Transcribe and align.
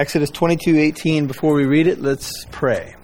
Exodus 0.00 0.30
22:18 0.30 1.26
before 1.26 1.52
we 1.52 1.66
read 1.66 1.86
it, 1.86 2.00
let's 2.00 2.46
pray. 2.50 2.94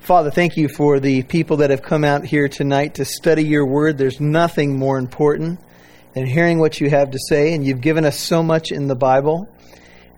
Father, 0.00 0.32
thank 0.32 0.56
you 0.56 0.66
for 0.66 0.98
the 0.98 1.22
people 1.22 1.58
that 1.58 1.70
have 1.70 1.80
come 1.80 2.02
out 2.02 2.24
here 2.24 2.48
tonight 2.48 2.94
to 2.94 3.04
study 3.04 3.44
your 3.44 3.64
word. 3.64 3.98
There's 3.98 4.18
nothing 4.18 4.76
more 4.76 4.98
important 4.98 5.60
than 6.14 6.26
hearing 6.26 6.58
what 6.58 6.80
you 6.80 6.90
have 6.90 7.12
to 7.12 7.18
say, 7.28 7.54
and 7.54 7.64
you've 7.64 7.80
given 7.80 8.04
us 8.04 8.18
so 8.18 8.42
much 8.42 8.72
in 8.72 8.88
the 8.88 8.96
Bible 8.96 9.48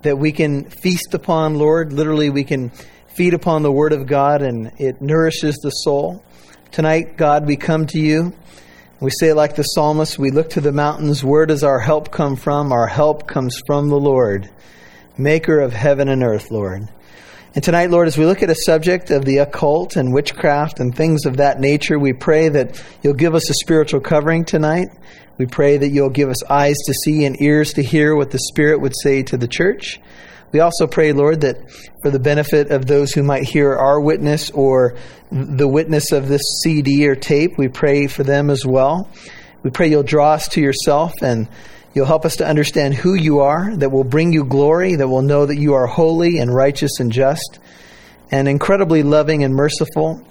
that 0.01 0.17
we 0.17 0.33
can 0.33 0.65
feast 0.71 1.13
upon, 1.13 1.57
Lord. 1.57 1.93
Literally, 1.93 2.31
we 2.31 2.45
can 2.45 2.71
feed 3.09 3.35
upon 3.35 3.63
the 3.63 3.71
word 3.71 3.93
of 3.93 4.07
God 4.07 4.41
and 4.41 4.73
it 4.79 5.03
nourishes 5.03 5.57
the 5.57 5.69
soul. 5.69 6.25
Tonight, 6.71 7.19
God, 7.19 7.47
we 7.47 7.57
come 7.57 7.87
to 7.89 8.01
you. 8.01 8.33
We 9.01 9.11
say, 9.11 9.35
like 9.35 9.55
the 9.55 9.65
psalmist, 9.65 10.19
we 10.19 10.31
look 10.31 10.49
to 10.51 10.63
the 10.63 10.73
mountains. 10.73 11.23
Where 11.23 11.45
does 11.45 11.63
our 11.63 11.79
help 11.79 12.11
come 12.11 12.37
from? 12.37 12.73
Our 12.73 12.87
help 12.87 13.29
comes 13.29 13.61
from 13.67 13.91
the 13.91 14.01
Lord 14.01 14.49
maker 15.21 15.61
of 15.61 15.73
heaven 15.73 16.09
and 16.09 16.23
earth, 16.23 16.51
Lord. 16.51 16.89
And 17.55 17.65
tonight, 17.65 17.91
Lord, 17.91 18.07
as 18.07 18.17
we 18.17 18.27
look 18.27 18.43
at 18.43 18.51
a 18.51 18.55
subject 18.55 19.11
of 19.11 19.25
the 19.25 19.39
occult 19.39 19.97
and 19.97 20.13
witchcraft 20.13 20.79
and 20.79 20.95
things 20.95 21.27
of 21.27 21.39
that 21.39 21.59
nature, 21.59 21.99
we 21.99 22.13
pray 22.13 22.49
that 22.49 22.81
you'll 23.03 23.15
give 23.15 23.35
us 23.35 23.51
a 23.51 23.55
spiritual 23.55 24.01
covering 24.01 24.45
tonight. 24.45 24.89
We 25.37 25.47
pray 25.47 25.77
that 25.77 25.89
you'll 25.89 26.11
give 26.11 26.29
us 26.29 26.45
eyes 26.45 26.77
to 26.87 26.95
see 26.95 27.25
and 27.25 27.41
ears 27.43 27.73
to 27.73 27.83
hear 27.83 28.15
what 28.15 28.31
the 28.31 28.39
Spirit 28.39 28.81
would 28.81 28.95
say 29.03 29.25
to 29.25 29.37
the 29.37 29.49
church. 29.49 30.01
We 30.53 30.61
also 30.61 30.87
pray, 30.87 31.13
Lord, 31.13 31.41
that 31.41 31.71
for 32.03 32.11
the 32.11 32.19
benefit 32.19 32.71
of 32.71 32.87
those 32.87 33.13
who 33.13 33.23
might 33.23 33.45
hear 33.45 33.75
our 33.75 34.01
witness 34.01 34.51
or 34.51 34.97
the 35.31 35.69
witness 35.69 36.13
of 36.13 36.29
this 36.29 36.43
CD 36.63 37.09
or 37.09 37.15
tape, 37.15 37.59
we 37.59 37.69
pray 37.69 38.07
for 38.07 38.23
them 38.23 38.51
as 38.51 38.65
well. 38.67 39.09
We 39.63 39.71
pray 39.71 39.89
you'll 39.89 40.03
draw 40.03 40.33
us 40.33 40.49
to 40.51 40.61
yourself 40.61 41.13
and 41.23 41.49
You'll 41.93 42.07
help 42.07 42.25
us 42.25 42.37
to 42.37 42.47
understand 42.47 42.95
who 42.95 43.15
you 43.15 43.41
are, 43.41 43.75
that 43.77 43.91
will 43.91 44.05
bring 44.05 44.33
you 44.33 44.45
glory, 44.45 44.95
that 44.97 45.09
will 45.09 45.23
know 45.23 45.47
that 45.47 45.57
you 45.57 45.75
are 45.75 45.87
holy 45.87 46.39
and 46.39 46.55
righteous 46.55 47.01
and 47.01 47.11
just, 47.11 47.59
and 48.31 48.49
incredibly 48.49 49.03
loving 49.03 49.43
and 49.43 49.55
merciful, 49.55 50.25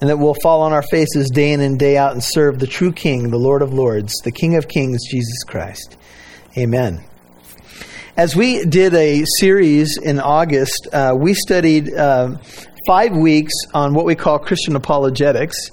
and 0.00 0.10
that 0.10 0.18
we'll 0.18 0.36
fall 0.42 0.62
on 0.62 0.72
our 0.72 0.82
faces 0.82 1.28
day 1.30 1.52
in 1.52 1.60
and 1.60 1.78
day 1.78 1.96
out 1.96 2.12
and 2.12 2.22
serve 2.22 2.60
the 2.60 2.66
true 2.68 2.92
King, 2.92 3.30
the 3.30 3.36
Lord 3.36 3.62
of 3.62 3.72
Lords, 3.72 4.14
the 4.22 4.30
King 4.30 4.56
of 4.56 4.68
Kings, 4.68 5.00
Jesus 5.10 5.42
Christ. 5.42 5.96
Amen. 6.56 7.02
As 8.16 8.36
we 8.36 8.64
did 8.64 8.94
a 8.94 9.24
series 9.40 9.98
in 9.98 10.20
August, 10.20 10.88
uh, 10.92 11.14
we 11.18 11.34
studied 11.34 11.92
uh, 11.92 12.38
five 12.86 13.14
weeks 13.16 13.52
on 13.74 13.92
what 13.92 14.04
we 14.06 14.14
call 14.14 14.38
Christian 14.38 14.76
apologetics. 14.76 15.70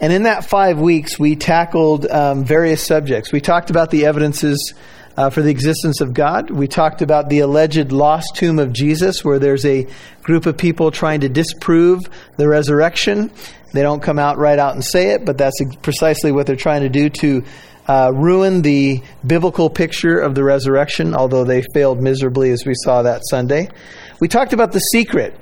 And 0.00 0.12
in 0.12 0.22
that 0.22 0.46
five 0.46 0.78
weeks, 0.78 1.18
we 1.18 1.36
tackled 1.36 2.06
um, 2.06 2.44
various 2.44 2.86
subjects. 2.86 3.32
We 3.32 3.40
talked 3.40 3.68
about 3.68 3.90
the 3.90 4.06
evidences 4.06 4.72
uh, 5.16 5.28
for 5.28 5.42
the 5.42 5.50
existence 5.50 6.00
of 6.00 6.14
God. 6.14 6.50
We 6.50 6.68
talked 6.68 7.02
about 7.02 7.28
the 7.28 7.40
alleged 7.40 7.92
lost 7.92 8.36
tomb 8.36 8.58
of 8.58 8.72
Jesus, 8.72 9.22
where 9.22 9.38
there's 9.38 9.66
a 9.66 9.86
group 10.22 10.46
of 10.46 10.56
people 10.56 10.90
trying 10.90 11.20
to 11.20 11.28
disprove 11.28 12.00
the 12.38 12.48
resurrection. 12.48 13.30
They 13.74 13.82
don't 13.82 14.02
come 14.02 14.18
out 14.18 14.38
right 14.38 14.58
out 14.58 14.74
and 14.74 14.82
say 14.82 15.10
it, 15.10 15.26
but 15.26 15.36
that's 15.36 15.60
precisely 15.82 16.32
what 16.32 16.46
they're 16.46 16.56
trying 16.56 16.82
to 16.82 16.88
do 16.88 17.10
to 17.10 17.44
uh, 17.86 18.12
ruin 18.14 18.62
the 18.62 19.02
biblical 19.26 19.68
picture 19.68 20.18
of 20.18 20.34
the 20.34 20.44
resurrection, 20.44 21.14
although 21.14 21.44
they 21.44 21.62
failed 21.74 22.00
miserably, 22.00 22.50
as 22.50 22.64
we 22.64 22.72
saw 22.74 23.02
that 23.02 23.22
Sunday. 23.28 23.68
We 24.20 24.28
talked 24.28 24.52
about 24.52 24.72
the 24.72 24.78
secret 24.78 25.34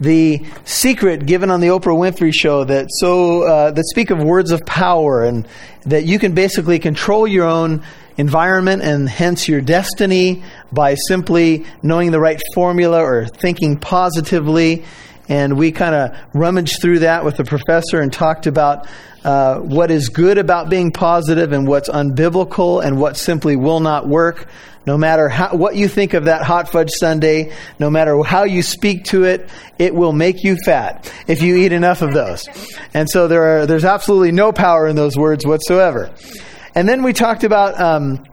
the 0.00 0.44
secret 0.64 1.26
given 1.26 1.50
on 1.50 1.60
the 1.60 1.68
Oprah 1.68 1.96
Winfrey 1.96 2.32
show 2.32 2.64
that 2.64 2.86
so 2.90 3.42
uh, 3.42 3.70
that 3.70 3.84
speak 3.86 4.10
of 4.10 4.22
words 4.22 4.50
of 4.50 4.64
power 4.66 5.24
and 5.24 5.46
that 5.86 6.04
you 6.04 6.18
can 6.18 6.34
basically 6.34 6.78
control 6.78 7.26
your 7.26 7.46
own 7.46 7.82
environment 8.16 8.82
and 8.82 9.08
hence 9.08 9.48
your 9.48 9.60
destiny 9.60 10.42
by 10.72 10.94
simply 10.94 11.64
knowing 11.82 12.10
the 12.10 12.20
right 12.20 12.40
formula 12.54 13.02
or 13.02 13.26
thinking 13.26 13.76
positively. 13.76 14.84
And 15.28 15.56
we 15.56 15.72
kind 15.72 15.94
of 15.94 16.16
rummaged 16.34 16.80
through 16.82 17.00
that 17.00 17.24
with 17.24 17.36
the 17.36 17.44
professor 17.44 18.00
and 18.00 18.12
talked 18.12 18.46
about 18.46 18.86
uh, 19.24 19.58
what 19.58 19.90
is 19.90 20.10
good 20.10 20.36
about 20.36 20.68
being 20.68 20.92
positive 20.92 21.52
and 21.52 21.66
what's 21.66 21.88
unbiblical 21.88 22.84
and 22.84 23.00
what 23.00 23.16
simply 23.16 23.56
will 23.56 23.80
not 23.80 24.06
work. 24.06 24.48
No 24.86 24.98
matter 24.98 25.30
how, 25.30 25.54
what 25.56 25.76
you 25.76 25.88
think 25.88 26.12
of 26.12 26.26
that 26.26 26.42
hot 26.42 26.70
fudge 26.70 26.90
sundae, 26.90 27.52
no 27.78 27.88
matter 27.88 28.22
how 28.22 28.44
you 28.44 28.62
speak 28.62 29.04
to 29.06 29.24
it, 29.24 29.48
it 29.78 29.94
will 29.94 30.12
make 30.12 30.44
you 30.44 30.56
fat 30.62 31.10
if 31.26 31.40
you 31.40 31.56
eat 31.56 31.72
enough 31.72 32.02
of 32.02 32.12
those. 32.12 32.46
And 32.92 33.08
so 33.08 33.26
there 33.26 33.62
are, 33.62 33.66
there's 33.66 33.86
absolutely 33.86 34.32
no 34.32 34.52
power 34.52 34.86
in 34.86 34.94
those 34.94 35.16
words 35.16 35.46
whatsoever. 35.46 36.10
And 36.74 36.86
then 36.86 37.02
we 37.02 37.14
talked 37.14 37.44
about 37.44 37.80
um, 37.80 38.24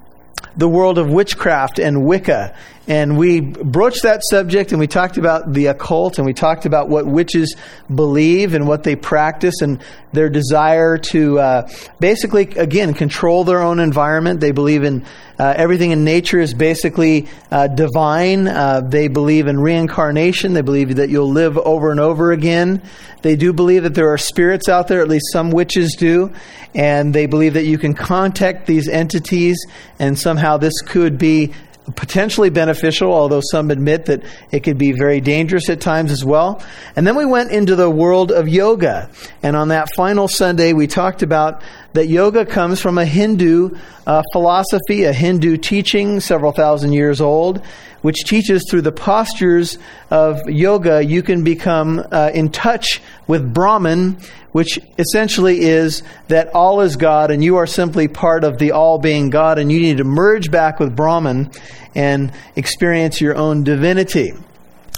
the 0.58 0.68
world 0.68 0.98
of 0.98 1.08
witchcraft 1.10 1.80
and 1.80 2.04
Wicca 2.04 2.54
and 2.88 3.16
we 3.16 3.42
broached 3.42 4.04
that 4.04 4.22
subject 4.24 4.72
and 4.72 4.80
we 4.80 4.88
talked 4.88 5.18
about 5.18 5.54
the 5.54 5.68
occult 5.68 6.18
and 6.18 6.26
we 6.26 6.34
talked 6.34 6.66
about 6.66 6.90
what 6.90 7.06
witches 7.06 7.56
believe 7.94 8.56
and 8.56 8.68
what 8.68 8.84
they 8.84 8.96
practice 8.96 9.62
and 9.62 9.84
their 10.14 10.30
desire 10.30 10.98
to 10.98 11.40
uh, 11.40 11.70
basically, 12.00 12.44
again, 12.56 12.96
control 12.96 13.44
their 13.44 13.62
own 13.62 13.80
environment. 13.80 14.40
They 14.40 14.52
believe 14.52 14.84
in 14.84 15.06
uh, 15.38 15.54
everything 15.56 15.92
in 15.92 16.04
nature 16.04 16.40
is 16.40 16.56
basically 16.56 17.28
uh, 17.52 17.68
divine. 17.68 18.48
Uh, 18.48 18.82
they 18.82 19.08
believe 19.08 19.48
in 19.48 19.60
reincarnation. 19.60 20.54
They 20.54 20.62
believe 20.62 20.96
that 20.96 21.10
you'll 21.10 21.32
live 21.32 21.60
over 21.60 21.92
and 21.92 22.00
over 22.00 22.32
again. 22.32 22.82
They 23.22 23.36
do 23.36 23.54
believe 23.54 23.84
that 23.84 23.94
there 23.94 24.12
are 24.12 24.18
spirits 24.18 24.68
out 24.68 24.88
there, 24.88 25.02
at 25.02 25.08
least 25.08 25.32
some 25.32 25.52
witches 25.52 25.96
do. 25.98 26.34
And 26.74 27.14
they 27.14 27.28
believe 27.28 27.54
that 27.54 27.66
you 27.66 27.78
can 27.78 27.94
contact 27.94 28.66
these 28.66 28.88
entities 28.88 29.64
and 30.00 30.18
somehow 30.18 30.58
this 30.58 30.82
could 30.82 31.18
be 31.18 31.54
potentially 31.96 32.50
beneficial, 32.50 33.12
although 33.12 33.42
some 33.42 33.72
admit 33.72 34.06
that 34.06 34.24
it 34.52 34.62
could 34.62 34.78
be 34.78 34.92
very 34.92 35.20
dangerous 35.20 35.70
at 35.70 35.82
times 35.82 36.12
as 36.12 36.24
well. 36.24 36.62
And 36.96 37.06
then 37.08 37.16
we 37.16 37.26
went 37.26 37.52
into 37.52 37.76
the 37.76 37.90
world 37.90 38.32
of 38.32 38.48
yoga. 38.48 39.10
And 39.42 39.56
on 39.56 39.70
that 39.70 39.90
final 39.96 40.28
Sunday, 40.28 40.74
we 40.74 40.88
talked 40.88 41.24
about 41.24 41.62
that 41.94 42.08
yoga 42.08 42.46
comes 42.46 42.80
from 42.80 42.98
a 42.98 43.06
Hindu 43.06 43.72
uh, 44.06 44.22
philosophy, 44.32 45.04
a 45.04 45.14
Hindu 45.14 45.58
teaching 45.58 46.20
several 46.20 46.52
thousand 46.52 46.94
years 46.94 47.20
old, 47.20 47.64
which 48.02 48.26
teaches 48.26 48.66
through 48.70 48.82
the 48.82 48.92
postures 48.92 49.78
of 50.10 50.40
yoga, 50.48 51.04
you 51.04 51.22
can 51.22 51.44
become 51.44 52.04
uh, 52.12 52.32
in 52.34 52.50
touch 52.50 53.02
with 53.28 53.54
Brahman 53.54 54.18
which 54.52 54.80
essentially 54.98 55.62
is 55.62 56.04
that 56.28 56.54
all 56.54 56.82
is 56.82 56.96
God 56.96 57.32
and 57.32 57.44
you 57.44 57.58
are 57.58 57.68
simply 57.68 58.08
part 58.08 58.44
of 58.44 58.58
the 58.58 58.72
all 58.72 58.98
being 58.98 59.30
God 59.30 59.60
and 59.60 59.72
you 59.72 59.80
need 59.80 59.98
to 59.98 60.04
merge 60.04 60.52
back 60.52 60.80
with 60.80 60.96
Brahman 60.96 61.52
and 61.96 62.32
experience 62.56 63.22
your 63.22 63.36
own 63.36 63.64
divinity. 63.64 64.34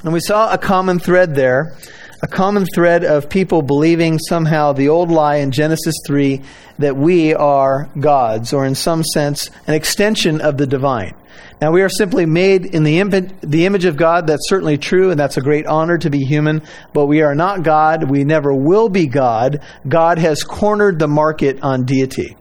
And 0.03 0.13
we 0.13 0.19
saw 0.19 0.51
a 0.51 0.57
common 0.57 0.99
thread 0.99 1.35
there, 1.35 1.77
a 2.23 2.27
common 2.27 2.65
thread 2.65 3.03
of 3.03 3.29
people 3.29 3.61
believing 3.61 4.17
somehow 4.17 4.71
the 4.71 4.87
old 4.87 5.11
lie 5.11 5.35
in 5.35 5.51
Genesis 5.51 5.93
3 6.07 6.41
that 6.79 6.95
we 6.95 7.33
are 7.33 7.89
gods, 7.99 8.53
or 8.53 8.65
in 8.65 8.75
some 8.75 9.03
sense, 9.03 9.49
an 9.67 9.73
extension 9.73 10.39
of 10.39 10.57
the 10.57 10.65
divine. 10.65 11.13
Now, 11.61 11.71
we 11.71 11.81
are 11.81 11.89
simply 11.89 12.25
made 12.25 12.65
in 12.65 12.83
the, 12.83 12.99
Im- 12.99 13.09
the 13.41 13.65
image 13.65 13.83
of 13.83 13.97
God. 13.97 14.25
That's 14.25 14.47
certainly 14.47 14.77
true, 14.77 15.11
and 15.11 15.19
that's 15.19 15.35
a 15.35 15.41
great 15.41 15.65
honor 15.65 15.97
to 15.97 16.09
be 16.09 16.19
human. 16.19 16.61
But 16.93 17.07
we 17.07 17.21
are 17.23 17.35
not 17.35 17.63
God. 17.63 18.09
We 18.09 18.23
never 18.23 18.53
will 18.53 18.87
be 18.87 19.05
God. 19.05 19.61
God 19.85 20.17
has 20.17 20.43
cornered 20.43 20.99
the 20.99 21.09
market 21.09 21.61
on 21.61 21.83
deity. 21.83 22.37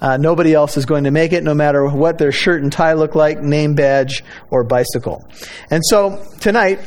Uh, 0.00 0.16
nobody 0.16 0.54
else 0.54 0.76
is 0.76 0.86
going 0.86 1.04
to 1.04 1.10
make 1.10 1.32
it, 1.32 1.42
no 1.42 1.54
matter 1.54 1.88
what 1.88 2.18
their 2.18 2.30
shirt 2.30 2.62
and 2.62 2.70
tie 2.70 2.92
look 2.92 3.16
like, 3.16 3.40
name 3.40 3.74
badge, 3.74 4.22
or 4.50 4.62
bicycle. 4.62 5.28
And 5.70 5.82
so, 5.84 6.24
tonight, 6.38 6.78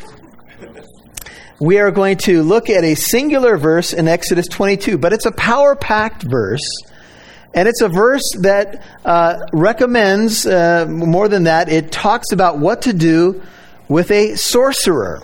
we 1.61 1.77
are 1.77 1.91
going 1.91 2.17
to 2.17 2.41
look 2.41 2.69
at 2.69 2.83
a 2.83 2.95
singular 2.95 3.55
verse 3.55 3.93
in 3.93 4.07
Exodus 4.07 4.47
22, 4.47 4.97
but 4.97 5.13
it's 5.13 5.27
a 5.27 5.31
power 5.31 5.75
packed 5.75 6.23
verse 6.23 6.67
and 7.53 7.67
it's 7.67 7.81
a 7.81 7.89
verse 7.89 8.23
that 8.39 8.83
uh, 9.03 9.37
recommends, 9.51 10.45
uh, 10.45 10.85
more 10.87 11.27
than 11.27 11.43
that, 11.43 11.69
it 11.69 11.91
talks 11.91 12.31
about 12.31 12.59
what 12.59 12.83
to 12.83 12.93
do 12.93 13.41
with 13.89 14.09
a 14.11 14.35
sorcerer. 14.37 15.21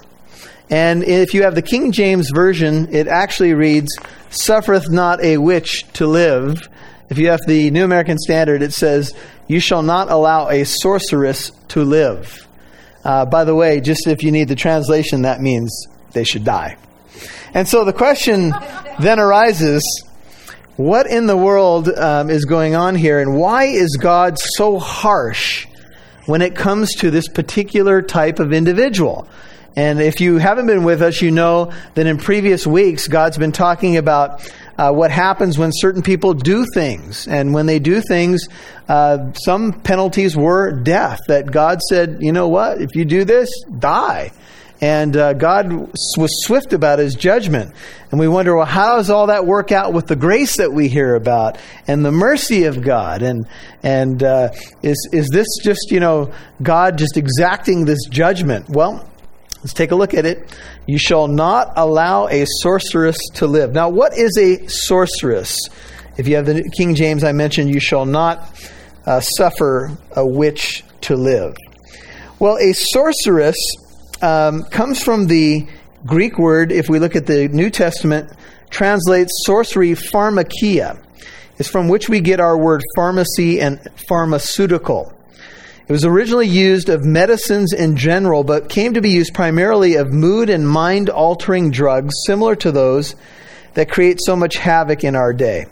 And 0.69 1.03
if 1.03 1.33
you 1.33 1.43
have 1.43 1.55
the 1.55 1.61
King 1.61 1.93
James 1.93 2.29
Version, 2.35 2.93
it 2.93 3.07
actually 3.07 3.53
reads, 3.53 3.97
Suffereth 4.29 4.89
not 4.89 5.23
a 5.23 5.37
witch 5.37 5.85
to 5.93 6.05
live. 6.05 6.67
If 7.09 7.17
you 7.17 7.29
have 7.29 7.39
the 7.47 7.71
New 7.71 7.85
American 7.85 8.17
Standard, 8.17 8.61
it 8.61 8.73
says, 8.73 9.13
You 9.47 9.61
shall 9.61 9.83
not 9.83 10.11
allow 10.11 10.49
a 10.49 10.65
sorceress 10.65 11.51
to 11.69 11.85
live. 11.85 12.45
Uh, 13.05 13.23
by 13.25 13.45
the 13.45 13.55
way, 13.55 13.79
just 13.79 14.05
if 14.05 14.21
you 14.21 14.31
need 14.33 14.49
the 14.49 14.55
translation, 14.55 15.21
that 15.21 15.39
means 15.39 15.87
they 16.17 16.23
should 16.23 16.43
die. 16.43 16.77
And 17.53 17.67
so 17.67 17.85
the 17.85 17.93
question 17.93 18.53
then 18.99 19.19
arises 19.19 19.83
what 20.75 21.07
in 21.07 21.25
the 21.25 21.37
world 21.37 21.89
um, 21.89 22.29
is 22.29 22.45
going 22.45 22.75
on 22.75 22.95
here, 22.95 23.19
and 23.19 23.35
why 23.35 23.65
is 23.65 23.97
God 23.97 24.37
so 24.37 24.77
harsh 24.77 25.65
when 26.25 26.41
it 26.41 26.55
comes 26.55 26.93
to 26.95 27.09
this 27.09 27.27
particular 27.27 28.01
type 28.01 28.39
of 28.39 28.53
individual? 28.53 29.27
And 29.75 30.01
if 30.01 30.21
you 30.21 30.37
haven't 30.37 30.65
been 30.65 30.83
with 30.83 31.03
us, 31.03 31.21
you 31.21 31.29
know 31.29 31.71
that 31.93 32.07
in 32.07 32.17
previous 32.17 32.65
weeks, 32.65 33.07
God's 33.07 33.37
been 33.37 33.51
talking 33.51 33.97
about 33.97 34.51
uh, 34.77 34.91
what 34.91 35.11
happens 35.11 35.57
when 35.57 35.71
certain 35.73 36.01
people 36.01 36.33
do 36.33 36.65
things. 36.73 37.27
And 37.27 37.53
when 37.53 37.65
they 37.65 37.79
do 37.79 38.01
things, 38.01 38.47
uh, 38.87 39.33
some 39.33 39.81
penalties 39.81 40.35
were 40.35 40.71
death. 40.71 41.19
That 41.27 41.51
God 41.51 41.79
said, 41.89 42.17
you 42.21 42.31
know 42.31 42.47
what? 42.47 42.81
If 42.81 42.95
you 42.95 43.05
do 43.05 43.23
this, 43.23 43.49
die. 43.79 44.31
And 44.79 45.17
uh, 45.17 45.33
God 45.33 45.71
was 45.71 46.45
swift 46.45 46.71
about 46.71 46.99
his 46.99 47.15
judgment. 47.15 47.73
And 48.11 48.19
we 48.19 48.27
wonder, 48.27 48.55
well, 48.55 48.65
how 48.65 48.97
does 48.97 49.09
all 49.09 49.27
that 49.27 49.45
work 49.45 49.71
out 49.71 49.91
with 49.91 50.05
the 50.05 50.15
grace 50.15 50.57
that 50.57 50.71
we 50.71 50.87
hear 50.87 51.15
about 51.15 51.57
and 51.87 52.05
the 52.05 52.11
mercy 52.11 52.65
of 52.65 52.81
God? 52.83 53.23
And, 53.23 53.47
and 53.81 54.21
uh, 54.21 54.49
is, 54.83 55.09
is 55.11 55.29
this 55.31 55.47
just, 55.63 55.89
you 55.89 55.99
know, 55.99 56.31
God 56.61 56.97
just 56.97 57.17
exacting 57.17 57.85
this 57.85 58.05
judgment? 58.05 58.69
Well, 58.69 59.09
let's 59.57 59.73
take 59.73 59.91
a 59.91 59.95
look 59.95 60.13
at 60.13 60.25
it. 60.25 60.55
You 60.85 60.99
shall 60.99 61.27
not 61.27 61.73
allow 61.75 62.27
a 62.27 62.45
sorceress 62.61 63.17
to 63.35 63.47
live. 63.47 63.73
Now, 63.73 63.89
what 63.89 64.15
is 64.15 64.37
a 64.37 64.67
sorceress? 64.67 65.57
If 66.17 66.27
you 66.27 66.35
have 66.35 66.45
the 66.45 66.69
King 66.77 66.93
James, 66.93 67.23
I 67.23 67.31
mentioned, 67.31 67.73
you 67.73 67.79
shall 67.79 68.05
not 68.05 68.47
uh, 69.07 69.21
suffer 69.21 69.97
a 70.15 70.25
witch 70.25 70.83
to 71.01 71.15
live. 71.15 71.55
Well, 72.39 72.57
a 72.57 72.73
sorceress 72.73 73.55
um, 74.21 74.63
comes 74.63 75.01
from 75.01 75.27
the 75.27 75.67
Greek 76.05 76.37
word, 76.37 76.71
if 76.71 76.89
we 76.89 76.99
look 76.99 77.15
at 77.15 77.25
the 77.25 77.47
New 77.49 77.69
Testament, 77.69 78.31
translates 78.69 79.31
sorcery 79.45 79.91
pharmakia. 79.91 81.01
It's 81.57 81.69
from 81.69 81.87
which 81.87 82.07
we 82.07 82.19
get 82.21 82.39
our 82.39 82.57
word 82.57 82.83
pharmacy 82.95 83.59
and 83.59 83.79
pharmaceutical. 84.07 85.13
It 85.87 85.91
was 85.91 86.05
originally 86.05 86.47
used 86.47 86.89
of 86.89 87.05
medicines 87.05 87.73
in 87.73 87.95
general, 87.95 88.43
but 88.43 88.69
came 88.69 88.93
to 88.93 89.01
be 89.01 89.09
used 89.09 89.33
primarily 89.33 89.95
of 89.95 90.11
mood 90.11 90.49
and 90.49 90.67
mind 90.67 91.09
altering 91.09 91.71
drugs 91.71 92.13
similar 92.25 92.55
to 92.57 92.71
those 92.71 93.15
that 93.73 93.89
create 93.89 94.19
so 94.21 94.35
much 94.35 94.57
havoc 94.57 95.03
in 95.03 95.15
our 95.15 95.33
day. 95.33 95.65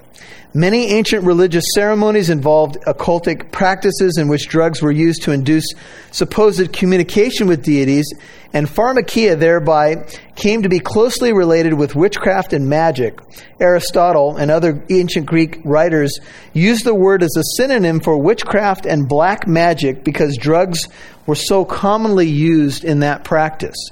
Many 0.56 0.94
ancient 0.94 1.26
religious 1.26 1.66
ceremonies 1.74 2.30
involved 2.30 2.78
occultic 2.88 3.52
practices 3.52 4.18
in 4.18 4.30
which 4.30 4.48
drugs 4.48 4.82
were 4.82 4.90
used 4.90 5.24
to 5.24 5.34
induce 5.34 5.66
supposed 6.12 6.72
communication 6.72 7.48
with 7.48 7.62
deities, 7.62 8.06
and 8.54 8.66
pharmakia 8.66 9.38
thereby 9.38 10.08
came 10.38 10.64
to 10.64 10.70
be 10.70 10.80
closely 10.80 11.34
related 11.34 11.74
with 11.74 11.94
witchcraft 11.94 12.54
and 12.54 12.70
magic. 12.70 13.20
Aristotle 13.60 14.38
and 14.38 14.50
other 14.50 14.82
ancient 14.90 15.26
Greek 15.26 15.60
writers 15.66 16.18
used 16.54 16.86
the 16.86 16.96
word 16.96 17.22
as 17.22 17.36
a 17.36 17.44
synonym 17.58 18.00
for 18.00 18.18
witchcraft 18.18 18.86
and 18.86 19.10
black 19.10 19.48
magic 19.50 20.06
because 20.06 20.38
drugs 20.38 20.88
were 21.26 21.36
so 21.36 21.66
commonly 21.66 22.30
used 22.30 22.86
in 22.86 23.02
that 23.02 23.26
practice. 23.26 23.90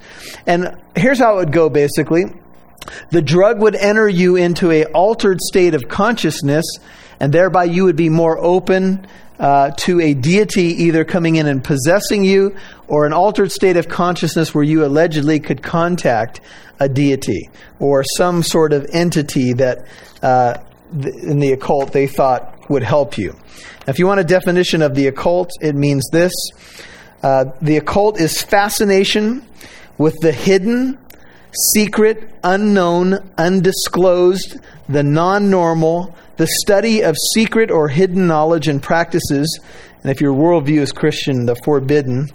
And 0.48 0.78
here's 0.96 1.20
how 1.20 1.34
it 1.34 1.40
would 1.40 1.52
go 1.52 1.70
basically 1.70 2.28
the 3.12 3.22
drug 3.22 3.62
would 3.62 3.76
enter 3.76 4.08
you 4.08 4.36
into 4.36 4.72
a 4.72 4.86
altered 4.86 5.40
state 5.42 5.74
of 5.74 5.88
consciousness, 5.88 6.66
and 7.20 7.34
thereby 7.34 7.66
you 7.66 7.86
would 7.86 7.96
be 7.96 8.10
more 8.10 8.38
open 8.38 9.06
uh, 9.40 9.72
to 9.72 10.00
a 10.00 10.14
deity 10.14 10.84
either 10.84 11.04
coming 11.04 11.36
in 11.36 11.48
and 11.48 11.64
possessing 11.64 12.24
you, 12.24 12.56
or 12.88 13.06
an 13.06 13.14
altered 13.14 13.52
state 13.52 13.78
of 13.78 13.88
consciousness 13.88 14.54
where 14.54 14.64
you 14.64 14.86
allegedly 14.86 15.40
could 15.40 15.62
contact 15.62 16.42
a 16.80 16.90
deity 16.90 17.50
or 17.80 18.04
some 18.18 18.44
sort 18.44 18.74
of 18.74 18.86
entity 18.92 19.54
that 19.54 19.86
uh, 20.22 20.56
in 20.92 21.40
the 21.40 21.52
occult 21.52 21.92
they 21.92 22.08
thought 22.08 22.70
would 22.70 22.84
help 22.84 23.18
you. 23.18 23.32
Now, 23.32 23.92
if 23.92 24.00
you 24.00 24.08
want 24.08 24.20
a 24.20 24.24
definition 24.24 24.82
of 24.82 24.96
the 24.96 25.08
occult, 25.08 25.50
it 25.62 25.76
means 25.76 26.08
this. 26.12 26.32
Uh, 27.22 27.46
the 27.62 27.78
occult 27.78 28.20
is 28.20 28.42
fascination 28.42 29.48
with 29.98 30.16
the 30.22 30.32
hidden 30.32 30.98
secret, 31.74 32.30
unknown, 32.44 33.32
undisclosed, 33.38 34.60
the 34.90 35.04
non 35.04 35.50
normal, 35.50 36.16
the 36.38 36.48
study 36.48 37.02
of 37.02 37.16
secret 37.34 37.72
or 37.72 37.88
hidden 37.88 38.28
knowledge 38.28 38.68
and 38.68 38.82
practices, 38.82 39.60
and 40.02 40.12
if 40.12 40.20
your 40.20 40.34
worldview 40.34 40.80
is 40.80 40.92
Christian, 40.92 41.46
the 41.46 41.56
forbidden. 41.64 42.30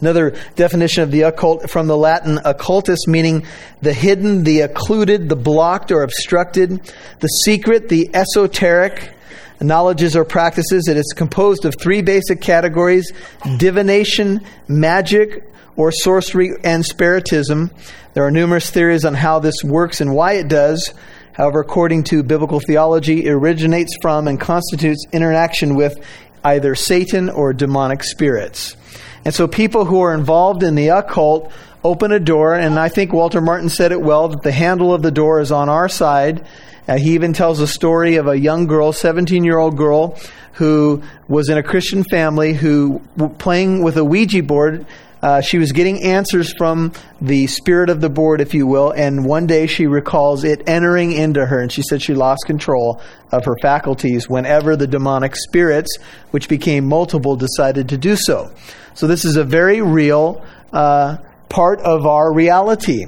Another 0.00 0.34
definition 0.56 1.04
of 1.04 1.12
the 1.12 1.22
occult 1.22 1.70
from 1.70 1.86
the 1.86 1.96
Latin 1.96 2.38
occultus, 2.38 3.06
meaning 3.06 3.46
the 3.82 3.92
hidden, 3.92 4.42
the 4.42 4.62
occluded, 4.62 5.28
the 5.28 5.36
blocked 5.36 5.92
or 5.92 6.02
obstructed, 6.02 6.92
the 7.20 7.28
secret, 7.28 7.88
the 7.88 8.10
esoteric 8.12 9.12
knowledges 9.60 10.16
or 10.16 10.24
practices. 10.24 10.88
It 10.88 10.96
is 10.96 11.12
composed 11.16 11.64
of 11.64 11.76
three 11.80 12.02
basic 12.02 12.40
categories 12.40 13.12
divination, 13.58 14.40
magic, 14.66 15.48
or 15.76 15.92
sorcery 15.92 16.52
and 16.64 16.84
spiritism. 16.84 17.70
There 18.14 18.24
are 18.24 18.30
numerous 18.30 18.70
theories 18.70 19.04
on 19.04 19.14
how 19.14 19.38
this 19.38 19.64
works 19.64 20.00
and 20.00 20.14
why 20.14 20.34
it 20.34 20.48
does. 20.48 20.92
However, 21.32 21.60
according 21.60 22.04
to 22.04 22.22
biblical 22.22 22.60
theology, 22.60 23.24
it 23.24 23.30
originates 23.30 23.96
from 24.02 24.28
and 24.28 24.38
constitutes 24.38 25.06
interaction 25.12 25.74
with 25.74 25.98
either 26.44 26.74
Satan 26.74 27.30
or 27.30 27.52
demonic 27.52 28.04
spirits. 28.04 28.76
And 29.24 29.34
so 29.34 29.46
people 29.46 29.84
who 29.84 30.00
are 30.00 30.14
involved 30.14 30.62
in 30.62 30.74
the 30.74 30.88
occult 30.88 31.52
open 31.84 32.12
a 32.12 32.20
door, 32.20 32.54
and 32.54 32.78
I 32.78 32.88
think 32.88 33.12
Walter 33.12 33.40
Martin 33.40 33.68
said 33.68 33.92
it 33.92 34.00
well 34.00 34.28
that 34.28 34.42
the 34.42 34.52
handle 34.52 34.92
of 34.92 35.02
the 35.02 35.10
door 35.10 35.40
is 35.40 35.50
on 35.52 35.68
our 35.68 35.88
side. 35.88 36.46
Uh, 36.86 36.98
he 36.98 37.14
even 37.14 37.32
tells 37.32 37.60
a 37.60 37.66
story 37.66 38.16
of 38.16 38.26
a 38.26 38.38
young 38.38 38.66
girl, 38.66 38.92
17 38.92 39.44
year 39.44 39.58
old 39.58 39.76
girl, 39.76 40.18
who 40.54 41.02
was 41.28 41.48
in 41.48 41.56
a 41.56 41.62
Christian 41.62 42.04
family 42.04 42.52
who, 42.52 43.00
playing 43.38 43.82
with 43.82 43.96
a 43.96 44.04
Ouija 44.04 44.42
board, 44.42 44.86
uh, 45.22 45.40
she 45.40 45.58
was 45.58 45.70
getting 45.72 46.02
answers 46.02 46.52
from 46.52 46.92
the 47.20 47.46
spirit 47.46 47.88
of 47.90 48.00
the 48.00 48.10
board, 48.10 48.40
if 48.40 48.54
you 48.54 48.66
will, 48.66 48.90
and 48.90 49.24
one 49.24 49.46
day 49.46 49.66
she 49.66 49.86
recalls 49.86 50.42
it 50.42 50.68
entering 50.68 51.12
into 51.12 51.46
her, 51.46 51.60
and 51.60 51.70
she 51.70 51.82
said 51.82 52.02
she 52.02 52.14
lost 52.14 52.44
control 52.46 53.00
of 53.30 53.44
her 53.44 53.56
faculties 53.62 54.28
whenever 54.28 54.74
the 54.74 54.86
demonic 54.86 55.36
spirits, 55.36 55.96
which 56.32 56.48
became 56.48 56.84
multiple, 56.84 57.36
decided 57.36 57.88
to 57.88 57.96
do 57.96 58.16
so. 58.16 58.52
So 58.94 59.06
this 59.06 59.24
is 59.24 59.36
a 59.36 59.44
very 59.44 59.80
real 59.80 60.44
uh, 60.72 61.18
part 61.48 61.80
of 61.80 62.04
our 62.04 62.34
reality. 62.34 63.06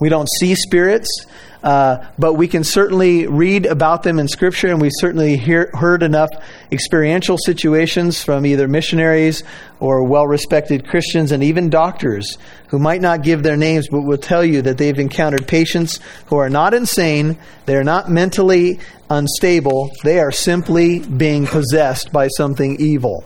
We 0.00 0.08
don't 0.08 0.28
see 0.40 0.54
spirits. 0.56 1.26
Uh, 1.64 2.06
but 2.18 2.34
we 2.34 2.46
can 2.46 2.62
certainly 2.62 3.26
read 3.26 3.64
about 3.64 4.02
them 4.02 4.18
in 4.18 4.28
Scripture, 4.28 4.68
and 4.68 4.82
we 4.82 4.90
certainly 4.90 5.38
hear, 5.38 5.70
heard 5.72 6.02
enough 6.02 6.28
experiential 6.70 7.38
situations 7.38 8.22
from 8.22 8.44
either 8.44 8.68
missionaries 8.68 9.42
or 9.80 10.04
well 10.04 10.26
respected 10.26 10.86
Christians 10.86 11.32
and 11.32 11.42
even 11.42 11.70
doctors 11.70 12.36
who 12.68 12.78
might 12.78 13.00
not 13.00 13.22
give 13.22 13.42
their 13.42 13.56
names 13.56 13.88
but 13.88 14.02
will 14.02 14.18
tell 14.18 14.44
you 14.44 14.60
that 14.60 14.76
they've 14.76 14.98
encountered 14.98 15.48
patients 15.48 16.00
who 16.26 16.36
are 16.36 16.50
not 16.50 16.74
insane, 16.74 17.38
they're 17.64 17.82
not 17.82 18.10
mentally 18.10 18.78
unstable, 19.08 19.90
they 20.02 20.20
are 20.20 20.32
simply 20.32 20.98
being 20.98 21.46
possessed 21.46 22.12
by 22.12 22.28
something 22.28 22.76
evil. 22.78 23.24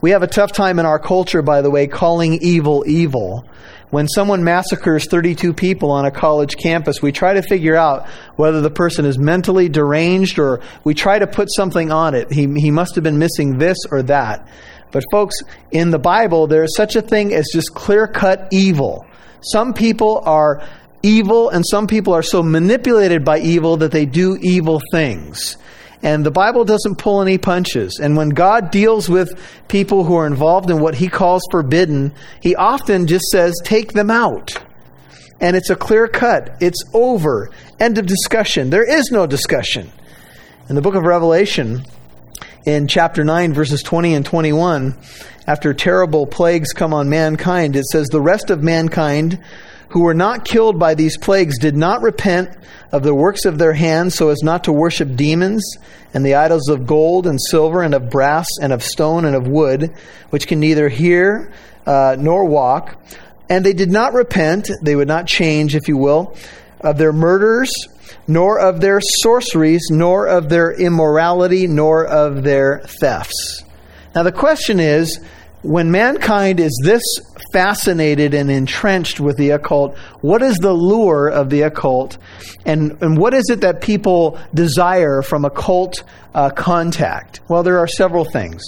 We 0.00 0.12
have 0.12 0.22
a 0.22 0.26
tough 0.26 0.52
time 0.52 0.78
in 0.78 0.86
our 0.86 0.98
culture, 0.98 1.42
by 1.42 1.60
the 1.60 1.70
way, 1.70 1.86
calling 1.86 2.38
evil 2.40 2.84
evil. 2.86 3.44
When 3.90 4.06
someone 4.06 4.44
massacres 4.44 5.06
32 5.06 5.54
people 5.54 5.90
on 5.90 6.04
a 6.04 6.10
college 6.10 6.56
campus, 6.56 7.00
we 7.00 7.10
try 7.10 7.34
to 7.34 7.42
figure 7.42 7.74
out 7.74 8.06
whether 8.36 8.60
the 8.60 8.70
person 8.70 9.06
is 9.06 9.18
mentally 9.18 9.68
deranged 9.70 10.38
or 10.38 10.60
we 10.84 10.92
try 10.92 11.18
to 11.18 11.26
put 11.26 11.48
something 11.50 11.90
on 11.90 12.14
it. 12.14 12.30
He, 12.30 12.46
he 12.56 12.70
must 12.70 12.96
have 12.96 13.04
been 13.04 13.18
missing 13.18 13.56
this 13.56 13.78
or 13.90 14.02
that. 14.04 14.46
But, 14.90 15.04
folks, 15.10 15.36
in 15.70 15.90
the 15.90 15.98
Bible, 15.98 16.46
there 16.46 16.64
is 16.64 16.74
such 16.76 16.96
a 16.96 17.02
thing 17.02 17.32
as 17.32 17.48
just 17.52 17.74
clear 17.74 18.06
cut 18.06 18.48
evil. 18.50 19.06
Some 19.40 19.72
people 19.72 20.22
are 20.24 20.62
evil, 21.02 21.48
and 21.50 21.64
some 21.66 21.86
people 21.86 22.12
are 22.12 22.22
so 22.22 22.42
manipulated 22.42 23.24
by 23.24 23.38
evil 23.38 23.78
that 23.78 23.92
they 23.92 24.06
do 24.06 24.36
evil 24.40 24.80
things. 24.92 25.56
And 26.02 26.24
the 26.24 26.30
Bible 26.30 26.64
doesn't 26.64 26.96
pull 26.96 27.20
any 27.20 27.38
punches. 27.38 27.98
And 28.00 28.16
when 28.16 28.28
God 28.28 28.70
deals 28.70 29.08
with 29.08 29.40
people 29.66 30.04
who 30.04 30.14
are 30.16 30.26
involved 30.26 30.70
in 30.70 30.80
what 30.80 30.94
he 30.94 31.08
calls 31.08 31.42
forbidden, 31.50 32.14
he 32.40 32.54
often 32.54 33.06
just 33.06 33.24
says, 33.26 33.54
take 33.64 33.92
them 33.92 34.10
out. 34.10 34.56
And 35.40 35.56
it's 35.56 35.70
a 35.70 35.76
clear 35.76 36.08
cut. 36.08 36.56
It's 36.60 36.82
over. 36.94 37.50
End 37.80 37.98
of 37.98 38.06
discussion. 38.06 38.70
There 38.70 38.88
is 38.88 39.10
no 39.10 39.26
discussion. 39.26 39.90
In 40.68 40.74
the 40.74 40.82
book 40.82 40.94
of 40.94 41.04
Revelation, 41.04 41.84
in 42.66 42.86
chapter 42.88 43.24
9, 43.24 43.54
verses 43.54 43.82
20 43.82 44.14
and 44.14 44.26
21, 44.26 44.96
after 45.46 45.72
terrible 45.72 46.26
plagues 46.26 46.72
come 46.72 46.92
on 46.92 47.08
mankind, 47.08 47.74
it 47.74 47.86
says, 47.86 48.08
The 48.08 48.20
rest 48.20 48.50
of 48.50 48.62
mankind 48.62 49.42
who 49.90 50.00
were 50.00 50.14
not 50.14 50.44
killed 50.44 50.78
by 50.78 50.94
these 50.94 51.16
plagues 51.16 51.58
did 51.58 51.76
not 51.76 52.02
repent 52.02 52.50
of 52.92 53.02
the 53.02 53.14
works 53.14 53.44
of 53.44 53.58
their 53.58 53.72
hands 53.72 54.14
so 54.14 54.28
as 54.28 54.42
not 54.42 54.64
to 54.64 54.72
worship 54.72 55.16
demons 55.16 55.76
and 56.14 56.24
the 56.24 56.34
idols 56.34 56.68
of 56.68 56.86
gold 56.86 57.26
and 57.26 57.38
silver 57.40 57.82
and 57.82 57.94
of 57.94 58.10
brass 58.10 58.46
and 58.60 58.72
of 58.72 58.82
stone 58.82 59.24
and 59.24 59.34
of 59.34 59.46
wood, 59.46 59.94
which 60.30 60.46
can 60.46 60.60
neither 60.60 60.88
hear 60.88 61.52
uh, 61.86 62.16
nor 62.18 62.44
walk. 62.44 62.96
And 63.48 63.64
they 63.64 63.72
did 63.72 63.90
not 63.90 64.12
repent, 64.12 64.70
they 64.82 64.94
would 64.94 65.08
not 65.08 65.26
change, 65.26 65.74
if 65.74 65.88
you 65.88 65.96
will, 65.96 66.36
of 66.80 66.98
their 66.98 67.12
murders, 67.12 67.70
nor 68.26 68.60
of 68.60 68.80
their 68.80 69.00
sorceries, 69.22 69.88
nor 69.90 70.26
of 70.26 70.50
their 70.50 70.70
immorality, 70.72 71.66
nor 71.66 72.04
of 72.04 72.42
their 72.42 72.80
thefts. 73.00 73.64
Now 74.14 74.22
the 74.22 74.32
question 74.32 74.80
is, 74.80 75.18
when 75.62 75.90
mankind 75.90 76.60
is 76.60 76.78
this 76.84 77.02
fascinated 77.52 78.34
and 78.34 78.50
entrenched 78.50 79.20
with 79.20 79.36
the 79.36 79.50
occult, 79.50 79.96
what 80.20 80.42
is 80.42 80.56
the 80.58 80.72
lure 80.72 81.28
of 81.28 81.50
the 81.50 81.62
occult? 81.62 82.18
And, 82.64 83.00
and 83.02 83.18
what 83.18 83.34
is 83.34 83.44
it 83.50 83.60
that 83.62 83.80
people 83.80 84.38
desire 84.54 85.22
from 85.22 85.44
occult 85.44 86.04
uh, 86.34 86.50
contact? 86.50 87.40
Well, 87.48 87.62
there 87.62 87.78
are 87.78 87.88
several 87.88 88.24
things. 88.24 88.62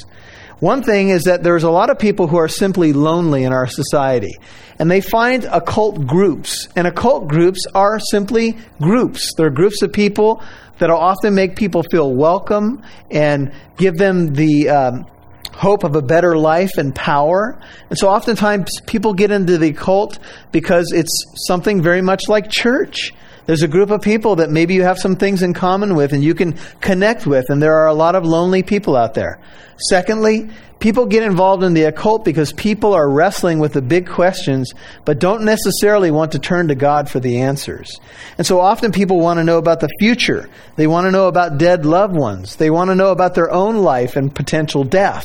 One 0.59 0.83
thing 0.83 1.09
is 1.09 1.25
that 1.25 1.43
there's 1.43 1.63
a 1.63 1.71
lot 1.71 1.89
of 1.89 1.99
people 1.99 2.27
who 2.27 2.37
are 2.37 2.49
simply 2.49 2.93
lonely 2.93 3.45
in 3.45 3.53
our 3.53 3.67
society. 3.67 4.37
And 4.79 4.91
they 4.91 5.01
find 5.01 5.45
occult 5.45 6.07
groups. 6.07 6.69
And 6.77 6.87
occult 6.87 7.29
groups 7.29 7.67
are 7.75 7.99
simply 7.99 8.59
groups. 8.81 9.33
They're 9.37 9.51
groups 9.51 9.81
of 9.83 9.93
people 9.93 10.43
that'll 10.79 10.99
often 10.99 11.35
make 11.35 11.57
people 11.57 11.83
feel 11.91 12.15
welcome 12.15 12.83
and 13.11 13.53
give 13.77 13.97
them 13.97 14.35
the 14.35 14.69
um, 14.69 15.07
hope 15.55 15.85
of 15.85 15.97
a 15.97 16.03
better 16.03 16.37
life 16.37 16.73
and 16.79 16.95
power. 16.95 17.59
And 17.89 17.99
so 17.99 18.09
oftentimes 18.09 18.81
people 18.87 19.15
get 19.15 19.31
into 19.31 19.59
the 19.59 19.69
occult 19.69 20.19
because 20.53 20.93
it's 20.93 21.25
something 21.47 21.83
very 21.83 22.03
much 22.03 22.23
like 22.29 22.51
church. 22.51 23.13
There's 23.51 23.63
a 23.65 23.67
group 23.67 23.91
of 23.91 24.01
people 24.01 24.37
that 24.37 24.49
maybe 24.49 24.75
you 24.75 24.85
have 24.85 25.01
some 25.01 25.17
things 25.17 25.43
in 25.43 25.55
common 25.55 25.97
with 25.97 26.13
and 26.13 26.23
you 26.23 26.37
can 26.37 26.53
connect 26.81 27.27
with, 27.27 27.51
and 27.51 27.61
there 27.61 27.79
are 27.79 27.89
a 27.89 27.95
lot 27.95 28.15
of 28.15 28.25
lonely 28.25 28.63
people 28.63 28.95
out 28.95 29.15
there. 29.15 29.41
Secondly, 29.89 30.51
people 30.79 31.05
get 31.05 31.25
involved 31.25 31.65
in 31.65 31.75
the 31.75 31.83
occult 31.83 32.25
because 32.25 32.53
people 32.53 32.93
are 32.93 33.11
wrestling 33.11 33.59
with 33.59 33.73
the 33.73 33.83
big 33.83 34.09
questions, 34.09 34.73
but 35.05 35.19
don't 35.19 35.43
necessarily 35.43 36.13
want 36.13 36.31
to 36.31 36.39
turn 36.39 36.69
to 36.69 36.77
God 36.77 37.11
for 37.11 37.19
the 37.19 37.41
answers. 37.41 37.99
And 38.39 38.47
so 38.47 38.61
often 38.61 38.93
people 38.93 39.19
want 39.19 39.39
to 39.39 39.45
know 39.45 39.59
about 39.59 39.81
the 39.81 39.91
future. 39.99 40.49
They 40.77 40.87
want 40.87 41.07
to 41.07 41.11
know 41.11 41.27
about 41.27 41.59
dead 41.59 41.85
loved 41.85 42.15
ones. 42.15 42.55
They 42.55 42.71
want 42.71 42.91
to 42.91 42.95
know 42.95 43.11
about 43.11 43.35
their 43.35 43.51
own 43.51 43.79
life 43.79 44.15
and 44.15 44.33
potential 44.33 44.85
death. 44.85 45.25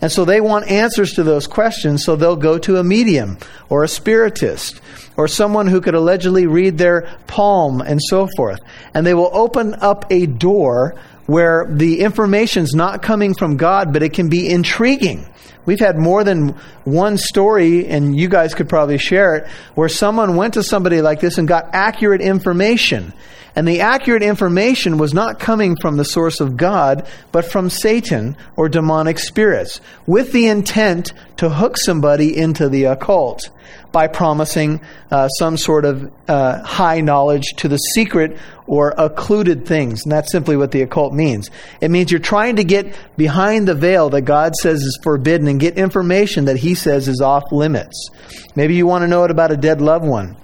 And 0.00 0.10
so 0.10 0.24
they 0.24 0.40
want 0.40 0.70
answers 0.70 1.12
to 1.16 1.22
those 1.22 1.46
questions, 1.46 2.02
so 2.02 2.16
they'll 2.16 2.34
go 2.34 2.56
to 2.60 2.78
a 2.78 2.82
medium 2.82 3.36
or 3.68 3.84
a 3.84 3.88
spiritist 3.88 4.80
or 5.18 5.28
someone 5.28 5.66
who 5.66 5.80
could 5.82 5.96
allegedly 5.96 6.46
read 6.46 6.78
their 6.78 7.02
palm 7.26 7.82
and 7.82 8.00
so 8.00 8.28
forth. 8.36 8.60
And 8.94 9.04
they 9.04 9.14
will 9.14 9.30
open 9.32 9.74
up 9.74 10.10
a 10.10 10.26
door 10.26 10.94
where 11.26 11.66
the 11.68 12.00
information's 12.00 12.72
not 12.72 13.02
coming 13.02 13.34
from 13.34 13.56
God, 13.56 13.92
but 13.92 14.02
it 14.02 14.14
can 14.14 14.30
be 14.30 14.48
intriguing. 14.48 15.28
We've 15.66 15.80
had 15.80 15.98
more 15.98 16.22
than 16.24 16.50
one 16.84 17.18
story, 17.18 17.86
and 17.88 18.18
you 18.18 18.28
guys 18.28 18.54
could 18.54 18.68
probably 18.68 18.96
share 18.96 19.34
it, 19.34 19.48
where 19.74 19.88
someone 19.88 20.36
went 20.36 20.54
to 20.54 20.62
somebody 20.62 21.02
like 21.02 21.20
this 21.20 21.36
and 21.36 21.46
got 21.46 21.74
accurate 21.74 22.22
information. 22.22 23.12
And 23.56 23.66
the 23.66 23.80
accurate 23.80 24.22
information 24.22 24.98
was 24.98 25.12
not 25.12 25.40
coming 25.40 25.74
from 25.80 25.96
the 25.96 26.04
source 26.04 26.38
of 26.38 26.56
God, 26.56 27.08
but 27.32 27.44
from 27.44 27.70
Satan 27.70 28.36
or 28.56 28.68
demonic 28.68 29.18
spirits, 29.18 29.80
with 30.06 30.30
the 30.30 30.46
intent 30.46 31.12
to 31.38 31.50
hook 31.50 31.76
somebody 31.76 32.36
into 32.36 32.68
the 32.68 32.84
occult 32.84 33.50
by 33.92 34.06
promising 34.06 34.80
uh, 35.10 35.28
some 35.28 35.56
sort 35.56 35.84
of 35.84 36.12
uh, 36.28 36.62
high 36.62 37.00
knowledge 37.00 37.54
to 37.56 37.68
the 37.68 37.78
secret 37.78 38.36
or 38.66 38.94
occluded 38.96 39.66
things. 39.66 40.02
And 40.02 40.12
that's 40.12 40.30
simply 40.30 40.56
what 40.56 40.72
the 40.72 40.82
occult 40.82 41.14
means. 41.14 41.50
It 41.80 41.90
means 41.90 42.10
you're 42.10 42.20
trying 42.20 42.56
to 42.56 42.64
get 42.64 42.94
behind 43.16 43.66
the 43.66 43.74
veil 43.74 44.10
that 44.10 44.22
God 44.22 44.54
says 44.56 44.82
is 44.82 44.98
forbidden 45.02 45.48
and 45.48 45.58
get 45.58 45.78
information 45.78 46.46
that 46.46 46.58
He 46.58 46.74
says 46.74 47.08
is 47.08 47.20
off 47.20 47.44
limits. 47.50 48.10
Maybe 48.54 48.74
you 48.74 48.86
want 48.86 49.02
to 49.02 49.08
know 49.08 49.24
it 49.24 49.30
about 49.30 49.52
a 49.52 49.56
dead 49.56 49.80
loved 49.80 50.04
one. 50.04 50.36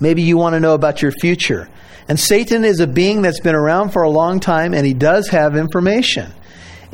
Maybe 0.00 0.22
you 0.22 0.36
want 0.36 0.54
to 0.54 0.60
know 0.60 0.74
about 0.74 1.02
your 1.02 1.12
future. 1.12 1.68
And 2.08 2.20
Satan 2.20 2.64
is 2.64 2.80
a 2.80 2.86
being 2.86 3.22
that's 3.22 3.40
been 3.40 3.54
around 3.54 3.90
for 3.90 4.02
a 4.02 4.10
long 4.10 4.40
time, 4.40 4.74
and 4.74 4.86
he 4.86 4.92
does 4.92 5.28
have 5.28 5.56
information. 5.56 6.32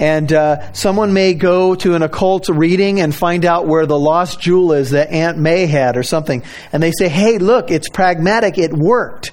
And 0.00 0.32
uh, 0.32 0.72
someone 0.72 1.12
may 1.12 1.34
go 1.34 1.74
to 1.74 1.94
an 1.94 2.02
occult 2.02 2.48
reading 2.48 3.00
and 3.00 3.14
find 3.14 3.44
out 3.44 3.66
where 3.66 3.84
the 3.84 3.98
lost 3.98 4.40
jewel 4.40 4.72
is 4.72 4.90
that 4.90 5.10
Aunt 5.10 5.36
May 5.36 5.66
had 5.66 5.98
or 5.98 6.02
something. 6.02 6.42
And 6.72 6.82
they 6.82 6.90
say, 6.90 7.10
hey, 7.10 7.36
look, 7.36 7.70
it's 7.70 7.90
pragmatic, 7.90 8.56
it 8.56 8.72
worked. 8.72 9.32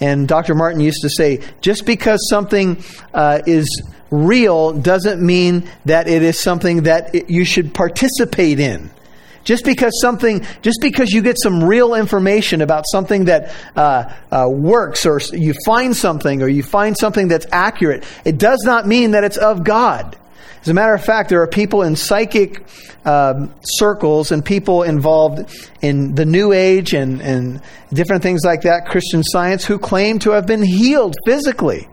And 0.00 0.26
Dr. 0.26 0.54
Martin 0.54 0.80
used 0.80 1.02
to 1.02 1.10
say, 1.10 1.42
just 1.60 1.84
because 1.84 2.26
something 2.30 2.82
uh, 3.12 3.42
is 3.46 3.82
real 4.10 4.72
doesn't 4.72 5.20
mean 5.20 5.68
that 5.84 6.08
it 6.08 6.22
is 6.22 6.40
something 6.40 6.84
that 6.84 7.14
it, 7.14 7.28
you 7.28 7.44
should 7.44 7.74
participate 7.74 8.60
in. 8.60 8.90
Just 9.48 9.64
because 9.64 9.98
something, 10.02 10.44
just 10.60 10.78
because 10.82 11.10
you 11.10 11.22
get 11.22 11.38
some 11.42 11.64
real 11.64 11.94
information 11.94 12.60
about 12.60 12.84
something 12.86 13.24
that 13.24 13.50
uh, 13.74 14.12
uh, 14.30 14.46
works, 14.46 15.06
or 15.06 15.22
you 15.32 15.54
find 15.64 15.96
something, 15.96 16.42
or 16.42 16.48
you 16.48 16.62
find 16.62 16.94
something 16.94 17.28
that's 17.28 17.46
accurate, 17.50 18.04
it 18.26 18.36
does 18.36 18.62
not 18.66 18.86
mean 18.86 19.12
that 19.12 19.24
it's 19.24 19.38
of 19.38 19.64
God. 19.64 20.18
As 20.60 20.68
a 20.68 20.74
matter 20.74 20.92
of 20.92 21.02
fact, 21.02 21.30
there 21.30 21.40
are 21.40 21.46
people 21.46 21.80
in 21.80 21.96
psychic 21.96 22.62
um, 23.06 23.54
circles 23.62 24.32
and 24.32 24.44
people 24.44 24.82
involved 24.82 25.50
in 25.80 26.14
the 26.14 26.26
New 26.26 26.52
Age 26.52 26.92
and, 26.92 27.22
and 27.22 27.62
different 27.90 28.22
things 28.22 28.44
like 28.44 28.60
that, 28.64 28.84
Christian 28.84 29.24
science, 29.24 29.64
who 29.64 29.78
claim 29.78 30.18
to 30.18 30.32
have 30.32 30.46
been 30.46 30.62
healed 30.62 31.16
physically. 31.24 31.88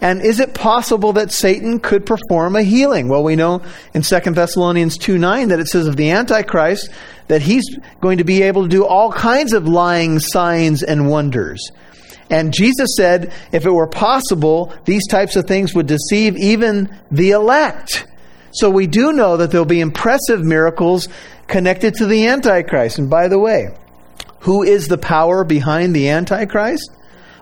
And 0.00 0.22
is 0.22 0.40
it 0.40 0.54
possible 0.54 1.12
that 1.14 1.30
Satan 1.30 1.78
could 1.78 2.06
perform 2.06 2.56
a 2.56 2.62
healing? 2.62 3.08
Well, 3.08 3.22
we 3.22 3.36
know 3.36 3.62
in 3.92 4.02
2 4.02 4.20
Thessalonians 4.20 4.96
2 4.96 5.18
9 5.18 5.48
that 5.48 5.60
it 5.60 5.66
says 5.66 5.86
of 5.86 5.96
the 5.96 6.10
Antichrist 6.10 6.88
that 7.28 7.42
he's 7.42 7.64
going 8.00 8.18
to 8.18 8.24
be 8.24 8.42
able 8.42 8.62
to 8.62 8.68
do 8.68 8.84
all 8.84 9.12
kinds 9.12 9.52
of 9.52 9.68
lying 9.68 10.18
signs 10.18 10.82
and 10.82 11.08
wonders. 11.08 11.70
And 12.30 12.54
Jesus 12.54 12.94
said 12.96 13.32
if 13.52 13.66
it 13.66 13.70
were 13.70 13.88
possible, 13.88 14.72
these 14.84 15.06
types 15.06 15.36
of 15.36 15.46
things 15.46 15.74
would 15.74 15.86
deceive 15.86 16.36
even 16.36 16.96
the 17.10 17.32
elect. 17.32 18.06
So 18.52 18.70
we 18.70 18.86
do 18.86 19.12
know 19.12 19.36
that 19.36 19.50
there'll 19.50 19.66
be 19.66 19.80
impressive 19.80 20.42
miracles 20.42 21.08
connected 21.46 21.94
to 21.94 22.06
the 22.06 22.26
Antichrist. 22.26 22.98
And 22.98 23.10
by 23.10 23.28
the 23.28 23.38
way, 23.38 23.68
who 24.40 24.62
is 24.62 24.88
the 24.88 24.98
power 24.98 25.44
behind 25.44 25.94
the 25.94 26.08
Antichrist? 26.08 26.90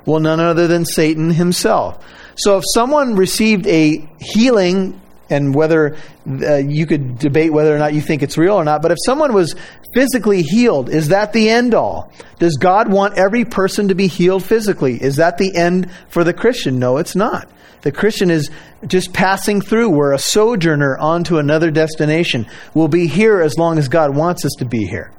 Well, 0.05 0.21
none 0.21 0.41
other 0.41 0.67
than 0.67 0.85
Satan 0.85 1.31
himself. 1.31 2.05
So 2.39 2.57
if 2.57 2.65
someone 2.73 3.17
received 3.17 3.67
a 3.67 4.09
healing, 4.21 5.01
and 5.31 5.55
whether 5.55 5.97
uh, 6.27 6.57
you 6.57 6.87
could 6.87 7.19
debate 7.19 7.53
whether 7.53 7.75
or 7.75 7.79
not 7.79 7.93
you 7.95 8.01
think 8.01 8.23
it's 8.23 8.39
real 8.39 8.55
or 8.55 8.65
not, 8.65 8.81
but 8.81 8.91
if 8.91 8.99
someone 9.05 9.35
was 9.35 9.55
physically 9.95 10.43
healed, 10.43 10.89
is 10.89 11.09
that 11.09 11.33
the 11.33 11.51
end 11.51 11.75
all? 11.75 12.13
Does 12.39 12.57
God 12.57 12.91
want 12.91 13.19
every 13.19 13.45
person 13.45 13.89
to 13.89 13.95
be 13.95 14.07
healed 14.07 14.45
physically? 14.45 15.03
Is 15.03 15.17
that 15.17 15.39
the 15.39 15.55
end 15.55 15.91
for 16.09 16.25
the 16.25 16.33
Christian? 16.33 16.79
No, 16.79 16.97
it's 16.97 17.17
not. 17.17 17.51
The 17.83 17.93
Christian 17.93 18.31
is 18.31 18.51
just 18.87 19.13
passing 19.13 19.61
through. 19.61 19.91
We're 19.91 20.13
a 20.13 20.19
sojourner 20.19 20.97
onto 20.99 21.39
another 21.39 21.71
destination. 21.71 22.47
We'll 22.75 22.89
be 22.89 23.07
here 23.07 23.41
as 23.41 23.57
long 23.57 23.79
as 23.79 23.89
God 23.89 24.17
wants 24.17 24.45
us 24.45 24.53
to 24.59 24.65
be 24.65 24.85
here. 24.85 25.13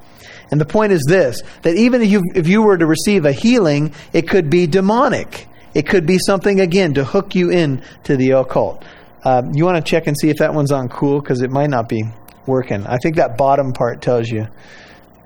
And 0.50 0.60
the 0.60 0.66
point 0.66 0.92
is 0.92 1.04
this 1.06 1.42
that 1.62 1.76
even 1.76 2.02
if 2.02 2.10
you, 2.10 2.22
if 2.34 2.48
you 2.48 2.62
were 2.62 2.76
to 2.76 2.86
receive 2.86 3.24
a 3.24 3.32
healing, 3.32 3.94
it 4.12 4.28
could 4.28 4.50
be 4.50 4.66
demonic. 4.66 5.46
It 5.74 5.86
could 5.86 6.06
be 6.06 6.18
something, 6.18 6.60
again, 6.60 6.94
to 6.94 7.04
hook 7.04 7.34
you 7.34 7.50
in 7.50 7.82
to 8.04 8.16
the 8.16 8.32
occult. 8.32 8.84
Uh, 9.22 9.42
you 9.52 9.64
want 9.64 9.84
to 9.84 9.88
check 9.88 10.06
and 10.06 10.16
see 10.18 10.30
if 10.30 10.38
that 10.38 10.54
one's 10.54 10.72
on 10.72 10.88
cool 10.88 11.20
because 11.20 11.42
it 11.42 11.50
might 11.50 11.70
not 11.70 11.88
be 11.88 12.02
working. 12.46 12.86
I 12.86 12.96
think 12.98 13.16
that 13.16 13.36
bottom 13.36 13.72
part 13.72 14.00
tells 14.02 14.28
you, 14.28 14.48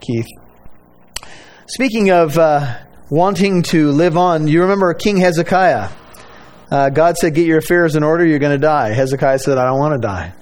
Keith. 0.01 0.27
Speaking 1.67 2.11
of 2.11 2.37
uh, 2.37 2.79
wanting 3.09 3.63
to 3.65 3.91
live 3.93 4.17
on, 4.17 4.49
you 4.49 4.63
remember 4.63 4.93
King 4.95 5.17
Hezekiah. 5.17 5.91
Uh, 6.71 6.91
God 6.91 7.17
said, 7.17 7.35
Get 7.35 7.47
your 7.47 7.59
affairs 7.59 7.95
in 7.95 8.03
order, 8.03 8.27
you're 8.27 8.39
going 8.39 8.53
to 8.53 8.59
die. 8.59 8.93
Hezekiah 8.93 9.39
said, 9.39 9.59
I 9.59 9.65
don't 9.67 9.79
want 9.79 9.95
to 9.95 10.07
die. 10.07 10.35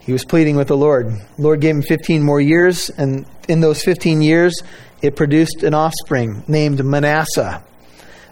He 0.00 0.12
was 0.12 0.24
pleading 0.24 0.56
with 0.56 0.68
the 0.68 0.76
Lord. 0.76 1.12
Lord 1.36 1.60
gave 1.60 1.74
him 1.74 1.82
15 1.82 2.22
more 2.22 2.40
years, 2.40 2.90
and 2.90 3.26
in 3.48 3.60
those 3.60 3.82
15 3.82 4.22
years, 4.22 4.62
it 5.02 5.16
produced 5.16 5.62
an 5.62 5.74
offspring 5.74 6.44
named 6.48 6.84
Manasseh. 6.84 7.62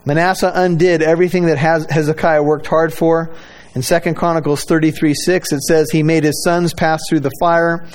Manasseh 0.06 0.52
undid 0.54 1.02
everything 1.02 1.46
that 1.46 1.58
Hezekiah 1.58 2.42
worked 2.42 2.68
hard 2.68 2.94
for. 2.94 3.34
In 3.74 3.82
2 3.82 4.14
Chronicles 4.14 4.64
33 4.64 5.12
6, 5.12 5.52
it 5.52 5.62
says, 5.62 5.90
He 5.90 6.02
made 6.02 6.22
his 6.22 6.42
sons 6.44 6.72
pass 6.72 7.00
through 7.08 7.20
the 7.20 7.32
fire 7.40 7.86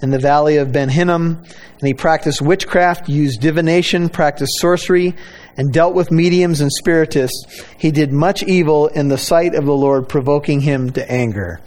in 0.00 0.10
the 0.10 0.18
valley 0.18 0.56
of 0.56 0.72
Ben 0.72 0.88
Hinnom, 0.88 1.36
and 1.36 1.86
he 1.86 1.92
practiced 1.92 2.40
witchcraft, 2.40 3.08
used 3.08 3.40
divination, 3.40 4.08
practiced 4.08 4.58
sorcery, 4.58 5.14
and 5.56 5.72
dealt 5.72 5.94
with 5.94 6.10
mediums 6.10 6.60
and 6.60 6.72
spiritists. 6.72 7.62
He 7.76 7.90
did 7.90 8.12
much 8.12 8.42
evil 8.42 8.86
in 8.86 9.08
the 9.08 9.18
sight 9.18 9.54
of 9.54 9.66
the 9.66 9.76
Lord, 9.76 10.08
provoking 10.08 10.60
him 10.60 10.90
to 10.92 11.10
anger. 11.10 11.60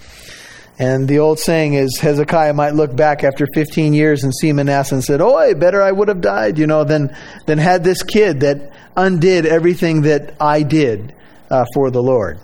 And 0.80 1.08
the 1.08 1.20
old 1.20 1.38
saying 1.38 1.76
is 1.76 2.00
Hezekiah 2.00 2.56
might 2.56 2.74
look 2.74 2.96
back 2.96 3.24
after 3.24 3.46
15 3.54 3.94
years 3.94 4.24
and 4.24 4.34
see 4.34 4.52
Manasseh 4.52 4.96
and 4.96 5.04
said, 5.04 5.22
"Oh, 5.22 5.54
better 5.54 5.80
I 5.80 5.92
would 5.92 6.08
have 6.08 6.22
died, 6.22 6.58
you 6.58 6.66
know, 6.66 6.84
than 6.84 7.16
than 7.46 7.60
had 7.60 7.84
this 7.84 8.02
kid 8.02 8.40
that 8.40 8.72
undid 8.96 9.46
everything 9.46 10.04
that 10.04 10.36
I 10.40 10.64
did 10.64 11.14
uh, 11.50 11.66
for 11.74 11.92
the 11.92 12.02
Lord." 12.02 12.40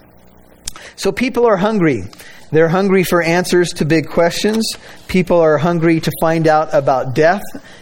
So 0.95 1.11
people 1.11 1.45
are 1.45 1.57
hungry. 1.57 2.03
They're 2.49 2.69
hungry 2.69 3.03
for 3.03 3.21
answers 3.21 3.73
to 3.73 3.85
big 3.85 4.07
questions. 4.07 4.65
People 5.07 5.39
are 5.41 5.57
hungry 5.57 5.99
to 5.99 6.11
find 6.21 6.47
out 6.47 6.73
about 6.73 7.13
death. 7.13 7.41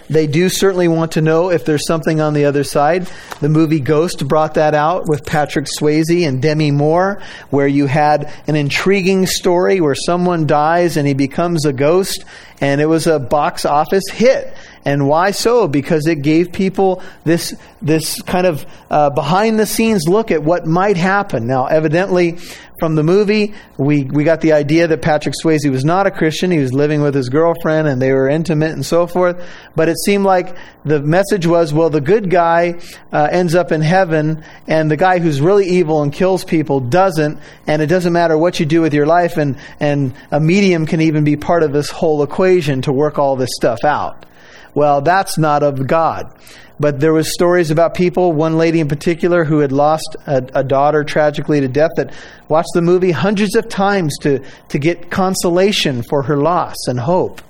They 0.10 0.26
do 0.26 0.50
certainly 0.50 0.88
want 0.88 1.14
to 1.14 1.22
know 1.22 1.52
if 1.52 1.66
there's 1.66 1.86
something 1.86 2.20
on 2.20 2.34
the 2.34 2.46
other 2.46 2.64
side. 2.64 3.08
The 3.42 3.50
movie 3.50 3.80
Ghost 3.80 4.28
brought 4.28 4.56
that 4.56 4.74
out 4.74 5.08
with 5.08 5.26
Patrick 5.26 5.68
Swayze 5.68 6.28
and 6.28 6.42
Demi 6.42 6.72
Moore, 6.72 7.22
where 7.52 7.68
you 7.68 7.86
had 7.86 8.34
an 8.48 8.56
intriguing 8.56 9.28
story 9.28 9.82
where 9.82 9.96
someone 9.96 10.48
dies 10.48 10.98
and 10.98 11.08
he 11.08 11.14
becomes 11.14 11.66
a 11.66 11.74
ghost, 11.74 12.26
and 12.60 12.82
it 12.82 12.88
was 12.88 13.06
a 13.06 13.20
box 13.20 13.66
office 13.66 14.06
hit. 14.12 14.56
And 14.86 15.08
why 15.08 15.32
so? 15.32 15.68
Because 15.68 16.06
it 16.06 16.22
gave 16.22 16.52
people 16.52 17.02
this 17.24 17.56
this 17.82 18.22
kind 18.22 18.46
of 18.46 18.66
uh, 18.92 19.10
behind 19.10 19.60
the 19.60 19.66
scenes 19.66 20.08
look 20.08 20.30
at 20.30 20.44
what 20.44 20.68
might 20.68 20.96
happen. 20.96 21.48
Now, 21.48 21.66
evidently, 21.66 22.38
from 22.80 22.94
the 22.94 23.02
movie, 23.02 23.56
we 23.78 24.04
we 24.04 24.24
got 24.24 24.42
the 24.42 24.54
idea 24.54 24.86
that 24.86 25.02
Patrick 25.02 25.34
Swayze 25.44 25.72
was 25.72 25.84
not 25.84 26.06
a 26.06 26.12
Christian. 26.12 26.52
He 26.52 26.60
was 26.60 26.72
living 26.72 27.02
with 27.02 27.16
his 27.16 27.30
girlfriend, 27.30 27.88
and 27.88 28.00
they 28.00 28.14
were 28.14 28.30
intimate 28.30 28.74
and 28.74 28.86
so 28.86 29.08
forth. 29.08 29.44
But 29.76 29.90
it 29.90 29.98
seemed 30.06 30.24
like 30.24 30.56
the 30.84 31.02
message 31.02 31.48
was, 31.48 31.74
well, 31.74 31.90
the 31.90 32.00
good 32.00 32.30
guy 32.30 32.80
uh, 33.12 33.28
ends 33.32 33.56
up 33.56 33.72
in 33.72 33.82
heaven, 33.82 34.44
and 34.68 34.92
the 34.92 34.98
guy 34.98 35.18
who's 35.18 35.42
really 35.42 35.66
evil 35.66 36.04
and 36.04 36.14
kills 36.14 36.44
people 36.44 36.80
doesn't. 36.80 37.40
And 37.66 37.82
it 37.82 37.88
doesn't 37.88 38.14
matter 38.14 38.38
what 38.38 38.60
you 38.60 38.68
do 38.68 38.82
with 38.82 38.94
your 38.94 39.08
life, 39.08 39.38
and 39.38 39.58
and 39.80 40.14
a 40.30 40.40
medium 40.40 40.86
can 40.86 41.02
even 41.02 41.24
be 41.24 41.38
part 41.38 41.64
of 41.64 41.74
this 41.74 41.90
whole 41.90 42.22
equation 42.22 42.84
to 42.84 42.92
work 42.92 43.18
all 43.18 43.36
this 43.36 43.50
stuff 43.56 43.84
out. 43.84 44.28
Well, 44.76 45.02
that's 45.02 45.38
not 45.38 45.64
of 45.64 45.88
God. 45.88 46.32
But 46.78 47.00
there 47.00 47.14
was 47.14 47.34
stories 47.34 47.72
about 47.72 47.96
people, 47.96 48.34
one 48.34 48.58
lady 48.58 48.82
in 48.82 48.90
particular 48.90 49.46
who 49.46 49.60
had 49.60 49.72
lost 49.72 50.18
a, 50.28 50.46
a, 50.54 50.64
daughter 50.64 51.06
tragically 51.06 51.62
to 51.62 51.70
death 51.70 51.92
that 51.96 52.14
watched 52.50 52.72
the 52.74 52.82
movie 52.82 53.12
hundreds 53.12 53.56
of 53.56 53.70
times 53.70 54.18
to, 54.22 54.44
to 54.70 54.78
get 54.78 55.10
consolation 55.10 56.04
for 56.04 56.24
her 56.24 56.36
loss 56.36 56.76
and 56.88 57.00
hope 57.00 57.42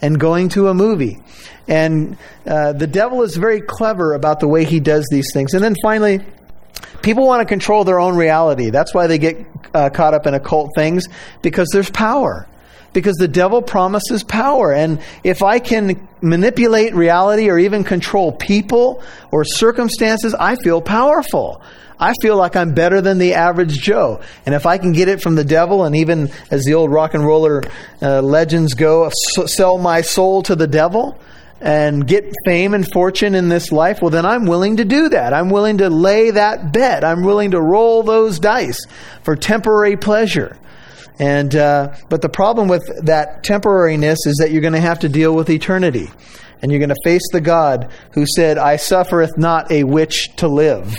and 0.00 0.20
going 0.20 0.48
to 0.50 0.68
a 0.68 0.74
movie. 0.74 1.18
And 1.66 2.16
uh, 2.46 2.72
the 2.72 2.86
devil 2.86 3.22
is 3.22 3.36
very 3.36 3.60
clever 3.60 4.12
about 4.12 4.38
the 4.38 4.46
way 4.46 4.64
he 4.64 4.78
does 4.78 5.04
these 5.10 5.32
things. 5.34 5.54
And 5.54 5.62
then 5.62 5.74
finally, 5.82 6.20
people 7.02 7.26
want 7.26 7.40
to 7.40 7.46
control 7.46 7.82
their 7.82 7.98
own 7.98 8.16
reality. 8.16 8.70
That's 8.70 8.94
why 8.94 9.08
they 9.08 9.18
get 9.18 9.44
uh, 9.74 9.90
caught 9.90 10.14
up 10.14 10.28
in 10.28 10.34
occult 10.34 10.70
things 10.76 11.04
because 11.42 11.68
there's 11.72 11.90
power 11.90 12.46
because 12.98 13.16
the 13.16 13.28
devil 13.28 13.62
promises 13.62 14.22
power. 14.24 14.72
And 14.72 15.00
if 15.22 15.42
I 15.42 15.58
can 15.58 16.08
manipulate 16.20 16.94
reality 16.94 17.48
or 17.48 17.58
even 17.58 17.84
control 17.84 18.32
people 18.32 19.02
or 19.30 19.44
circumstances, 19.44 20.34
I 20.34 20.56
feel 20.56 20.82
powerful. 20.82 21.62
I 22.00 22.12
feel 22.22 22.36
like 22.36 22.54
I'm 22.56 22.74
better 22.74 23.00
than 23.00 23.18
the 23.18 23.34
average 23.34 23.78
Joe. 23.78 24.20
And 24.46 24.54
if 24.54 24.66
I 24.66 24.78
can 24.78 24.92
get 24.92 25.08
it 25.08 25.20
from 25.20 25.34
the 25.34 25.44
devil, 25.44 25.84
and 25.84 25.96
even 25.96 26.30
as 26.50 26.64
the 26.64 26.74
old 26.74 26.92
rock 26.92 27.14
and 27.14 27.24
roller 27.24 27.62
uh, 28.00 28.22
legends 28.22 28.74
go, 28.74 29.10
sell 29.46 29.78
my 29.78 30.02
soul 30.02 30.42
to 30.44 30.54
the 30.54 30.66
devil 30.66 31.18
and 31.60 32.06
get 32.06 32.32
fame 32.44 32.74
and 32.74 32.86
fortune 32.92 33.34
in 33.34 33.48
this 33.48 33.72
life, 33.72 34.00
well, 34.00 34.10
then 34.10 34.24
I'm 34.24 34.46
willing 34.46 34.76
to 34.76 34.84
do 34.84 35.08
that. 35.08 35.32
I'm 35.32 35.50
willing 35.50 35.78
to 35.78 35.90
lay 35.90 36.30
that 36.30 36.72
bet. 36.72 37.02
I'm 37.02 37.24
willing 37.24 37.50
to 37.50 37.60
roll 37.60 38.04
those 38.04 38.38
dice 38.38 38.78
for 39.22 39.34
temporary 39.34 39.96
pleasure. 39.96 40.56
And 41.18 41.54
uh, 41.54 41.94
but 42.08 42.22
the 42.22 42.28
problem 42.28 42.68
with 42.68 42.84
that 43.04 43.42
temporariness 43.42 44.18
is 44.26 44.36
that 44.40 44.50
you're 44.52 44.62
going 44.62 44.74
to 44.74 44.80
have 44.80 45.00
to 45.00 45.08
deal 45.08 45.34
with 45.34 45.50
eternity, 45.50 46.10
and 46.62 46.70
you're 46.70 46.78
going 46.78 46.90
to 46.90 47.02
face 47.04 47.26
the 47.32 47.40
God 47.40 47.90
who 48.12 48.24
said, 48.24 48.56
"I 48.56 48.76
suffereth 48.76 49.36
not 49.36 49.70
a 49.72 49.84
witch 49.84 50.36
to 50.36 50.46
live." 50.46 50.96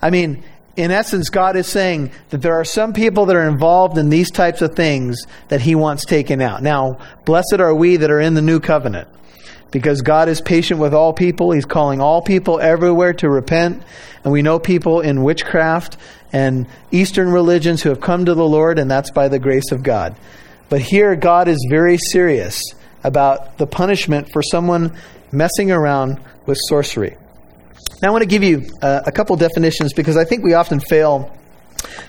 I 0.00 0.10
mean, 0.10 0.44
in 0.76 0.90
essence, 0.90 1.30
God 1.30 1.56
is 1.56 1.66
saying 1.66 2.12
that 2.30 2.42
there 2.42 2.54
are 2.54 2.64
some 2.64 2.92
people 2.92 3.26
that 3.26 3.36
are 3.36 3.48
involved 3.48 3.98
in 3.98 4.08
these 4.08 4.30
types 4.30 4.62
of 4.62 4.76
things 4.76 5.26
that 5.48 5.60
He 5.60 5.74
wants 5.74 6.04
taken 6.04 6.40
out. 6.40 6.62
Now, 6.62 6.98
blessed 7.24 7.56
are 7.58 7.74
we 7.74 7.96
that 7.96 8.10
are 8.10 8.20
in 8.20 8.34
the 8.34 8.42
new 8.42 8.60
covenant 8.60 9.08
because 9.74 10.02
God 10.02 10.28
is 10.28 10.40
patient 10.40 10.78
with 10.78 10.94
all 10.94 11.12
people. 11.12 11.50
He's 11.50 11.64
calling 11.64 12.00
all 12.00 12.22
people 12.22 12.60
everywhere 12.60 13.12
to 13.14 13.28
repent. 13.28 13.82
And 14.22 14.32
we 14.32 14.40
know 14.40 14.60
people 14.60 15.00
in 15.00 15.24
witchcraft 15.24 15.96
and 16.34 16.66
Eastern 16.90 17.30
religions 17.30 17.80
who 17.80 17.90
have 17.90 18.00
come 18.00 18.24
to 18.24 18.34
the 18.34 18.44
Lord, 18.44 18.80
and 18.80 18.90
that's 18.90 19.12
by 19.12 19.28
the 19.28 19.38
grace 19.38 19.70
of 19.70 19.84
God. 19.84 20.16
But 20.68 20.80
here, 20.80 21.14
God 21.14 21.46
is 21.46 21.64
very 21.70 21.96
serious 21.96 22.60
about 23.04 23.56
the 23.56 23.68
punishment 23.68 24.30
for 24.32 24.42
someone 24.42 24.98
messing 25.30 25.70
around 25.70 26.20
with 26.44 26.58
sorcery. 26.68 27.16
Now, 28.02 28.08
I 28.08 28.10
want 28.10 28.22
to 28.22 28.28
give 28.28 28.42
you 28.42 28.68
uh, 28.82 29.02
a 29.06 29.12
couple 29.12 29.36
definitions 29.36 29.92
because 29.92 30.16
I 30.16 30.24
think 30.24 30.42
we 30.42 30.54
often 30.54 30.80
fail 30.80 31.38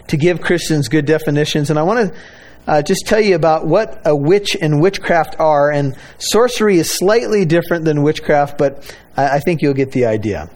to 0.08 0.18
give 0.18 0.42
Christians 0.42 0.88
good 0.88 1.06
definitions, 1.06 1.70
and 1.70 1.78
I 1.78 1.84
want 1.84 2.12
to 2.12 2.20
uh, 2.66 2.82
just 2.82 3.06
tell 3.06 3.20
you 3.22 3.36
about 3.36 3.68
what 3.68 4.02
a 4.06 4.16
witch 4.16 4.58
and 4.60 4.82
witchcraft 4.82 5.36
are. 5.38 5.72
And 5.72 5.96
sorcery 6.18 6.78
is 6.78 6.90
slightly 6.90 7.46
different 7.46 7.86
than 7.86 8.02
witchcraft, 8.02 8.58
but 8.58 8.92
I, 9.16 9.36
I 9.36 9.40
think 9.40 9.62
you'll 9.62 9.76
get 9.76 9.92
the 9.92 10.08
idea. 10.08 10.50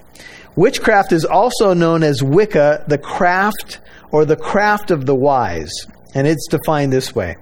Witchcraft 0.60 1.14
is 1.14 1.24
also 1.24 1.74
known 1.74 2.04
as 2.04 2.22
Wicca, 2.22 2.84
the 2.86 2.98
craft 2.98 3.80
or 4.12 4.26
the 4.26 4.36
craft 4.36 4.92
of 4.92 5.06
the 5.06 5.16
wise. 5.16 5.72
And 6.14 6.28
it's 6.28 6.50
defined 6.50 6.92
this 6.92 7.16
way 7.16 7.38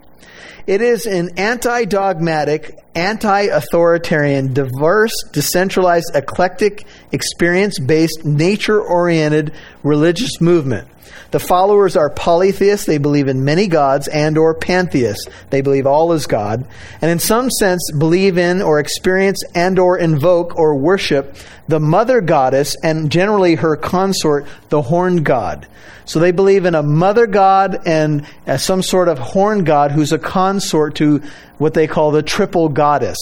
it 0.67 0.82
is 0.82 1.08
an 1.08 1.32
anti 1.36 1.86
dogmatic, 1.86 2.77
anti 2.93 3.45
authoritarian, 3.45 4.53
diverse, 4.53 5.13
decentralized, 5.32 6.12
eclectic, 6.13 6.86
experience 7.12 7.80
based, 7.80 8.23
nature 8.23 8.80
oriented 8.80 9.51
religious 9.82 10.39
movement 10.39 10.88
the 11.32 11.39
followers 11.39 11.96
are 11.96 12.10
polytheists. 12.10 12.86
They 12.86 12.98
believe 12.98 13.28
in 13.28 13.43
many 13.43 13.67
gods 13.67 14.08
and 14.08 14.38
or 14.38 14.54
pantheists. 14.54 15.28
They 15.50 15.62
believe 15.62 15.86
all 15.86 16.13
is 16.13 16.28
God. 16.28 16.67
And 17.02 17.12
in 17.12 17.20
some 17.20 17.50
sense, 17.50 17.91
believe 17.91 18.38
in 18.38 18.62
or 18.62 18.80
experience 18.80 19.43
and 19.54 19.78
or 19.80 19.98
invoke 19.98 20.58
or 20.58 20.76
worship 20.76 21.36
the 21.67 21.80
mother 21.80 22.22
goddess 22.22 22.76
and 22.82 23.12
generally 23.12 23.56
her 23.56 23.76
consort, 23.76 24.48
the 24.70 24.82
horned 24.82 25.26
god. 25.26 25.67
So 26.06 26.20
they 26.20 26.32
believe 26.32 26.63
in 26.65 26.76
a 26.76 26.84
mother 26.84 27.28
god 27.28 27.82
and 27.86 28.26
some 28.58 28.82
sort 28.82 29.10
of 29.10 29.20
horned 29.20 29.65
god 29.65 29.91
who's 29.91 30.13
a 30.13 30.20
consort 30.20 30.96
to 30.96 31.22
what 31.58 31.74
they 31.74 31.88
call 31.88 32.12
the 32.12 32.24
triple 32.24 32.70
goddess. 32.70 33.17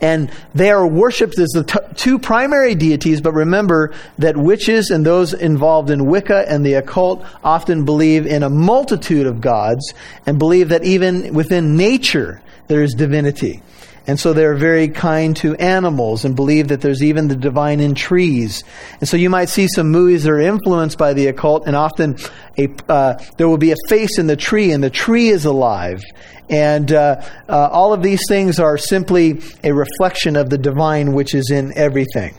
And 0.00 0.30
they 0.54 0.70
are 0.70 0.86
worshipped 0.86 1.38
as 1.38 1.50
the 1.50 1.64
t- 1.64 1.78
two 1.94 2.18
primary 2.18 2.74
deities, 2.74 3.20
but 3.20 3.32
remember 3.32 3.92
that 4.18 4.36
witches 4.36 4.90
and 4.90 5.04
those 5.04 5.34
involved 5.34 5.90
in 5.90 6.06
Wicca 6.06 6.44
and 6.48 6.64
the 6.64 6.74
occult 6.74 7.24
often 7.42 7.84
believe 7.84 8.26
in 8.26 8.42
a 8.42 8.50
multitude 8.50 9.26
of 9.26 9.40
gods 9.40 9.94
and 10.26 10.38
believe 10.38 10.68
that 10.70 10.84
even 10.84 11.34
within 11.34 11.76
nature 11.76 12.42
there 12.68 12.82
is 12.82 12.94
divinity. 12.94 13.62
And 14.06 14.20
so 14.20 14.32
they're 14.32 14.54
very 14.54 14.88
kind 14.88 15.36
to 15.38 15.56
animals 15.56 16.24
and 16.24 16.36
believe 16.36 16.68
that 16.68 16.80
there's 16.80 17.02
even 17.02 17.26
the 17.26 17.34
divine 17.34 17.80
in 17.80 17.94
trees. 17.94 18.62
And 19.00 19.08
so 19.08 19.16
you 19.16 19.28
might 19.28 19.48
see 19.48 19.66
some 19.66 19.90
movies 19.90 20.22
that 20.22 20.30
are 20.30 20.38
influenced 20.38 20.96
by 20.96 21.12
the 21.12 21.26
occult, 21.26 21.66
and 21.66 21.74
often 21.74 22.16
a, 22.56 22.68
uh, 22.88 23.14
there 23.36 23.48
will 23.48 23.58
be 23.58 23.72
a 23.72 23.76
face 23.88 24.18
in 24.18 24.28
the 24.28 24.36
tree, 24.36 24.70
and 24.70 24.82
the 24.82 24.90
tree 24.90 25.28
is 25.28 25.44
alive. 25.44 26.02
And 26.48 26.92
uh, 26.92 27.22
uh, 27.48 27.68
all 27.72 27.92
of 27.92 28.02
these 28.02 28.22
things 28.28 28.60
are 28.60 28.78
simply 28.78 29.42
a 29.64 29.72
reflection 29.72 30.36
of 30.36 30.50
the 30.50 30.58
divine 30.58 31.12
which 31.12 31.34
is 31.34 31.50
in 31.50 31.76
everything. 31.76 32.36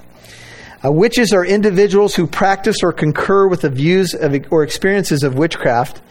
Uh, 0.86 0.92
witches 0.92 1.34
are 1.34 1.44
individuals 1.44 2.16
who 2.16 2.28
practice 2.28 2.78
or 2.84 2.94
concur 2.94 3.48
with 3.48 3.62
the 3.62 3.70
views 3.70 4.14
of, 4.14 4.34
or 4.52 4.64
experiences 4.64 5.24
of 5.24 5.34
witchcraft. 5.36 6.02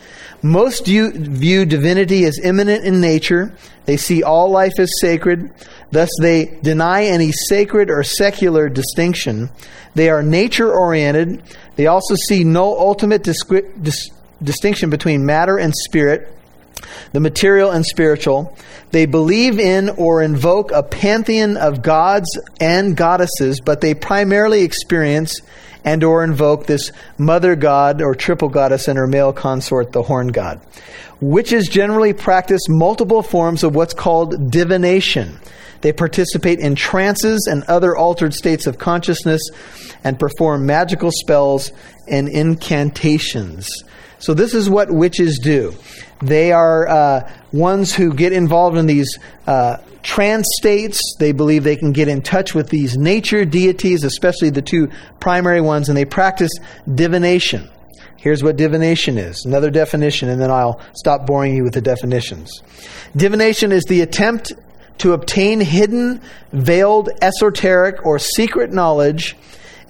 Most 0.43 0.87
view, 0.87 1.65
divinity 1.65 2.25
as 2.25 2.39
immanent 2.43 2.85
in 2.85 3.01
nature. 3.01 3.53
They 3.87 3.97
see 3.97 4.23
all 4.23 4.51
life 4.51 4.79
as 4.79 4.91
sacred. 5.01 5.53
Thus, 5.91 6.11
they 6.21 6.59
deny 6.63 7.05
any 7.05 7.33
sacred 7.33 7.91
or 7.91 8.03
secular 8.03 8.69
distinction. 8.69 9.51
They 9.95 10.11
are 10.11 10.23
nature 10.23 10.73
oriented. 10.73 11.43
They 11.77 11.87
also 11.87 12.15
see 12.29 12.45
no 12.45 12.79
ultimate 12.79 13.23
disqu- 13.23 13.83
dis- 13.83 14.11
distinction 14.43 14.91
between 14.91 15.25
matter 15.25 15.57
and 15.57 15.75
spirit 15.75 16.33
the 17.13 17.21
material 17.21 17.71
and 17.71 17.85
spiritual. 17.85 18.57
They 18.91 19.07
believe 19.07 19.59
in 19.59 19.91
or 19.91 20.23
invoke 20.23 20.71
a 20.73 20.83
pantheon 20.83 21.57
of 21.57 21.83
gods 21.83 22.27
and 22.61 22.97
goddesses, 22.97 23.61
but 23.61 23.81
they 23.81 23.95
primarily 23.95 24.63
experience 24.63 25.41
and 25.87 26.03
or 26.03 26.25
invoke 26.25 26.67
this 26.67 26.93
mother 27.17 27.55
god 27.55 28.03
or 28.03 28.15
triple 28.15 28.51
goddess 28.51 28.89
and 28.89 28.99
her 28.99 29.07
male 29.07 29.33
consort, 29.33 29.93
the 29.93 30.03
horn 30.03 30.29
god. 30.29 30.61
Witches 31.21 31.69
generally 31.69 32.13
practice 32.13 32.61
multiple 32.69 33.23
forms 33.23 33.65
of 33.65 33.75
what's 33.75 33.95
called 33.95 34.51
divination. 34.51 35.39
They 35.81 35.93
participate 35.93 36.59
in 36.59 36.75
trances 36.75 37.47
and 37.51 37.63
other 37.65 37.97
altered 37.97 38.35
states 38.35 38.67
of 38.67 38.79
consciousness 38.79 39.41
and 40.03 40.19
perform 40.19 40.67
magical 40.67 41.11
spells 41.13 41.71
and 42.09 42.29
incantations. 42.29 43.69
So, 44.19 44.35
this 44.35 44.55
is 44.55 44.69
what 44.71 44.91
witches 44.91 45.39
do. 45.43 45.75
They 46.21 46.53
are 46.53 46.89
uh, 46.89 47.33
ones 47.53 47.95
who 47.95 48.15
get 48.15 48.33
involved 48.33 48.79
in 48.79 48.87
these 48.87 49.19
uh, 49.47 49.79
trance 50.03 50.47
states. 50.59 51.01
They 51.19 51.33
believe 51.33 51.65
they 51.65 51.77
can 51.77 51.93
get 51.93 52.09
in 52.09 52.23
touch 52.23 52.55
with 52.55 52.69
these 52.69 52.97
nature 52.97 53.45
deities, 53.45 54.05
especially 54.05 54.51
the 54.51 54.63
two 54.63 54.91
primary 55.21 55.61
ones, 55.61 55.89
and 55.89 55.97
they 55.97 56.05
practice 56.05 56.51
divination. 56.93 57.69
Here's 58.17 58.43
what 58.43 58.57
divination 58.57 59.19
is. 59.19 59.45
Another 59.45 59.71
definition, 59.71 60.29
and 60.29 60.41
then 60.41 60.51
I'll 60.51 60.81
stop 60.95 61.27
boring 61.27 61.55
you 61.55 61.63
with 61.63 61.75
the 61.75 61.81
definitions. 61.81 62.63
Divination 63.15 63.73
is 63.73 63.85
the 63.85 64.01
attempt 64.01 64.53
to 64.99 65.13
obtain 65.13 65.61
hidden, 65.61 66.21
veiled, 66.53 67.11
esoteric, 67.21 68.05
or 68.05 68.19
secret 68.19 68.73
knowledge. 68.73 69.37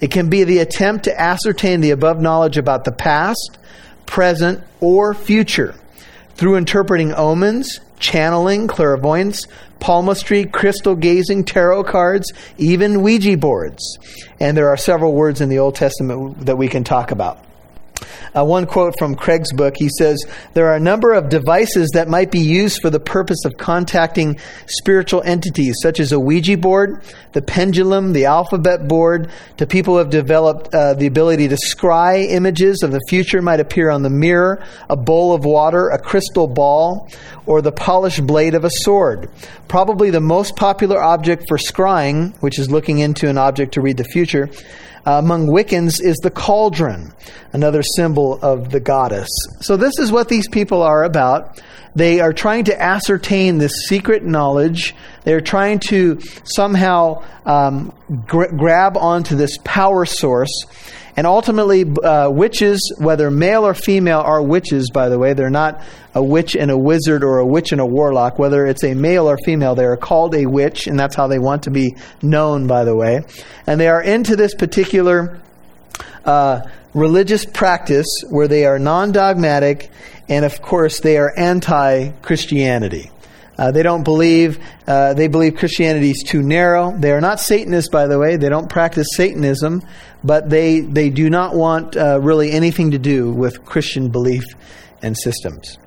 It 0.01 0.11
can 0.11 0.29
be 0.29 0.43
the 0.43 0.59
attempt 0.59 1.05
to 1.05 1.19
ascertain 1.19 1.81
the 1.81 1.91
above 1.91 2.19
knowledge 2.19 2.57
about 2.57 2.83
the 2.83 2.91
past, 2.91 3.57
present, 4.07 4.63
or 4.79 5.13
future 5.13 5.75
through 6.35 6.55
interpreting 6.55 7.13
omens, 7.13 7.79
channeling, 7.99 8.67
clairvoyance, 8.67 9.47
palmistry, 9.79 10.45
crystal 10.45 10.95
gazing, 10.95 11.43
tarot 11.43 11.83
cards, 11.83 12.31
even 12.57 13.01
Ouija 13.01 13.37
boards. 13.37 13.97
And 14.39 14.55
there 14.55 14.69
are 14.69 14.77
several 14.77 15.13
words 15.13 15.41
in 15.41 15.49
the 15.49 15.59
Old 15.59 15.75
Testament 15.75 16.45
that 16.45 16.57
we 16.57 16.67
can 16.67 16.83
talk 16.83 17.11
about. 17.11 17.43
Uh, 18.35 18.43
one 18.43 18.65
quote 18.65 18.93
from 18.97 19.15
Craig's 19.15 19.51
book 19.53 19.75
he 19.77 19.89
says, 19.97 20.23
There 20.53 20.67
are 20.67 20.75
a 20.75 20.79
number 20.79 21.13
of 21.13 21.29
devices 21.29 21.89
that 21.93 22.07
might 22.07 22.31
be 22.31 22.39
used 22.39 22.81
for 22.81 22.89
the 22.89 22.99
purpose 22.99 23.45
of 23.45 23.57
contacting 23.57 24.39
spiritual 24.67 25.21
entities, 25.23 25.75
such 25.81 25.99
as 25.99 26.11
a 26.11 26.19
Ouija 26.19 26.57
board, 26.57 27.03
the 27.33 27.41
pendulum, 27.41 28.13
the 28.13 28.25
alphabet 28.25 28.87
board. 28.87 29.31
To 29.57 29.65
people 29.65 29.95
who 29.95 29.99
have 29.99 30.09
developed 30.09 30.73
uh, 30.73 30.93
the 30.93 31.07
ability 31.07 31.47
to 31.47 31.55
scry 31.55 32.29
images 32.29 32.83
of 32.83 32.91
the 32.91 33.01
future 33.09 33.41
might 33.41 33.59
appear 33.59 33.89
on 33.89 34.03
the 34.03 34.09
mirror, 34.09 34.63
a 34.89 34.95
bowl 34.95 35.33
of 35.33 35.45
water, 35.45 35.89
a 35.89 35.99
crystal 35.99 36.47
ball, 36.47 37.09
or 37.45 37.61
the 37.61 37.71
polished 37.71 38.25
blade 38.25 38.53
of 38.53 38.65
a 38.65 38.69
sword. 38.69 39.29
Probably 39.67 40.09
the 40.09 40.21
most 40.21 40.55
popular 40.55 41.01
object 41.01 41.45
for 41.47 41.57
scrying, 41.57 42.35
which 42.41 42.59
is 42.59 42.69
looking 42.69 42.99
into 42.99 43.29
an 43.29 43.37
object 43.37 43.73
to 43.73 43.81
read 43.81 43.97
the 43.97 44.03
future, 44.03 44.49
uh, 45.07 45.19
among 45.19 45.47
Wiccans 45.47 46.01
is 46.03 46.17
the 46.17 46.29
cauldron, 46.29 47.13
another 47.53 47.81
symbol 47.81 48.37
of 48.41 48.71
the 48.71 48.81
goddess. 48.81 49.29
So, 49.61 49.77
this 49.77 49.97
is 49.99 50.11
what 50.11 50.27
these 50.27 50.49
people 50.49 50.81
are 50.81 51.05
about. 51.05 51.61
They 51.95 52.19
are 52.19 52.33
trying 52.33 52.65
to 52.65 52.79
ascertain 52.79 53.57
this 53.57 53.71
secret 53.87 54.25
knowledge. 54.25 54.93
They're 55.23 55.39
trying 55.39 55.79
to 55.87 56.19
somehow 56.43 57.23
um, 57.45 57.93
gra- 58.25 58.53
grab 58.53 58.97
onto 58.97 59.37
this 59.37 59.57
power 59.63 60.05
source 60.05 60.51
and 61.17 61.25
ultimately, 61.25 61.83
uh, 61.83 62.29
witches, 62.29 62.93
whether 62.99 63.31
male 63.31 63.65
or 63.65 63.73
female, 63.73 64.19
are 64.19 64.39
witches, 64.39 64.91
by 64.91 65.09
the 65.09 65.17
way. 65.17 65.33
They're 65.33 65.49
not 65.49 65.81
a 66.13 66.23
witch 66.23 66.55
and 66.55 66.69
a 66.69 66.77
wizard 66.77 67.23
or 67.23 67.39
a 67.39 67.45
witch 67.45 67.71
and 67.71 67.81
a 67.81 67.85
warlock. 67.87 68.37
Whether 68.37 68.67
it's 68.67 68.83
a 68.83 68.93
male 68.93 69.27
or 69.27 69.35
female, 69.43 69.73
they 69.73 69.85
are 69.85 69.97
called 69.97 70.35
a 70.35 70.45
witch, 70.45 70.85
and 70.85 70.99
that's 70.99 71.15
how 71.15 71.25
they 71.25 71.39
want 71.39 71.63
to 71.63 71.71
be 71.71 71.95
known, 72.21 72.67
by 72.67 72.83
the 72.83 72.95
way. 72.95 73.21
And 73.65 73.79
they 73.79 73.87
are 73.87 74.01
into 74.01 74.35
this 74.35 74.53
particular 74.53 75.41
uh, 76.23 76.61
religious 76.93 77.45
practice 77.45 78.23
where 78.29 78.47
they 78.47 78.67
are 78.67 78.77
non 78.77 79.11
dogmatic, 79.11 79.89
and 80.29 80.45
of 80.45 80.61
course, 80.61 80.99
they 80.99 81.17
are 81.17 81.33
anti 81.35 82.09
Christianity. 82.21 83.09
Uh, 83.57 83.71
they 83.71 83.81
don't 83.81 84.03
believe, 84.03 84.59
uh, 84.85 85.15
they 85.15 85.27
believe 85.27 85.55
Christianity 85.55 86.11
is 86.11 86.23
too 86.23 86.43
narrow. 86.43 86.95
They 86.95 87.11
are 87.11 87.21
not 87.21 87.39
Satanists, 87.39 87.89
by 87.89 88.05
the 88.05 88.19
way. 88.19 88.35
They 88.35 88.49
don't 88.49 88.69
practice 88.69 89.07
Satanism, 89.15 89.81
but 90.23 90.49
they, 90.49 90.81
they 90.81 91.09
do 91.09 91.29
not 91.29 91.55
want 91.55 91.95
uh, 91.95 92.19
really 92.21 92.51
anything 92.51 92.91
to 92.91 92.99
do 92.99 93.31
with 93.31 93.65
Christian 93.65 94.09
belief 94.09 94.43
and 95.01 95.17
systems. 95.17 95.77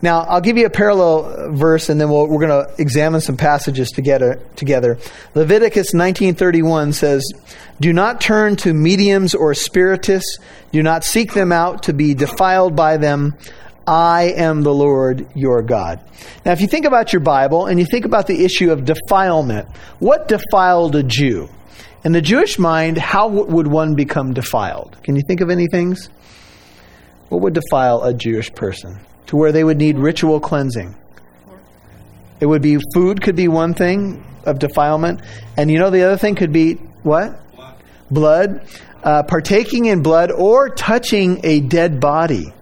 Now, 0.00 0.20
I'll 0.20 0.40
give 0.40 0.56
you 0.56 0.66
a 0.66 0.70
parallel 0.70 1.52
verse, 1.54 1.88
and 1.88 2.00
then 2.00 2.08
we 2.08 2.14
we 2.14 2.36
are 2.36 2.48
going 2.48 2.66
to 2.66 2.70
examine 2.80 3.20
some 3.20 3.36
passages 3.36 3.90
together. 3.90 4.40
Together, 4.54 4.98
Leviticus 5.34 5.92
19:31 5.92 6.92
says, 6.92 7.24
"Do 7.80 7.92
not 7.92 8.20
turn 8.20 8.54
to 8.56 8.72
mediums 8.72 9.34
or 9.34 9.54
spiritists. 9.54 10.38
Do 10.70 10.84
not 10.84 11.02
seek 11.02 11.34
them 11.34 11.50
out 11.50 11.84
to 11.84 11.92
be 11.92 12.14
defiled 12.14 12.76
by 12.76 12.96
them. 12.96 13.34
I 13.88 14.34
am 14.36 14.62
the 14.62 14.72
Lord 14.72 15.26
your 15.34 15.62
God. 15.62 16.00
Now, 16.44 16.52
if 16.52 16.60
you 16.60 16.66
think 16.68 16.84
about 16.84 17.12
your 17.12 17.20
Bible 17.20 17.66
and 17.66 17.80
you 17.80 17.86
think 17.86 18.04
about 18.04 18.26
the 18.26 18.44
issue 18.44 18.70
of 18.70 18.84
defilement, 18.84 19.66
what 19.98 20.28
defiled 20.28 20.94
a 20.94 21.02
Jew? 21.02 21.48
In 22.04 22.12
the 22.12 22.20
Jewish 22.20 22.58
mind, 22.58 22.96
how 22.96 23.28
would 23.28 23.66
one 23.66 23.94
become 23.94 24.32
defiled? 24.32 24.96
Can 25.02 25.16
you 25.16 25.22
think 25.26 25.40
of 25.40 25.50
any 25.50 25.66
things? 25.66 26.08
What 27.28 27.40
would 27.42 27.54
defile 27.54 28.02
a 28.04 28.14
Jewish 28.14 28.52
person 28.54 29.00
to 29.26 29.36
where 29.36 29.50
they 29.50 29.64
would 29.64 29.78
need 29.78 29.98
ritual 29.98 30.38
cleansing? 30.38 30.96
It 32.40 32.46
would 32.46 32.62
be 32.62 32.78
food, 32.94 33.20
could 33.20 33.34
be 33.34 33.48
one 33.48 33.74
thing 33.74 34.24
of 34.44 34.60
defilement. 34.60 35.22
And 35.56 35.70
you 35.70 35.78
know, 35.78 35.90
the 35.90 36.04
other 36.04 36.16
thing 36.16 36.36
could 36.36 36.52
be 36.52 36.74
what? 37.02 37.40
Blood. 38.10 38.66
Uh, 39.02 39.22
partaking 39.24 39.86
in 39.86 40.02
blood 40.02 40.30
or 40.30 40.70
touching 40.70 41.40
a 41.44 41.60
dead 41.60 42.00
body. 42.00 42.52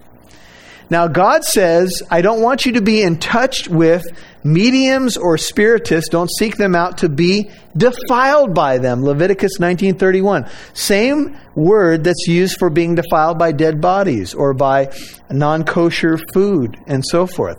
Now, 0.89 1.07
God 1.07 1.43
says, 1.43 2.01
I 2.09 2.21
don't 2.21 2.41
want 2.41 2.65
you 2.65 2.73
to 2.73 2.81
be 2.81 3.01
in 3.01 3.17
touch 3.17 3.67
with 3.67 4.05
mediums 4.47 5.17
or 5.17 5.37
spiritists. 5.37 6.09
Don't 6.09 6.29
seek 6.39 6.57
them 6.57 6.75
out 6.75 6.99
to 6.99 7.09
be 7.09 7.49
defiled 7.75 8.53
by 8.53 8.77
them. 8.77 9.03
Leviticus 9.03 9.59
19:31. 9.59 10.47
Same 10.73 11.37
word 11.55 12.03
that's 12.03 12.27
used 12.27 12.57
for 12.57 12.69
being 12.69 12.95
defiled 12.95 13.37
by 13.37 13.51
dead 13.51 13.81
bodies 13.81 14.33
or 14.33 14.53
by 14.53 14.89
non-kosher 15.29 16.17
food 16.33 16.77
and 16.87 17.03
so 17.05 17.27
forth. 17.27 17.57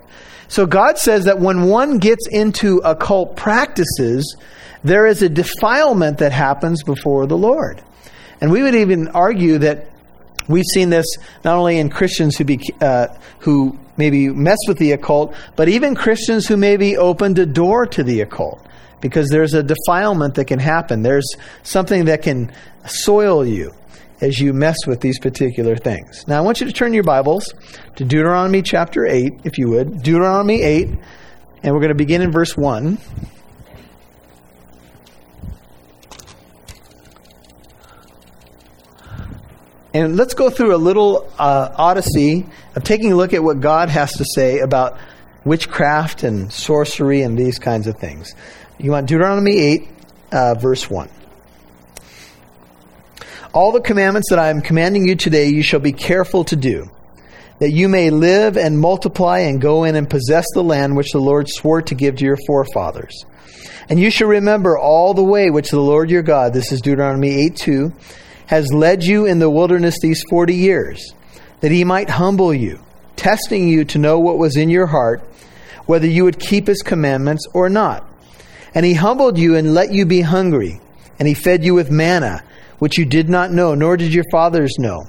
So 0.48 0.64
God 0.64 0.98
says 0.98 1.24
that 1.24 1.40
when 1.40 1.64
one 1.68 1.98
gets 1.98 2.27
into 2.29 2.81
occult 2.85 3.37
practices, 3.37 4.37
there 4.83 5.07
is 5.07 5.20
a 5.20 5.29
defilement 5.29 6.18
that 6.18 6.33
happens 6.33 6.83
before 6.83 7.27
the 7.27 7.37
Lord. 7.37 7.83
And 8.40 8.51
we 8.51 8.62
would 8.62 8.74
even 8.74 9.09
argue 9.09 9.59
that 9.59 9.88
We've 10.48 10.64
seen 10.72 10.88
this 10.88 11.05
not 11.44 11.57
only 11.57 11.79
in 11.79 11.90
Christians 11.90 12.37
who, 12.37 12.44
be, 12.44 12.59
uh, 12.81 13.09
who 13.40 13.79
maybe 13.98 14.28
mess 14.28 14.58
with 14.66 14.78
the 14.78 14.92
occult, 14.92 15.34
but 15.56 15.68
even 15.68 15.94
Christians 15.94 16.46
who 16.46 16.56
maybe 16.56 16.96
opened 16.96 17.38
a 17.38 17.46
door 17.46 17.87
to 17.87 18.02
the 18.02 18.22
occult 18.22 18.64
because 19.00 19.28
there's 19.28 19.54
a 19.54 19.62
defilement 19.62 20.34
that 20.37 20.46
can 20.46 20.58
happen. 20.58 21.02
There's 21.02 21.28
something 21.62 22.06
that 22.06 22.22
can 22.22 22.52
soil 22.87 23.46
you 23.46 23.72
as 24.20 24.40
you 24.40 24.52
mess 24.52 24.76
with 24.87 25.00
these 25.00 25.18
particular 25.18 25.76
things. 25.76 26.26
Now, 26.26 26.38
I 26.38 26.40
want 26.40 26.61
you 26.61 26.66
to 26.66 26.72
turn 26.72 26.92
your 26.92 27.04
Bibles 27.04 27.52
to 27.96 28.04
Deuteronomy 28.04 28.62
chapter 28.62 29.06
8, 29.06 29.40
if 29.44 29.58
you 29.58 29.68
would. 29.70 30.02
Deuteronomy 30.02 30.62
8, 30.62 30.88
and 31.62 31.74
we're 31.74 31.80
going 31.80 31.88
to 31.90 31.94
begin 31.94 32.22
in 32.22 32.32
verse 32.32 32.56
1. 32.56 32.98
And 39.94 40.16
let's 40.16 40.35
go 40.35 40.51
through 40.51 40.74
a 40.74 40.77
little 40.77 41.33
uh, 41.38 41.70
odyssey 41.74 42.46
of 42.74 42.85
taking 42.85 43.12
a 43.12 43.16
look 43.16 43.33
at 43.33 43.42
what 43.42 43.61
God 43.61 43.88
has 43.88 44.12
to 44.12 44.24
say 44.35 44.59
about 44.59 44.98
witchcraft 45.44 46.24
and 46.24 46.53
sorcery 46.53 47.22
and 47.22 47.38
these 47.38 47.59
kinds 47.59 47.87
of 47.87 47.96
things. 47.96 48.35
You 48.79 48.90
want 48.90 49.09
Deuteronomy 49.09 49.57
8, 49.57 49.88
uh, 50.31 50.55
verse 50.55 50.90
1. 50.90 51.09
All 53.55 53.72
the 53.72 53.81
commandments 53.81 54.29
that 54.29 54.38
I 54.38 54.51
am 54.51 54.61
commanding 54.61 55.09
you 55.09 55.16
today, 55.16 55.48
you 55.48 55.62
shall 55.62 55.81
be 55.81 55.92
careful 55.92 56.44
to 56.44 56.57
do, 56.57 56.90
that 57.59 57.70
you 57.70 57.88
may 57.88 58.11
live 58.11 58.59
and 58.59 58.79
multiply 58.79 59.40
and 59.40 59.59
go 59.59 59.85
in 59.85 59.96
and 59.96 60.09
possess 60.09 60.44
the 60.53 60.62
land 60.62 60.96
which 60.96 61.12
the 61.12 61.18
Lord 61.18 61.48
swore 61.48 61.81
to 61.83 61.94
give 61.94 62.16
to 62.16 62.24
your 62.27 62.37
forefathers. 62.46 63.24
And 63.88 63.98
you 63.98 64.11
shall 64.11 64.29
remember 64.29 64.77
all 64.77 65.14
the 65.14 65.24
way 65.24 65.48
which 65.48 65.70
the 65.70 65.81
Lord 65.81 66.11
your 66.11 66.22
God, 66.22 66.53
this 66.53 66.72
is 66.72 66.83
Deuteronomy 66.83 67.46
8 67.46 67.57
2, 67.57 67.92
has 68.48 68.72
led 68.72 69.04
you 69.04 69.26
in 69.26 69.38
the 69.38 69.50
wilderness 69.50 69.96
these 70.00 70.24
40 70.30 70.54
years, 70.54 71.14
that 71.61 71.70
he 71.70 71.84
might 71.84 72.08
humble 72.08 72.52
you, 72.52 72.80
testing 73.14 73.68
you 73.68 73.84
to 73.84 73.98
know 73.98 74.18
what 74.18 74.38
was 74.38 74.56
in 74.56 74.70
your 74.70 74.87
heart, 74.87 75.22
whether 75.84 76.06
you 76.06 76.24
would 76.24 76.40
keep 76.40 76.66
his 76.66 76.82
commandments 76.82 77.46
or 77.52 77.68
not. 77.68 78.08
And 78.74 78.87
he 78.87 78.94
humbled 78.94 79.38
you 79.38 79.56
and 79.56 79.74
let 79.74 79.92
you 79.92 80.06
be 80.06 80.22
hungry, 80.22 80.80
and 81.18 81.28
he 81.28 81.34
fed 81.34 81.62
you 81.62 81.74
with 81.74 81.90
manna, 81.90 82.42
which 82.78 82.96
you 82.96 83.04
did 83.04 83.28
not 83.28 83.52
know, 83.52 83.74
nor 83.74 83.98
did 83.98 84.14
your 84.14 84.24
fathers 84.32 84.74
know, 84.78 85.04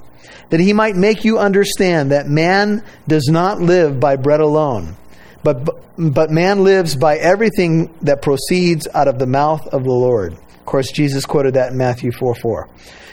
that 0.49 0.60
he 0.60 0.73
might 0.73 0.97
make 0.97 1.23
you 1.23 1.39
understand 1.39 2.12
that 2.12 2.28
man 2.28 2.84
does 3.08 3.30
not 3.30 3.62
live 3.62 4.02
by 4.02 4.17
bread 4.17 4.41
alone, 4.41 4.97
but, 5.43 5.65
but 5.97 6.30
man 6.30 6.65
lives 6.65 6.93
by 6.93 7.15
everything 7.15 7.93
that 8.02 8.21
proceeds 8.21 8.86
out 8.93 9.08
of 9.08 9.17
the 9.17 9.28
mouth 9.28 9.65
of 9.67 9.86
the 9.86 9.91
Lord. 9.91 10.34
Of 10.34 10.65
course, 10.65 10.91
Jesus 10.91 11.25
quoted 11.25 11.54
that 11.54 11.71
in 11.71 11.78
Matthew 11.78 12.12
4 12.12 12.36
4. 12.36 12.69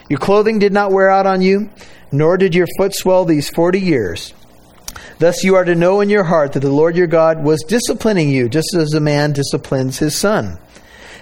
Your 0.09 0.19
clothing 0.19 0.59
did 0.59 0.73
not 0.73 0.93
wear 0.93 1.11
out 1.11 1.27
on 1.27 1.43
you, 1.43 1.71
nor 2.13 2.37
did 2.37 2.55
your 2.55 2.69
foot 2.79 2.95
swell 2.95 3.25
these 3.25 3.49
forty 3.49 3.81
years. 3.81 4.33
Thus 5.19 5.43
you 5.43 5.55
are 5.57 5.65
to 5.65 5.75
know 5.75 6.01
in 6.01 6.11
your 6.11 6.25
heart 6.25 6.53
that 6.53 6.61
the 6.61 6.71
Lord 6.71 6.97
your 6.97 7.07
God 7.07 7.43
was 7.43 7.65
disciplining 7.65 8.31
you, 8.31 8.49
just 8.49 8.75
as 8.75 8.93
a 8.95 9.01
man 9.01 9.33
disciplines 9.33 9.99
his 9.99 10.17
son. 10.17 10.59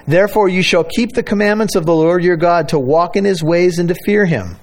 Therefore 0.07 0.49
you 0.49 0.63
shall 0.63 0.85
keep 0.85 1.13
the 1.13 1.23
commandments 1.23 1.77
of 1.77 1.87
the 1.87 1.95
Lord 1.95 2.23
your 2.23 2.37
God 2.37 2.69
to 2.71 2.79
walk 2.79 3.17
in 3.17 3.25
his 3.25 3.43
ways 3.43 3.79
and 3.79 3.89
to 3.89 3.95
fear 4.05 4.27
him. 4.27 4.57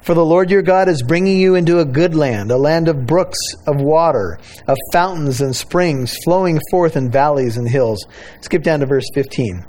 For 0.00 0.14
the 0.14 0.24
Lord 0.24 0.50
your 0.50 0.62
God 0.62 0.88
is 0.88 1.02
bringing 1.02 1.38
you 1.38 1.56
into 1.56 1.80
a 1.80 1.84
good 1.84 2.14
land, 2.14 2.52
a 2.52 2.56
land 2.56 2.86
of 2.86 3.06
brooks 3.06 3.38
of 3.66 3.80
water, 3.80 4.38
of 4.68 4.78
fountains 4.92 5.40
and 5.40 5.54
springs 5.54 6.16
flowing 6.22 6.60
forth 6.70 6.96
in 6.96 7.10
valleys 7.10 7.56
and 7.56 7.68
hills. 7.68 8.06
Skip 8.40 8.62
down 8.62 8.80
to 8.80 8.86
verse 8.86 9.06
15. 9.14 9.64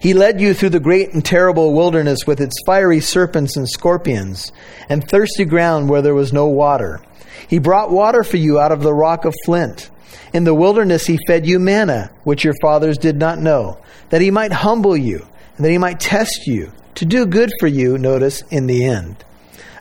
He 0.00 0.14
led 0.14 0.40
you 0.40 0.54
through 0.54 0.70
the 0.70 0.80
great 0.80 1.12
and 1.12 1.24
terrible 1.24 1.72
wilderness 1.72 2.26
with 2.26 2.40
its 2.40 2.56
fiery 2.66 3.00
serpents 3.00 3.56
and 3.56 3.68
scorpions, 3.68 4.52
and 4.88 5.06
thirsty 5.06 5.44
ground 5.44 5.88
where 5.88 6.02
there 6.02 6.14
was 6.14 6.32
no 6.32 6.46
water. 6.46 7.00
He 7.48 7.58
brought 7.58 7.90
water 7.90 8.24
for 8.24 8.36
you 8.36 8.60
out 8.60 8.72
of 8.72 8.82
the 8.82 8.94
rock 8.94 9.24
of 9.24 9.34
flint. 9.44 9.90
In 10.32 10.44
the 10.44 10.54
wilderness 10.54 11.06
he 11.06 11.18
fed 11.26 11.46
you 11.46 11.58
manna, 11.58 12.10
which 12.24 12.44
your 12.44 12.54
fathers 12.60 12.98
did 12.98 13.16
not 13.16 13.38
know, 13.38 13.78
that 14.10 14.20
he 14.20 14.30
might 14.30 14.52
humble 14.52 14.96
you, 14.96 15.26
and 15.56 15.64
that 15.64 15.70
he 15.70 15.78
might 15.78 16.00
test 16.00 16.46
you, 16.46 16.72
to 16.96 17.04
do 17.04 17.26
good 17.26 17.52
for 17.60 17.66
you, 17.66 17.98
notice, 17.98 18.42
in 18.50 18.66
the 18.66 18.84
end. 18.84 19.24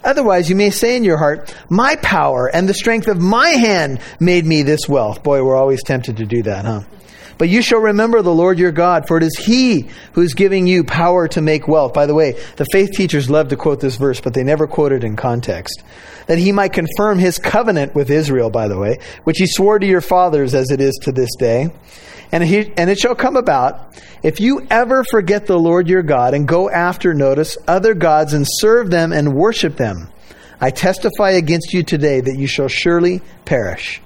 Otherwise, 0.04 0.50
you 0.50 0.56
may 0.56 0.70
say 0.70 0.96
in 0.98 1.04
your 1.04 1.18
heart, 1.18 1.54
My 1.70 1.96
power 1.98 2.50
and 2.52 2.68
the 2.68 2.74
strength 2.74 3.08
of 3.08 3.20
my 3.20 3.50
hand 3.50 4.00
made 4.20 4.46
me 4.46 4.64
this 4.64 4.90
wealth. 4.90 5.22
Boy, 5.22 5.44
we're 5.44 5.56
always 5.56 5.84
tempted 5.84 6.18
to 6.18 6.26
do 6.26 6.42
that, 6.44 6.66
huh? 6.66 6.82
But 7.42 7.50
you 7.50 7.64
shall 7.64 7.80
remember 7.80 8.22
the 8.22 8.32
Lord 8.32 8.60
your 8.60 8.72
God, 8.72 9.08
for 9.08 9.18
it 9.18 9.24
is 9.24 9.36
He 9.36 9.88
who 10.14 10.22
is 10.22 10.36
giving 10.36 10.68
you 10.68 10.84
power 10.84 11.28
to 11.30 11.42
make 11.42 11.68
wealth. 11.68 11.92
By 11.92 12.06
the 12.06 12.14
way, 12.14 12.34
the 12.58 12.68
faith 12.72 12.92
teachers 12.92 13.32
love 13.32 13.48
to 13.48 13.56
quote 13.56 13.80
this 13.80 13.96
verse, 13.96 14.22
but 14.22 14.36
they 14.36 14.44
never 14.44 14.68
quote 14.68 14.92
it 14.92 15.04
in 15.04 15.16
context. 15.16 15.82
That 16.28 16.38
He 16.38 16.52
might 16.52 16.72
confirm 16.72 17.18
His 17.18 17.40
covenant 17.40 17.96
with 17.96 18.12
Israel, 18.12 18.52
by 18.52 18.68
the 18.68 18.78
way, 18.78 19.00
which 19.24 19.40
He 19.40 19.48
swore 19.48 19.80
to 19.80 19.88
your 19.88 20.02
fathers 20.02 20.54
as 20.54 20.70
it 20.70 20.80
is 20.80 20.94
to 21.02 21.12
this 21.12 21.32
day. 21.40 21.72
And, 22.32 22.44
he, 22.44 22.72
and 22.78 22.92
it 22.92 23.00
shall 23.00 23.16
come 23.16 23.36
about, 23.36 24.00
if 24.22 24.40
you 24.40 24.68
ever 24.70 25.04
forget 25.10 25.48
the 25.48 25.58
Lord 25.58 25.90
your 25.90 26.04
God 26.04 26.36
and 26.36 26.48
go 26.48 26.70
after, 26.70 27.16
notice, 27.16 27.58
other 27.68 27.96
gods 27.96 28.34
and 28.34 28.46
serve 28.48 28.92
them 28.92 29.12
and 29.12 29.34
worship 29.34 29.78
them, 29.78 30.10
I 30.60 30.70
testify 30.70 31.32
against 31.32 31.74
you 31.74 31.82
today 31.82 32.22
that 32.22 32.38
you 32.38 32.46
shall 32.46 32.68
surely 32.68 33.24
perish. 33.46 34.00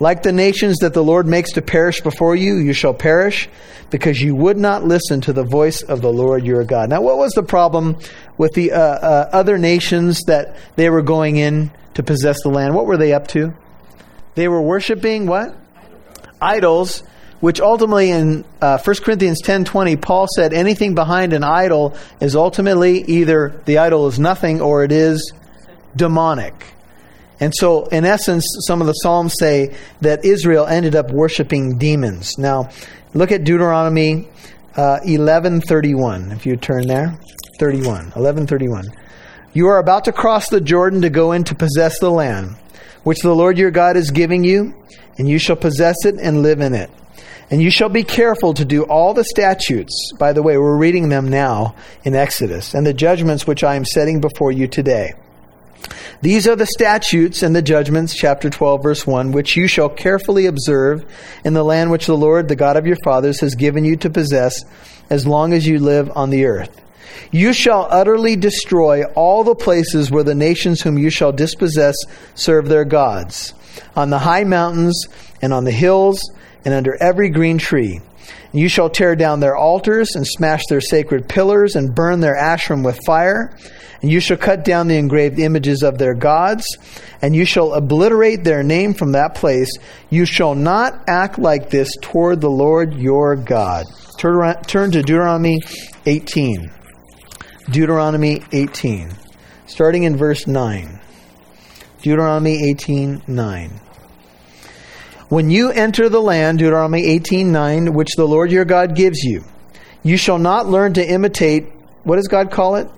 Like 0.00 0.22
the 0.22 0.32
nations 0.32 0.78
that 0.78 0.94
the 0.94 1.04
Lord 1.04 1.26
makes 1.26 1.52
to 1.52 1.62
perish 1.62 2.00
before 2.00 2.34
you, 2.34 2.56
you 2.56 2.72
shall 2.72 2.94
perish 2.94 3.50
because 3.90 4.20
you 4.20 4.34
would 4.34 4.56
not 4.56 4.82
listen 4.82 5.20
to 5.22 5.32
the 5.34 5.44
voice 5.44 5.82
of 5.82 6.00
the 6.00 6.10
Lord 6.10 6.44
your 6.46 6.64
God. 6.64 6.88
Now, 6.88 7.02
what 7.02 7.18
was 7.18 7.32
the 7.32 7.42
problem 7.42 7.98
with 8.38 8.54
the 8.54 8.72
uh, 8.72 8.78
uh, 8.78 9.30
other 9.32 9.58
nations 9.58 10.22
that 10.26 10.56
they 10.76 10.88
were 10.88 11.02
going 11.02 11.36
in 11.36 11.70
to 11.94 12.02
possess 12.02 12.42
the 12.42 12.48
land? 12.48 12.74
What 12.74 12.86
were 12.86 12.96
they 12.96 13.12
up 13.12 13.28
to? 13.28 13.52
They 14.36 14.48
were 14.48 14.62
worshiping 14.62 15.26
what? 15.26 15.54
Idols, 16.40 17.02
which 17.40 17.60
ultimately 17.60 18.10
in 18.10 18.46
uh, 18.62 18.78
1 18.78 18.96
Corinthians 19.04 19.42
10:20 19.42 20.00
Paul 20.00 20.26
said 20.34 20.54
anything 20.54 20.94
behind 20.94 21.34
an 21.34 21.44
idol 21.44 21.94
is 22.20 22.34
ultimately 22.34 23.02
either 23.02 23.60
the 23.66 23.78
idol 23.78 24.06
is 24.06 24.18
nothing 24.18 24.62
or 24.62 24.82
it 24.82 24.92
is 24.92 25.32
demonic. 25.94 26.74
And 27.40 27.54
so, 27.54 27.86
in 27.86 28.04
essence, 28.04 28.44
some 28.66 28.82
of 28.82 28.86
the 28.86 28.92
Psalms 28.92 29.34
say 29.38 29.74
that 30.02 30.24
Israel 30.24 30.66
ended 30.66 30.94
up 30.94 31.10
worshiping 31.10 31.78
demons. 31.78 32.36
Now, 32.36 32.68
look 33.14 33.32
at 33.32 33.44
Deuteronomy 33.44 34.28
uh, 34.76 35.00
11:31. 35.04 36.32
If 36.32 36.44
you 36.44 36.56
turn 36.56 36.86
there, 36.86 37.18
31, 37.58 38.12
11:31. 38.12 38.84
You 39.52 39.68
are 39.68 39.78
about 39.78 40.04
to 40.04 40.12
cross 40.12 40.48
the 40.48 40.60
Jordan 40.60 41.02
to 41.02 41.10
go 41.10 41.32
in 41.32 41.44
to 41.44 41.54
possess 41.54 41.98
the 41.98 42.10
land, 42.10 42.56
which 43.02 43.20
the 43.20 43.34
Lord 43.34 43.58
your 43.58 43.70
God 43.70 43.96
is 43.96 44.10
giving 44.10 44.44
you, 44.44 44.74
and 45.18 45.28
you 45.28 45.38
shall 45.38 45.56
possess 45.56 45.96
it 46.04 46.16
and 46.20 46.42
live 46.42 46.60
in 46.60 46.74
it. 46.74 46.90
And 47.50 47.60
you 47.60 47.70
shall 47.70 47.88
be 47.88 48.04
careful 48.04 48.54
to 48.54 48.64
do 48.64 48.84
all 48.84 49.12
the 49.12 49.24
statutes. 49.24 50.12
By 50.18 50.32
the 50.32 50.42
way, 50.42 50.56
we're 50.56 50.76
reading 50.76 51.08
them 51.08 51.28
now 51.28 51.74
in 52.04 52.14
Exodus, 52.14 52.74
and 52.74 52.86
the 52.86 52.94
judgments 52.94 53.46
which 53.46 53.64
I 53.64 53.74
am 53.74 53.84
setting 53.84 54.20
before 54.20 54.52
you 54.52 54.68
today. 54.68 55.14
These 56.22 56.46
are 56.46 56.56
the 56.56 56.66
statutes 56.66 57.42
and 57.42 57.56
the 57.56 57.62
judgments, 57.62 58.14
chapter 58.14 58.50
12, 58.50 58.82
verse 58.82 59.06
1, 59.06 59.32
which 59.32 59.56
you 59.56 59.66
shall 59.66 59.88
carefully 59.88 60.46
observe 60.46 61.04
in 61.44 61.54
the 61.54 61.64
land 61.64 61.90
which 61.90 62.06
the 62.06 62.16
Lord, 62.16 62.48
the 62.48 62.56
God 62.56 62.76
of 62.76 62.86
your 62.86 62.98
fathers, 63.02 63.40
has 63.40 63.54
given 63.54 63.84
you 63.84 63.96
to 63.96 64.10
possess 64.10 64.64
as 65.08 65.26
long 65.26 65.52
as 65.52 65.66
you 65.66 65.78
live 65.78 66.10
on 66.14 66.30
the 66.30 66.44
earth. 66.44 66.80
You 67.30 67.52
shall 67.52 67.86
utterly 67.90 68.36
destroy 68.36 69.04
all 69.14 69.44
the 69.44 69.54
places 69.54 70.10
where 70.10 70.24
the 70.24 70.34
nations 70.34 70.82
whom 70.82 70.98
you 70.98 71.10
shall 71.10 71.32
dispossess 71.32 71.96
serve 72.34 72.68
their 72.68 72.84
gods, 72.84 73.54
on 73.96 74.10
the 74.10 74.18
high 74.18 74.44
mountains 74.44 75.06
and 75.40 75.52
on 75.52 75.64
the 75.64 75.70
hills 75.70 76.20
and 76.64 76.74
under 76.74 76.96
every 77.02 77.30
green 77.30 77.58
tree. 77.58 78.00
You 78.52 78.68
shall 78.68 78.90
tear 78.90 79.14
down 79.14 79.40
their 79.40 79.56
altars 79.56 80.10
and 80.14 80.26
smash 80.26 80.62
their 80.68 80.80
sacred 80.80 81.28
pillars 81.28 81.76
and 81.76 81.94
burn 81.94 82.20
their 82.20 82.34
Asherim 82.34 82.84
with 82.84 82.98
fire. 83.06 83.56
And 84.02 84.10
you 84.10 84.20
shall 84.20 84.36
cut 84.36 84.64
down 84.64 84.88
the 84.88 84.96
engraved 84.96 85.38
images 85.38 85.82
of 85.82 85.98
their 85.98 86.14
gods, 86.14 86.64
and 87.20 87.36
you 87.36 87.44
shall 87.44 87.74
obliterate 87.74 88.44
their 88.44 88.62
name 88.62 88.94
from 88.94 89.12
that 89.12 89.34
place. 89.34 89.70
You 90.08 90.24
shall 90.24 90.54
not 90.54 91.02
act 91.06 91.38
like 91.38 91.68
this 91.68 91.90
toward 92.00 92.40
the 92.40 92.50
Lord 92.50 92.94
your 92.94 93.36
God. 93.36 93.84
Turn, 94.18 94.62
turn 94.62 94.90
to 94.92 95.02
Deuteronomy 95.02 95.60
18. 96.06 96.70
Deuteronomy 97.70 98.42
18, 98.52 99.12
starting 99.66 100.02
in 100.02 100.16
verse 100.16 100.46
9. 100.46 100.98
Deuteronomy 102.02 102.70
18, 102.70 103.22
9. 103.28 103.80
When 105.28 105.50
you 105.50 105.70
enter 105.70 106.08
the 106.08 106.20
land, 106.20 106.58
Deuteronomy 106.58 107.04
18, 107.04 107.52
9, 107.52 107.92
which 107.92 108.16
the 108.16 108.26
Lord 108.26 108.50
your 108.50 108.64
God 108.64 108.96
gives 108.96 109.22
you, 109.22 109.44
you 110.02 110.16
shall 110.16 110.38
not 110.38 110.66
learn 110.66 110.94
to 110.94 111.06
imitate, 111.06 111.66
what 112.02 112.16
does 112.16 112.26
God 112.26 112.50
call 112.50 112.74
it? 112.76 112.88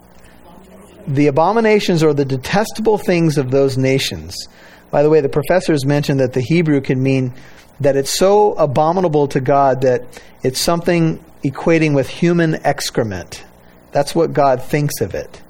The 1.06 1.26
abominations 1.26 2.02
or 2.02 2.14
the 2.14 2.24
detestable 2.24 2.98
things 2.98 3.38
of 3.38 3.50
those 3.50 3.76
nations. 3.76 4.48
By 4.90 5.02
the 5.02 5.10
way, 5.10 5.20
the 5.20 5.28
professors 5.28 5.84
mentioned 5.84 6.20
that 6.20 6.32
the 6.32 6.40
Hebrew 6.40 6.80
can 6.80 7.02
mean 7.02 7.32
that 7.80 7.96
it's 7.96 8.16
so 8.16 8.52
abominable 8.54 9.28
to 9.28 9.40
God 9.40 9.82
that 9.82 10.20
it's 10.42 10.60
something 10.60 11.22
equating 11.42 11.94
with 11.94 12.08
human 12.08 12.54
excrement. 12.64 13.44
That's 13.90 14.14
what 14.14 14.32
God 14.32 14.62
thinks 14.62 15.00
of 15.00 15.14
it. 15.14 15.42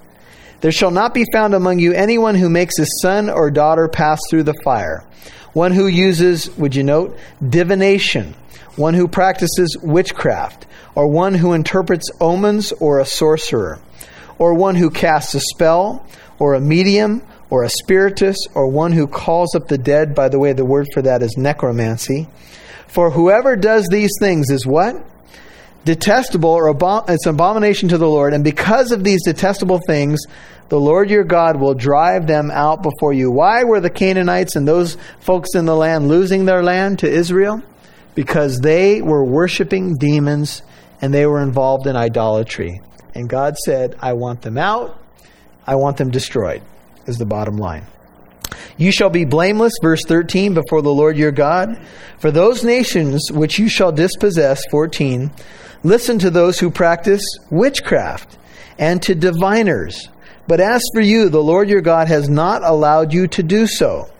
There 0.61 0.73
shall 0.73 0.91
not 0.91 1.13
be 1.13 1.27
found 1.33 1.55
among 1.55 1.81
you 1.81 1.93
anyone 1.93 2.37
who 2.37 2.49
makes 2.49 2.77
his 2.77 3.01
son 3.03 3.29
or 3.29 3.51
daughter 3.51 3.89
pass 3.89 4.21
through 4.31 4.45
the 4.45 4.55
fire, 4.65 5.05
one 5.53 5.73
who 5.73 5.87
uses, 5.87 6.57
would 6.57 6.75
you 6.75 6.85
note, 6.85 7.19
divination, 7.47 8.35
one 8.77 8.95
who 8.95 9.09
practices 9.09 9.77
witchcraft, 9.83 10.67
or 10.95 11.09
one 11.09 11.35
who 11.35 11.53
interprets 11.53 12.11
omens 12.21 12.73
or 12.73 13.01
a 13.01 13.05
sorcerer 13.05 13.81
or 14.39 14.55
one 14.55 14.75
who 14.75 14.91
casts 14.91 15.35
a 15.35 15.41
spell, 15.41 16.07
or 16.39 16.55
a 16.55 16.61
medium, 16.61 17.23
or 17.51 17.65
a 17.65 17.69
spiritist, 17.69 18.49
or 18.55 18.67
one 18.69 18.93
who 18.93 19.07
calls 19.07 19.55
up 19.55 19.69
the 19.69 19.79
dead. 19.79 20.15
By 20.15 20.29
the 20.29 20.39
way, 20.39 20.53
the 20.53 20.65
word 20.65 20.89
for 20.93 21.03
that 21.03 21.23
is 21.23 21.37
necromancy. 21.37 22.29
For 22.89 23.11
whoever 23.11 23.57
does 23.57 23.89
these 23.89 24.11
things 24.21 24.51
is 24.51 24.67
what? 24.67 24.97
Detestable, 25.85 26.51
or 26.51 26.73
abom- 26.73 27.09
it's 27.09 27.27
an 27.27 27.35
abomination 27.35 27.89
to 27.89 27.99
the 27.99 28.09
Lord. 28.09 28.35
And 28.35 28.45
because 28.45 28.93
of 28.93 29.03
these 29.03 29.25
detestable 29.25 29.81
things, 29.87 30.21
the 30.69 30.81
Lord 30.81 31.11
your 31.11 31.25
God 31.25 31.61
will 31.61 31.75
drive 31.75 32.27
them 32.27 32.51
out 32.51 32.83
before 32.83 33.13
you. 33.13 33.31
Why 33.31 33.65
were 33.65 33.81
the 33.81 33.91
Canaanites 33.91 34.57
and 34.57 34.67
those 34.67 34.97
folks 35.21 35.55
in 35.55 35.67
the 35.67 35.77
land 35.77 36.09
losing 36.09 36.47
their 36.47 36.63
land 36.63 37.01
to 37.01 37.11
Israel? 37.11 37.63
Because 38.15 38.61
they 38.61 39.03
were 39.03 39.25
worshiping 39.25 39.97
demons 39.97 40.63
and 41.03 41.13
they 41.13 41.27
were 41.27 41.43
involved 41.43 41.87
in 41.87 41.97
idolatry. 41.97 42.81
And 43.15 43.29
God 43.29 43.57
said, 43.59 43.97
I 44.01 44.15
want 44.15 44.43
them 44.43 44.59
out. 44.59 44.99
I 45.67 45.77
want 45.77 45.97
them 45.97 46.11
destroyed, 46.11 46.63
is 47.07 47.19
the 47.19 47.27
bottom 47.27 47.57
line. 47.57 47.87
You 48.77 48.91
shall 48.91 49.11
be 49.11 49.25
blameless, 49.25 49.75
verse 49.83 50.05
13, 50.05 50.55
before 50.55 50.83
the 50.83 50.93
Lord 50.93 51.17
your 51.17 51.33
God. 51.33 51.81
For 52.19 52.31
those 52.31 52.65
nations 52.65 53.31
which 53.31 53.59
you 53.59 53.69
shall 53.69 53.93
dispossess, 53.93 54.63
14, 54.71 55.31
listen 55.83 56.19
to 56.19 56.31
those 56.31 56.59
who 56.59 56.71
practice 56.71 57.23
witchcraft 57.51 58.39
and 58.79 59.03
to 59.03 59.15
diviners. 59.15 60.09
But 60.49 60.61
as 60.61 60.83
for 60.93 61.01
you, 61.01 61.29
the 61.29 61.43
Lord 61.43 61.69
your 61.69 61.81
God 61.81 62.09
has 62.09 62.29
not 62.29 62.63
allowed 62.65 63.13
you 63.13 63.29
to 63.29 63.43
do 63.43 63.67
so. 63.67 64.11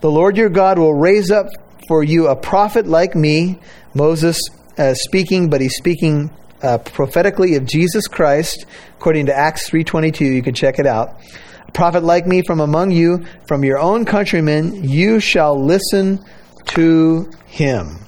The 0.00 0.10
Lord 0.10 0.36
your 0.36 0.48
God 0.48 0.78
will 0.78 0.94
raise 0.94 1.30
up 1.30 1.46
for 1.88 2.02
you 2.04 2.28
a 2.28 2.36
prophet 2.36 2.86
like 2.86 3.14
me, 3.14 3.58
Moses 3.94 4.38
uh, 4.78 4.94
speaking, 4.94 5.50
but 5.50 5.60
he's 5.60 5.76
speaking 5.76 6.30
uh, 6.62 6.78
prophetically 6.78 7.56
of 7.56 7.66
Jesus 7.66 8.06
Christ, 8.06 8.66
according 8.98 9.26
to 9.26 9.36
Acts 9.36 9.70
3.22. 9.70 10.34
You 10.34 10.42
can 10.42 10.54
check 10.54 10.78
it 10.78 10.86
out. 10.86 11.20
A 11.66 11.72
prophet 11.72 12.02
like 12.02 12.26
me 12.26 12.42
from 12.42 12.60
among 12.60 12.90
you, 12.90 13.24
from 13.46 13.64
your 13.64 13.78
own 13.78 14.04
countrymen, 14.04 14.88
you 14.88 15.20
shall 15.20 15.62
listen 15.62 16.24
to 16.66 17.30
him. 17.46 17.98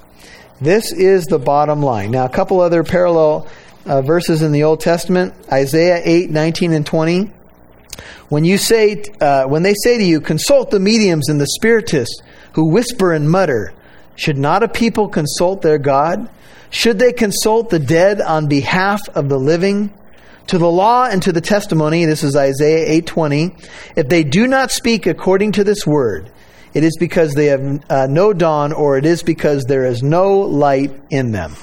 This 0.61 0.93
is 0.93 1.27
the 1.27 1.39
bottom 1.39 1.83
line. 1.83 2.11
Now, 2.13 2.25
a 2.25 2.29
couple 2.29 2.61
other 2.61 2.85
parallel 2.85 3.49
uh, 3.85 4.03
verses 4.03 4.43
in 4.43 4.53
the 4.53 4.65
Old 4.65 4.81
Testament 4.81 5.35
Isaiah 5.51 6.01
8, 6.05 6.31
19, 6.31 6.73
and 6.73 6.87
20. 6.87 7.33
When, 8.29 8.45
you 8.45 8.57
say, 8.59 9.03
uh, 9.21 9.45
when 9.45 9.63
they 9.63 9.75
say 9.75 9.99
to 9.99 10.05
you, 10.05 10.21
consult 10.21 10.71
the 10.71 10.81
mediums 10.81 11.29
and 11.29 11.41
the 11.41 11.47
spiritists 11.47 12.23
who 12.55 12.71
whisper 12.71 13.13
and 13.13 13.31
mutter, 13.31 13.75
should 14.15 14.39
not 14.39 14.63
a 14.63 14.69
people 14.69 15.09
consult 15.09 15.63
their 15.63 15.79
God? 15.79 16.29
Should 16.73 16.99
they 16.99 17.13
consult 17.13 17.69
the 17.69 17.79
dead 17.79 18.23
on 18.23 18.49
behalf 18.49 19.07
of 19.11 19.29
the 19.29 19.39
living? 19.39 19.93
To 20.49 20.59
the 20.59 20.71
law 20.71 21.05
and 21.05 21.23
to 21.23 21.31
the 21.31 21.43
testimony, 21.43 22.07
this 22.07 22.25
is 22.25 22.35
Isaiah 22.35 23.03
8:20, 23.03 23.55
if 23.95 24.09
they 24.09 24.25
do 24.25 24.47
not 24.47 24.71
speak 24.71 25.07
according 25.07 25.53
to 25.53 25.65
this 25.65 25.87
word, 25.87 26.31
it 26.73 26.83
is 26.83 26.97
because 26.99 27.35
they 27.35 27.47
have 27.47 27.85
uh, 27.91 28.07
no 28.09 28.33
dawn 28.33 28.73
or 28.73 28.97
it 28.97 29.05
is 29.05 29.23
because 29.23 29.65
there 29.67 29.85
is 29.85 30.03
no 30.03 30.41
light 30.41 30.99
in 31.11 31.31
them. 31.31 31.55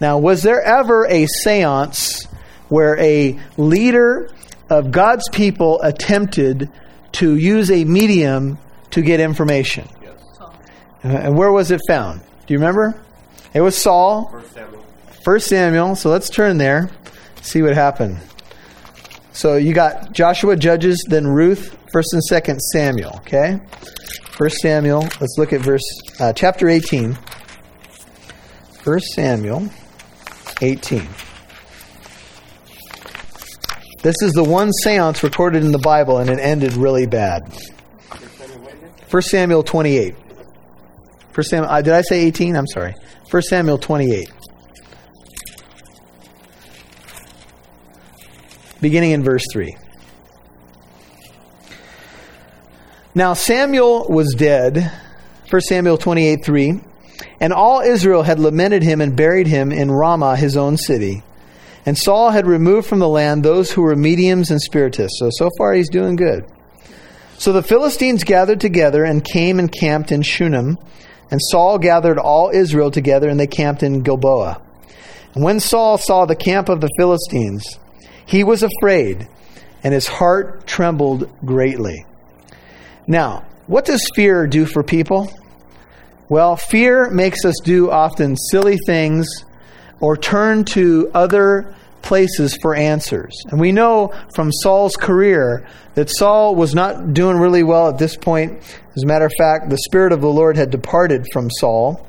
Now, 0.00 0.18
was 0.18 0.44
there 0.44 0.62
ever 0.62 1.06
a 1.08 1.26
seance 1.26 2.24
where 2.68 2.96
a 3.00 3.38
leader 3.56 4.30
of 4.70 4.92
God's 4.92 5.28
people 5.30 5.80
attempted 5.82 6.70
to 7.12 7.36
use 7.36 7.68
a 7.70 7.84
medium 7.84 8.58
to 8.92 9.02
get 9.02 9.18
information? 9.18 9.88
Yes. 10.00 10.14
And 11.02 11.36
where 11.36 11.50
was 11.50 11.72
it 11.72 11.80
found? 11.88 12.20
Do 12.46 12.54
you 12.54 12.60
remember? 12.60 12.96
It 13.54 13.60
was 13.60 13.76
Saul. 13.76 14.28
First 14.30 14.52
Samuel. 14.54 14.84
First 15.24 15.46
Samuel. 15.48 15.96
So 15.96 16.10
let's 16.10 16.30
turn 16.30 16.58
there, 16.58 16.90
see 17.42 17.62
what 17.62 17.74
happened. 17.74 18.18
So 19.32 19.56
you 19.56 19.72
got 19.72 20.12
Joshua, 20.12 20.56
Judges, 20.56 21.04
then 21.08 21.26
Ruth, 21.26 21.76
First 21.92 22.12
and 22.12 22.22
Second 22.24 22.60
Samuel. 22.60 23.12
Okay, 23.16 23.60
First 24.30 24.58
Samuel. 24.58 25.02
Let's 25.20 25.36
look 25.38 25.52
at 25.52 25.60
verse 25.60 25.82
uh, 26.20 26.32
chapter 26.32 26.68
eighteen. 26.68 27.18
First 28.82 29.06
Samuel, 29.12 29.68
eighteen. 30.60 31.08
This 34.02 34.16
is 34.22 34.32
the 34.32 34.42
one 34.42 34.70
séance 34.84 35.22
recorded 35.22 35.62
in 35.62 35.70
the 35.70 35.78
Bible, 35.78 36.18
and 36.18 36.28
it 36.28 36.40
ended 36.40 36.72
really 36.72 37.06
bad. 37.06 37.56
First 39.06 39.28
Samuel 39.28 39.62
twenty-eight. 39.62 40.16
First 41.30 41.50
Samuel. 41.50 41.70
Uh, 41.70 41.80
did 41.82 41.94
I 41.94 42.02
say 42.02 42.20
eighteen? 42.22 42.56
I'm 42.56 42.66
sorry. 42.66 42.94
First 43.32 43.48
Samuel 43.48 43.78
twenty-eight. 43.78 44.30
beginning 48.82 49.12
in 49.12 49.22
verse 49.22 49.44
3. 49.50 49.74
Now 53.14 53.32
Samuel 53.32 54.06
was 54.10 54.34
dead, 54.34 54.92
1 55.48 55.60
Samuel 55.62 55.96
28 55.96 56.44
3, 56.44 56.80
and 57.40 57.54
all 57.54 57.80
Israel 57.80 58.22
had 58.22 58.38
lamented 58.38 58.82
him 58.82 59.00
and 59.00 59.16
buried 59.16 59.46
him 59.46 59.72
in 59.72 59.90
Ramah, 59.90 60.36
his 60.36 60.58
own 60.58 60.76
city. 60.76 61.22
And 61.86 61.96
Saul 61.96 62.32
had 62.32 62.46
removed 62.46 62.86
from 62.86 62.98
the 62.98 63.08
land 63.08 63.42
those 63.42 63.72
who 63.72 63.80
were 63.80 63.96
mediums 63.96 64.50
and 64.50 64.60
spiritists. 64.60 65.18
So, 65.18 65.30
so 65.32 65.48
far 65.56 65.72
he's 65.72 65.88
doing 65.88 66.16
good. 66.16 66.44
So 67.38 67.54
the 67.54 67.62
Philistines 67.62 68.24
gathered 68.24 68.60
together 68.60 69.04
and 69.04 69.24
came 69.24 69.58
and 69.58 69.72
camped 69.72 70.12
in 70.12 70.20
Shunem. 70.20 70.76
And 71.32 71.40
Saul 71.42 71.78
gathered 71.78 72.18
all 72.18 72.50
Israel 72.50 72.90
together 72.90 73.30
and 73.30 73.40
they 73.40 73.46
camped 73.46 73.82
in 73.82 74.02
Gilboa. 74.02 74.60
And 75.34 75.42
when 75.42 75.60
Saul 75.60 75.96
saw 75.96 76.26
the 76.26 76.36
camp 76.36 76.68
of 76.68 76.82
the 76.82 76.90
Philistines, 76.98 77.78
he 78.26 78.44
was 78.44 78.62
afraid, 78.62 79.26
and 79.82 79.94
his 79.94 80.06
heart 80.06 80.66
trembled 80.66 81.30
greatly. 81.42 82.04
Now, 83.06 83.46
what 83.66 83.86
does 83.86 84.06
fear 84.14 84.46
do 84.46 84.66
for 84.66 84.82
people? 84.82 85.32
Well, 86.28 86.56
fear 86.56 87.10
makes 87.10 87.46
us 87.46 87.54
do 87.64 87.90
often 87.90 88.36
silly 88.36 88.76
things 88.84 89.26
or 90.00 90.18
turn 90.18 90.66
to 90.66 91.10
other 91.14 91.74
places 92.02 92.56
for 92.60 92.74
answers. 92.74 93.34
And 93.50 93.60
we 93.60 93.72
know 93.72 94.12
from 94.34 94.50
Saul's 94.52 94.96
career 94.96 95.66
that 95.94 96.10
Saul 96.10 96.54
was 96.54 96.74
not 96.74 97.14
doing 97.14 97.36
really 97.38 97.62
well 97.62 97.88
at 97.88 97.98
this 97.98 98.16
point. 98.16 98.58
As 98.96 99.02
a 99.02 99.06
matter 99.06 99.24
of 99.24 99.32
fact, 99.38 99.70
the 99.70 99.78
Spirit 99.78 100.12
of 100.12 100.20
the 100.20 100.28
Lord 100.28 100.56
had 100.56 100.70
departed 100.70 101.26
from 101.32 101.50
Saul. 101.50 102.06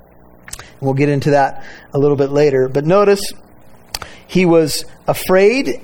We'll 0.81 0.93
get 0.93 1.09
into 1.09 1.31
that 1.31 1.65
a 1.93 1.99
little 1.99 2.17
bit 2.17 2.31
later. 2.31 2.67
But 2.67 2.85
notice, 2.85 3.21
he 4.27 4.45
was 4.45 4.85
afraid 5.07 5.81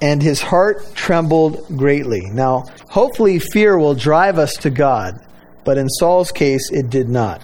and 0.00 0.22
his 0.22 0.42
heart 0.42 0.94
trembled 0.94 1.66
greatly. 1.76 2.28
Now, 2.30 2.64
hopefully, 2.90 3.38
fear 3.38 3.78
will 3.78 3.94
drive 3.94 4.38
us 4.38 4.54
to 4.58 4.70
God, 4.70 5.24
but 5.64 5.78
in 5.78 5.88
Saul's 5.88 6.30
case, 6.30 6.70
it 6.70 6.90
did 6.90 7.08
not. 7.08 7.42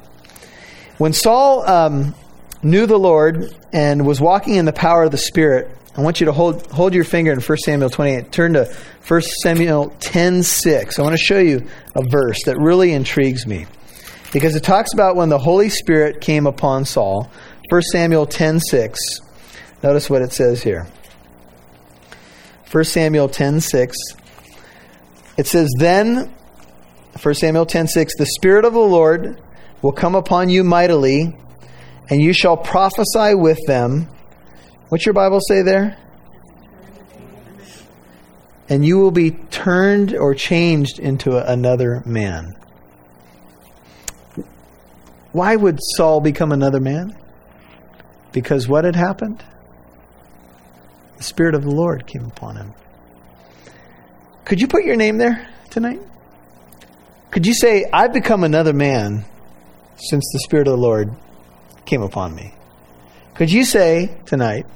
When 0.99 1.15
Saul 1.15 1.67
um, 1.67 2.15
knew 2.63 2.87
the 2.87 2.99
Lord 2.99 3.55
and 3.73 4.07
was 4.07 4.21
walking 4.21 4.57
in 4.57 4.65
the 4.65 4.73
power 4.73 5.05
of 5.05 5.11
the 5.11 5.19
Spirit, 5.19 5.71
I 5.97 6.03
want 6.03 6.21
you 6.21 6.27
to 6.27 6.33
hold, 6.33 6.67
hold 6.71 6.95
your 6.95 7.05
finger 7.05 7.33
in 7.33 7.41
1 7.41 7.59
Samuel 7.59 7.91
28. 7.91 8.31
Turn 8.33 8.53
to 8.55 8.73
1 9.07 9.23
Samuel 9.43 9.95
10 10.01 10.43
6. 10.43 10.99
I 10.99 11.03
want 11.03 11.15
to 11.15 11.23
show 11.23 11.39
you 11.39 11.67
a 11.95 12.03
verse 12.09 12.45
that 12.47 12.57
really 12.59 12.93
intrigues 12.93 13.47
me 13.47 13.67
because 14.33 14.55
it 14.55 14.63
talks 14.63 14.93
about 14.95 15.17
when 15.17 15.29
the 15.29 15.39
Holy 15.39 15.69
Spirit 15.69 16.21
came 16.21 16.47
upon 16.47 16.85
Saul. 16.85 17.31
1 17.69 17.83
Samuel 17.83 18.27
10 18.27 18.61
6. 18.61 18.99
Notice 19.83 20.11
what 20.11 20.23
it 20.23 20.33
says 20.33 20.63
here. 20.63 20.87
1 22.71 22.85
Samuel 22.85 23.29
10:6. 23.29 23.97
It 25.37 25.47
says, 25.49 25.69
"Then 25.79 26.31
1 27.21 27.35
Samuel 27.35 27.67
10:6, 27.67 28.15
the 28.17 28.27
spirit 28.27 28.65
of 28.65 28.75
the 28.75 28.79
Lord 28.79 29.41
will 29.83 29.93
come 29.93 30.15
upon 30.15 30.51
you 30.51 30.63
mightily, 30.63 31.37
and 32.11 32.21
you 32.21 32.33
shall 32.33 32.57
prophesy 32.57 33.35
with 33.35 33.59
them." 33.67 34.09
What's 34.89 35.07
your 35.07 35.15
Bible 35.15 35.41
say 35.41 35.63
there? 35.63 35.97
And 38.69 38.85
you 38.85 38.99
will 38.99 39.11
be 39.11 39.31
turned 39.31 40.15
or 40.15 40.35
changed 40.35 40.99
into 40.99 41.39
another 41.39 42.03
man. 42.05 42.55
Why 45.33 45.57
would 45.57 45.79
Saul 45.97 46.21
become 46.21 46.53
another 46.53 46.81
man? 46.81 47.17
Because 48.33 48.69
what 48.69 48.85
had 48.85 48.97
happened? 48.97 49.43
the 51.21 51.25
Spirit 51.25 51.55
of 51.55 51.63
the 51.65 51.71
Lord 51.71 52.07
came 52.07 52.25
upon 52.25 52.57
him. 52.57 52.73
Could 54.47 54.59
you 54.59 54.67
put 54.67 54.87
your 54.87 54.97
name 54.97 55.19
there 55.19 55.47
tonight? 55.69 56.01
Could 57.31 57.47
you 57.47 57.53
say, 57.53 57.85
I've 57.93 58.15
become 58.15 58.43
another 58.43 58.73
man 58.73 59.27
since 59.97 60.25
the 60.33 60.39
Spirit 60.39 60.67
of 60.67 60.73
the 60.73 60.83
Lord 60.83 61.15
came 61.85 62.03
upon 62.03 62.35
me? 62.35 62.55
Could 63.35 63.51
you 63.51 63.65
say 63.65 64.11
tonight, 64.27 64.67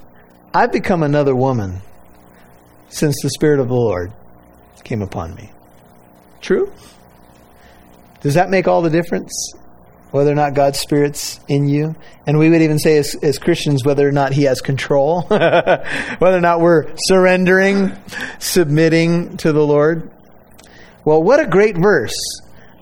I've 0.53 0.73
become 0.73 1.03
another 1.03 1.35
woman 1.35 1.81
since 2.89 3.17
the 3.23 3.31
Spirit 3.31 3.61
of 3.61 3.69
the 3.69 3.75
Lord 3.75 4.13
came 4.85 5.03
upon 5.03 5.35
me? 5.35 5.51
True? 6.41 6.73
Does 8.21 8.35
that 8.35 8.51
make 8.51 8.69
all 8.69 8.83
the 8.83 8.91
difference? 8.91 9.55
whether 10.15 10.31
or 10.31 10.37
not 10.37 10.55
God's 10.55 10.79
Spirit's 10.79 11.41
in 11.49 11.69
you. 11.69 11.97
And 12.25 12.39
we 12.39 12.49
would 12.49 12.63
even 12.63 12.79
say, 12.79 12.99
as, 12.99 13.17
as 13.21 13.41
Christians, 13.41 13.85
whether 13.85 14.07
or 14.07 14.13
not 14.13 14.33
He 14.33 14.45
has 14.45 14.61
control, 14.61 15.23
whether 15.23 15.83
or 16.21 16.41
not 16.41 16.61
we're 16.61 16.95
surrendering, 16.97 17.91
submitting 18.39 19.39
to 19.39 19.51
the 19.51 19.67
Lord. 19.67 20.13
Well, 21.05 21.21
what 21.21 21.41
a 21.41 21.49
great 21.49 21.77
verse. 21.77 22.15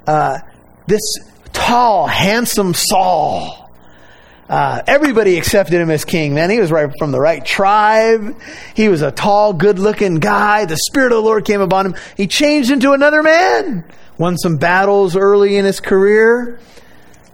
Uh, 0.07 0.41
this 0.87 1.01
tall, 1.55 2.07
handsome 2.07 2.75
Saul. 2.75 3.62
Uh, 4.49 4.83
everybody 4.87 5.39
accepted 5.39 5.81
him 5.81 5.91
as 5.91 6.05
king, 6.05 6.35
man. 6.35 6.51
He 6.51 6.59
was 6.59 6.71
right 6.71 6.91
from 6.99 7.13
the 7.13 7.21
right 7.21 7.45
tribe. 7.45 8.37
He 8.75 8.89
was 8.89 9.01
a 9.03 9.11
tall, 9.11 9.53
good 9.53 9.79
looking 9.79 10.17
guy. 10.17 10.65
The 10.67 10.77
Spirit 10.77 11.13
of 11.13 11.17
the 11.17 11.23
Lord 11.23 11.45
came 11.45 11.61
upon 11.61 11.87
him. 11.87 11.95
He 12.17 12.27
changed 12.27 12.71
into 12.71 12.93
another 12.93 13.23
man. 13.23 13.85
Won 14.19 14.37
some 14.37 14.57
battles 14.57 15.17
early 15.17 15.57
in 15.57 15.65
his 15.65 15.81
career. 15.81 16.61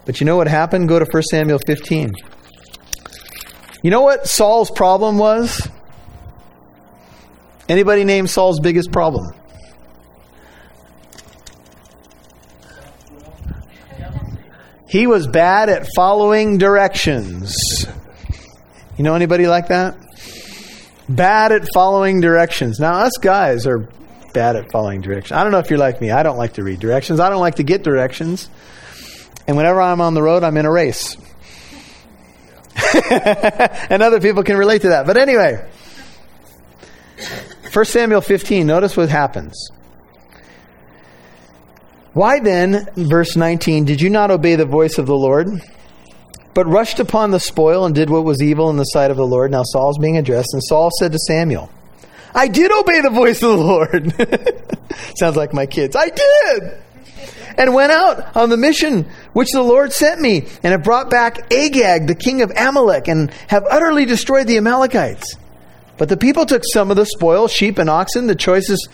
But 0.05 0.21
you 0.21 0.27
know 0.27 0.37
what 0.37 0.49
happened? 0.49 0.89
Go 0.89 0.99
to 0.99 1.05
1 1.05 1.23
Samuel 1.25 1.59
15. 1.67 2.13
You 3.83 3.91
know 3.91 4.03
what 4.03 4.27
Saul's 4.27 4.71
problem 4.71 5.19
was? 5.19 5.69
Anybody 7.69 8.05
name 8.05 8.27
Saul's 8.27 8.61
biggest 8.61 8.91
problem? 8.93 9.35
He 14.89 15.07
was 15.07 15.27
bad 15.27 15.69
at 15.69 15.87
following 15.95 16.57
directions. 16.57 17.55
You 18.97 19.05
know 19.05 19.15
anybody 19.15 19.47
like 19.47 19.69
that? 19.69 19.97
Bad 21.09 21.53
at 21.53 21.69
following 21.75 22.21
directions. 22.21 22.81
Now, 22.81 23.01
us 23.01 23.13
guys 23.21 23.67
are 23.67 23.89
bad 24.33 24.57
at 24.57 24.73
following 24.73 25.03
directions. 25.03 25.33
I 25.33 25.43
don't 25.43 25.53
know 25.53 25.59
if 25.59 25.69
you're 25.69 25.79
like 25.79 26.01
me. 26.01 26.11
I 26.11 26.23
don't 26.23 26.39
like 26.39 26.55
to 26.55 26.63
read 26.63 26.81
directions. 26.81 27.21
I 27.21 27.29
don't 27.29 27.41
like 27.41 27.57
to 27.57 27.63
get 27.63 27.83
directions. 27.83 28.49
And 29.47 29.57
whenever 29.57 29.81
I'm 29.81 30.01
on 30.01 30.15
the 30.15 30.23
road, 30.23 30.43
I'm 30.43 30.57
in 30.57 30.65
a 30.65 30.73
race. 30.73 31.17
and 33.11 34.03
other 34.03 34.21
people 34.21 34.43
can 34.43 34.57
relate 34.57 34.83
to 34.83 34.89
that. 34.89 35.07
But 35.07 35.19
anyway, 35.19 35.69
1 37.73 37.85
Samuel 37.85 38.23
15, 38.23 38.67
notice 38.67 38.97
what 38.97 39.11
happens. 39.11 39.71
Why 42.19 42.41
then, 42.41 42.89
verse 42.97 43.37
19, 43.37 43.85
did 43.85 44.01
you 44.01 44.11
not 44.11 44.33
obey 44.33 44.57
the 44.57 44.67
voice 44.67 44.99
of 44.99 45.07
the 45.07 45.15
Lord, 45.15 45.63
but 46.53 46.67
rushed 46.67 46.99
upon 46.99 47.31
the 47.31 47.39
spoil 47.39 47.87
and 47.87 47.95
did 47.95 48.11
what 48.11 48.25
was 48.25 48.43
evil 48.43 48.71
in 48.71 48.77
the 48.77 48.83
sight 48.83 49.13
of 49.13 49.17
the 49.17 49.25
Lord? 49.25 49.53
Now 49.53 49.63
Saul's 49.63 49.99
being 49.99 50.17
addressed, 50.17 50.49
and 50.53 50.61
Saul 50.65 50.91
said 50.99 51.13
to 51.13 51.19
Samuel, 51.29 51.71
I 52.35 52.49
did 52.49 52.73
obey 52.73 53.03
the 53.03 53.11
voice 53.11 53.41
of 53.45 53.51
the 53.51 53.57
Lord. 53.57 54.13
Sounds 55.17 55.37
like 55.37 55.55
my 55.55 55.67
kids. 55.67 55.95
I 55.95 56.09
did 56.09 56.83
and 57.57 57.73
went 57.73 57.93
out 57.93 58.37
on 58.37 58.51
the 58.51 58.57
mission 58.57 59.09
which 59.33 59.53
the 59.53 59.63
Lord 59.63 59.93
sent 59.93 60.21
me, 60.21 60.49
and 60.65 60.73
have 60.73 60.83
brought 60.83 61.11
back 61.11 61.53
Agag, 61.53 62.09
the 62.09 62.17
king 62.17 62.43
of 62.43 62.51
Amalek, 62.57 63.07
and 63.07 63.31
have 63.47 63.63
utterly 63.71 64.05
destroyed 64.05 64.49
the 64.49 64.57
Amalekites. 64.57 65.37
But 65.97 66.09
the 66.09 66.17
people 66.17 66.47
took 66.47 66.65
some 66.73 66.91
of 66.91 66.97
the 66.97 67.07
spoil, 67.07 67.47
sheep 67.47 67.79
and 67.79 67.89
oxen, 67.89 68.27
the 68.27 68.35
choicest 68.35 68.89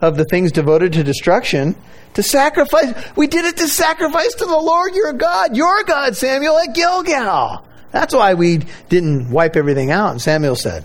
of 0.00 0.16
the 0.16 0.24
things 0.24 0.52
devoted 0.52 0.92
to 0.92 1.02
destruction, 1.02 1.74
to 2.20 2.28
sacrifice. 2.28 2.92
We 3.16 3.26
did 3.26 3.46
it 3.46 3.56
to 3.58 3.68
sacrifice 3.68 4.34
to 4.34 4.44
the 4.44 4.58
Lord 4.58 4.94
your 4.94 5.12
God, 5.12 5.56
your 5.56 5.82
God, 5.84 6.16
Samuel, 6.16 6.58
at 6.58 6.74
Gilgal. 6.74 7.64
That's 7.92 8.14
why 8.14 8.34
we 8.34 8.60
didn't 8.88 9.30
wipe 9.30 9.56
everything 9.56 9.90
out. 9.90 10.12
And 10.12 10.20
Samuel 10.20 10.56
said, 10.56 10.84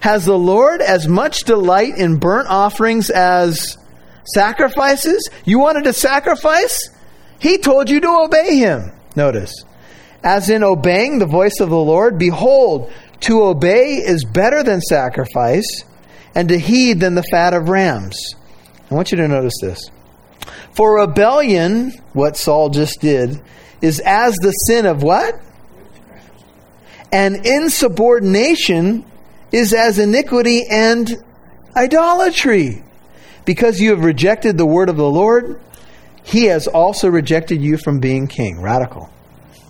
Has 0.00 0.24
the 0.24 0.38
Lord 0.38 0.82
as 0.82 1.06
much 1.06 1.44
delight 1.44 1.96
in 1.96 2.18
burnt 2.18 2.48
offerings 2.48 3.08
as 3.08 3.78
sacrifices? 4.24 5.30
You 5.44 5.60
wanted 5.60 5.84
to 5.84 5.92
sacrifice? 5.92 6.90
He 7.38 7.58
told 7.58 7.88
you 7.88 8.00
to 8.00 8.08
obey 8.08 8.56
him. 8.56 8.92
Notice, 9.14 9.64
as 10.22 10.50
in 10.50 10.62
obeying 10.64 11.18
the 11.18 11.26
voice 11.26 11.60
of 11.60 11.70
the 11.70 11.76
Lord, 11.76 12.18
behold, 12.18 12.92
to 13.20 13.42
obey 13.42 13.94
is 13.94 14.24
better 14.24 14.62
than 14.62 14.80
sacrifice, 14.80 15.84
and 16.34 16.48
to 16.48 16.58
heed 16.58 17.00
than 17.00 17.14
the 17.14 17.22
fat 17.22 17.54
of 17.54 17.68
rams. 17.68 18.34
I 18.90 18.94
want 18.94 19.10
you 19.10 19.18
to 19.18 19.28
notice 19.28 19.54
this. 19.60 19.90
For 20.72 21.00
rebellion, 21.00 21.92
what 22.12 22.36
Saul 22.36 22.70
just 22.70 23.00
did, 23.00 23.40
is 23.80 24.00
as 24.00 24.34
the 24.36 24.52
sin 24.52 24.86
of 24.86 25.02
what? 25.02 25.40
And 27.12 27.46
insubordination 27.46 29.04
is 29.50 29.72
as 29.72 29.98
iniquity 29.98 30.64
and 30.70 31.10
idolatry. 31.76 32.84
Because 33.44 33.80
you 33.80 33.90
have 33.90 34.04
rejected 34.04 34.58
the 34.58 34.66
word 34.66 34.88
of 34.88 34.96
the 34.96 35.08
Lord, 35.08 35.60
he 36.22 36.44
has 36.44 36.66
also 36.66 37.08
rejected 37.08 37.62
you 37.62 37.78
from 37.78 37.98
being 37.98 38.26
king. 38.26 38.60
Radical. 38.60 39.10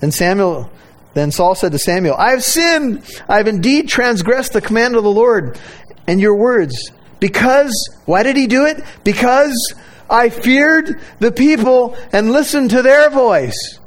And 0.02 0.12
Samuel 0.12 0.70
then 1.18 1.32
Saul 1.32 1.56
said 1.56 1.72
to 1.72 1.78
Samuel, 1.78 2.14
I 2.16 2.30
have 2.30 2.44
sinned. 2.44 3.02
I 3.28 3.38
have 3.38 3.48
indeed 3.48 3.88
transgressed 3.88 4.52
the 4.52 4.60
command 4.60 4.94
of 4.94 5.02
the 5.02 5.10
Lord 5.10 5.58
and 6.06 6.20
your 6.20 6.36
words. 6.36 6.92
Because, 7.18 7.72
why 8.04 8.22
did 8.22 8.36
he 8.36 8.46
do 8.46 8.66
it? 8.66 8.84
Because 9.02 9.74
I 10.11 10.30
feared 10.30 11.00
the 11.18 11.32
people 11.32 11.96
and 12.12 12.30
listened 12.30 12.70
to 12.70 12.82
their 12.82 13.11
voice. 13.11 13.78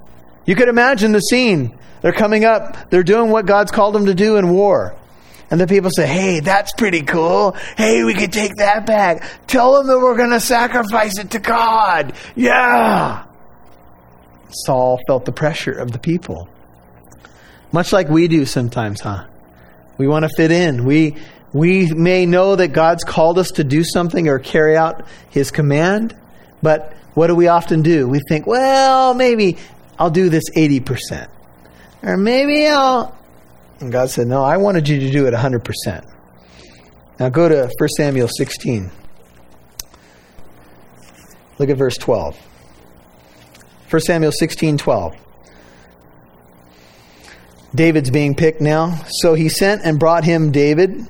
You 0.46 0.56
could 0.56 0.70
imagine 0.70 1.12
the 1.12 1.20
scene. 1.20 1.78
They're 2.02 2.14
coming 2.14 2.46
up, 2.46 2.90
they're 2.90 3.04
doing 3.04 3.30
what 3.30 3.46
God's 3.46 3.72
called 3.72 3.96
them 3.96 4.08
to 4.08 4.16
do 4.16 4.38
in 4.38 4.50
war. 4.50 4.96
And 5.52 5.60
the 5.60 5.68
people 5.68 5.92
say, 5.94 6.08
Hey, 6.08 6.40
that's 6.40 6.72
pretty 6.74 7.02
cool. 7.02 7.52
Hey, 7.76 8.04
we 8.04 8.14
could 8.14 8.32
take 8.32 8.56
that 8.56 8.86
back. 8.86 9.48
Tell 9.48 9.74
them 9.74 9.88
that 9.88 10.00
we're 10.00 10.16
going 10.16 10.32
to 10.32 10.40
sacrifice 10.40 11.20
it 11.20 11.32
to 11.32 11.40
God. 11.40 12.14
Yeah. 12.36 13.26
Saul 14.50 15.00
felt 15.08 15.26
the 15.26 15.32
pressure 15.32 15.74
of 15.74 15.92
the 15.92 16.00
people. 16.00 16.48
Much 17.72 17.94
like 17.94 18.10
we 18.10 18.28
do 18.28 18.46
sometimes, 18.46 19.02
huh? 19.02 19.26
We 19.98 20.08
want 20.08 20.24
to 20.24 20.30
fit 20.36 20.52
in. 20.52 20.86
We, 20.86 21.18
we 21.54 21.92
may 21.92 22.26
know 22.26 22.56
that 22.56 22.70
God's 22.70 23.04
called 23.04 23.38
us 23.38 23.52
to 23.52 23.64
do 23.64 23.84
something 23.84 24.28
or 24.28 24.40
carry 24.40 24.78
out 24.78 25.06
His 25.30 25.52
command, 25.52 26.16
but 26.62 26.94
what 27.14 27.28
do 27.28 27.36
we 27.36 27.48
often 27.48 27.82
do? 27.82 28.08
We 28.08 28.20
think, 28.28 28.48
well, 28.48 29.14
maybe 29.14 29.58
I'll 30.00 30.10
do 30.10 30.30
this 30.30 30.44
80%. 30.56 31.28
Or 32.04 32.18
maybe 32.18 32.68
I'll. 32.68 33.16
And 33.80 33.92
God 33.92 34.10
said, 34.10 34.28
no, 34.28 34.44
I 34.44 34.58
wanted 34.58 34.88
you 34.88 35.00
to 35.02 35.12
do 35.12 35.28
it 35.28 35.34
100%. 35.34 36.08
Now 37.20 37.30
go 37.30 37.50
to 37.50 37.70
1 37.78 37.90
Samuel 37.98 38.28
16. 38.28 38.90
Look 41.60 41.70
at 41.70 41.78
verse 41.78 41.98
12. 41.98 42.36
1 43.90 44.00
Samuel 44.00 44.32
16 44.32 44.78
12. 44.78 45.16
David's 47.76 48.10
being 48.10 48.36
picked 48.36 48.62
now. 48.62 49.00
So 49.22 49.34
he 49.34 49.50
sent 49.50 49.82
and 49.84 50.00
brought 50.00 50.24
him 50.24 50.52
David. 50.52 51.08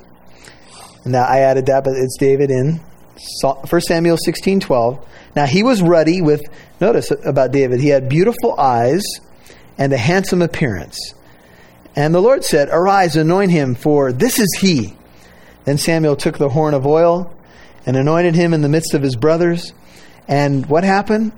Now 1.04 1.24
I 1.24 1.40
added 1.40 1.66
that, 1.66 1.84
but 1.84 1.94
it's 1.96 2.16
David 2.18 2.50
in 2.50 2.80
1 3.42 3.80
Samuel 3.80 4.16
16 4.16 4.60
12. 4.60 5.08
Now 5.34 5.46
he 5.46 5.62
was 5.62 5.82
ruddy 5.82 6.22
with, 6.22 6.42
notice 6.80 7.10
about 7.24 7.52
David, 7.52 7.80
he 7.80 7.88
had 7.88 8.08
beautiful 8.08 8.58
eyes 8.58 9.02
and 9.78 9.92
a 9.92 9.98
handsome 9.98 10.42
appearance. 10.42 11.14
And 11.94 12.14
the 12.14 12.20
Lord 12.20 12.44
said, 12.44 12.68
Arise, 12.70 13.16
anoint 13.16 13.50
him, 13.50 13.74
for 13.74 14.12
this 14.12 14.38
is 14.38 14.58
he. 14.60 14.96
Then 15.64 15.78
Samuel 15.78 16.16
took 16.16 16.38
the 16.38 16.48
horn 16.48 16.74
of 16.74 16.86
oil 16.86 17.32
and 17.86 17.96
anointed 17.96 18.34
him 18.34 18.54
in 18.54 18.62
the 18.62 18.68
midst 18.68 18.94
of 18.94 19.02
his 19.02 19.16
brothers. 19.16 19.72
And 20.28 20.66
what 20.66 20.84
happened? 20.84 21.32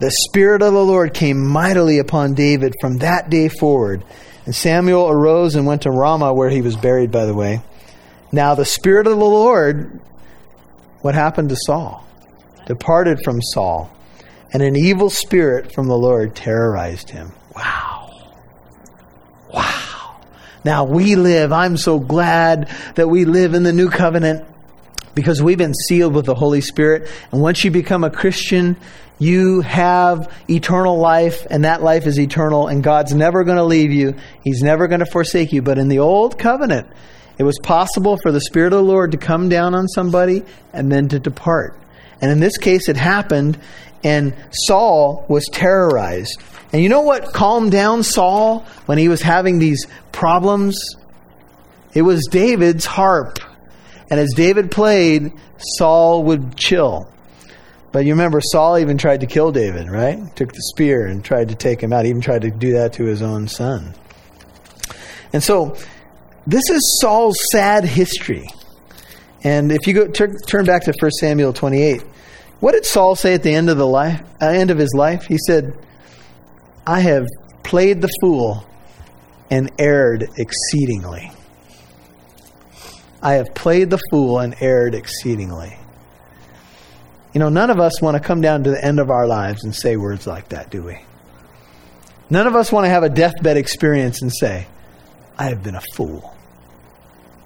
The 0.00 0.10
Spirit 0.10 0.62
of 0.62 0.72
the 0.72 0.84
Lord 0.84 1.14
came 1.14 1.46
mightily 1.46 1.98
upon 1.98 2.34
David 2.34 2.74
from 2.80 2.98
that 2.98 3.30
day 3.30 3.48
forward. 3.48 4.02
And 4.46 4.54
Samuel 4.54 5.10
arose 5.10 5.54
and 5.54 5.66
went 5.66 5.82
to 5.82 5.90
Ramah, 5.90 6.32
where 6.32 6.50
he 6.50 6.62
was 6.62 6.76
buried, 6.76 7.10
by 7.10 7.26
the 7.26 7.34
way. 7.34 7.62
Now, 8.32 8.54
the 8.54 8.64
Spirit 8.64 9.06
of 9.06 9.18
the 9.18 9.24
Lord, 9.24 10.00
what 11.00 11.14
happened 11.14 11.48
to 11.48 11.56
Saul? 11.56 12.06
Departed 12.66 13.18
from 13.24 13.40
Saul, 13.42 13.90
and 14.52 14.62
an 14.62 14.76
evil 14.76 15.10
spirit 15.10 15.72
from 15.72 15.88
the 15.88 15.96
Lord 15.96 16.36
terrorized 16.36 17.10
him. 17.10 17.32
Wow. 17.56 18.34
Wow. 19.52 20.20
Now 20.64 20.84
we 20.84 21.16
live, 21.16 21.52
I'm 21.52 21.76
so 21.76 21.98
glad 21.98 22.68
that 22.94 23.08
we 23.08 23.24
live 23.24 23.54
in 23.54 23.62
the 23.62 23.72
new 23.72 23.88
covenant 23.88 24.46
because 25.14 25.42
we've 25.42 25.58
been 25.58 25.74
sealed 25.74 26.14
with 26.14 26.26
the 26.26 26.34
Holy 26.34 26.60
Spirit. 26.60 27.10
And 27.32 27.40
once 27.40 27.64
you 27.64 27.70
become 27.70 28.04
a 28.04 28.10
Christian, 28.10 28.76
you 29.18 29.60
have 29.62 30.32
eternal 30.48 30.98
life, 30.98 31.46
and 31.50 31.64
that 31.64 31.82
life 31.82 32.06
is 32.06 32.18
eternal, 32.18 32.68
and 32.68 32.82
God's 32.82 33.14
never 33.14 33.44
going 33.44 33.58
to 33.58 33.64
leave 33.64 33.92
you. 33.92 34.14
He's 34.42 34.62
never 34.62 34.86
going 34.88 35.00
to 35.00 35.06
forsake 35.06 35.52
you. 35.52 35.62
But 35.62 35.78
in 35.78 35.88
the 35.88 35.98
old 35.98 36.38
covenant, 36.38 36.88
it 37.40 37.44
was 37.44 37.58
possible 37.62 38.18
for 38.18 38.32
the 38.32 38.40
Spirit 38.42 38.74
of 38.74 38.80
the 38.80 38.84
Lord 38.84 39.12
to 39.12 39.16
come 39.16 39.48
down 39.48 39.74
on 39.74 39.88
somebody 39.88 40.44
and 40.74 40.92
then 40.92 41.08
to 41.08 41.18
depart. 41.18 41.74
And 42.20 42.30
in 42.30 42.38
this 42.38 42.58
case, 42.58 42.86
it 42.90 42.98
happened, 42.98 43.58
and 44.04 44.36
Saul 44.50 45.24
was 45.26 45.46
terrorized. 45.50 46.38
And 46.70 46.82
you 46.82 46.90
know 46.90 47.00
what 47.00 47.32
calmed 47.32 47.72
down 47.72 48.02
Saul 48.02 48.66
when 48.84 48.98
he 48.98 49.08
was 49.08 49.22
having 49.22 49.58
these 49.58 49.86
problems? 50.12 50.78
It 51.94 52.02
was 52.02 52.28
David's 52.30 52.84
harp. 52.84 53.38
And 54.10 54.20
as 54.20 54.34
David 54.36 54.70
played, 54.70 55.32
Saul 55.56 56.24
would 56.24 56.56
chill. 56.56 57.10
But 57.90 58.04
you 58.04 58.12
remember, 58.12 58.42
Saul 58.42 58.76
even 58.76 58.98
tried 58.98 59.20
to 59.20 59.26
kill 59.26 59.50
David, 59.50 59.88
right? 59.88 60.18
Took 60.36 60.52
the 60.52 60.60
spear 60.60 61.06
and 61.06 61.24
tried 61.24 61.48
to 61.48 61.54
take 61.54 61.82
him 61.82 61.94
out. 61.94 62.04
He 62.04 62.10
even 62.10 62.20
tried 62.20 62.42
to 62.42 62.50
do 62.50 62.74
that 62.74 62.92
to 62.94 63.04
his 63.04 63.22
own 63.22 63.48
son. 63.48 63.94
And 65.32 65.42
so, 65.42 65.78
this 66.50 66.68
is 66.68 66.98
Saul's 67.00 67.36
sad 67.52 67.84
history. 67.84 68.48
And 69.44 69.70
if 69.70 69.86
you 69.86 69.94
go 69.94 70.08
turn, 70.08 70.36
turn 70.46 70.64
back 70.64 70.82
to 70.84 70.94
1 71.00 71.10
Samuel 71.12 71.52
28, 71.52 72.02
what 72.58 72.72
did 72.72 72.84
Saul 72.84 73.14
say 73.14 73.34
at 73.34 73.44
the 73.44 73.54
end 73.54 73.70
of 73.70 73.78
the 73.78 73.86
life, 73.86 74.20
uh, 74.42 74.46
end 74.46 74.70
of 74.70 74.76
his 74.76 74.92
life? 74.92 75.24
He 75.26 75.38
said, 75.46 75.72
"I 76.84 77.00
have 77.00 77.26
played 77.62 78.02
the 78.02 78.10
fool 78.20 78.66
and 79.48 79.70
erred 79.78 80.28
exceedingly." 80.36 81.30
I 83.22 83.34
have 83.34 83.54
played 83.54 83.90
the 83.90 84.00
fool 84.10 84.40
and 84.40 84.56
erred 84.60 84.94
exceedingly. 84.94 85.76
You 87.32 87.38
know, 87.38 87.48
none 87.48 87.70
of 87.70 87.78
us 87.78 88.02
want 88.02 88.16
to 88.16 88.20
come 88.20 88.40
down 88.40 88.64
to 88.64 88.70
the 88.70 88.84
end 88.84 88.98
of 88.98 89.08
our 89.08 89.26
lives 89.26 89.62
and 89.62 89.74
say 89.74 89.96
words 89.96 90.26
like 90.26 90.48
that, 90.48 90.70
do 90.70 90.82
we? 90.82 90.98
None 92.28 92.46
of 92.48 92.56
us 92.56 92.72
want 92.72 92.86
to 92.86 92.88
have 92.88 93.04
a 93.04 93.08
deathbed 93.08 93.56
experience 93.56 94.20
and 94.22 94.32
say, 94.32 94.66
I 95.38 95.44
have 95.44 95.62
been 95.62 95.76
a 95.76 95.82
fool. 95.94 96.34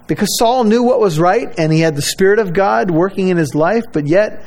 Because 0.06 0.38
Saul 0.38 0.64
knew 0.64 0.82
what 0.82 1.00
was 1.00 1.18
right 1.18 1.48
and 1.58 1.72
he 1.72 1.80
had 1.80 1.96
the 1.96 2.02
Spirit 2.02 2.38
of 2.38 2.52
God 2.52 2.90
working 2.90 3.28
in 3.28 3.36
his 3.36 3.54
life, 3.54 3.84
but 3.92 4.06
yet 4.06 4.44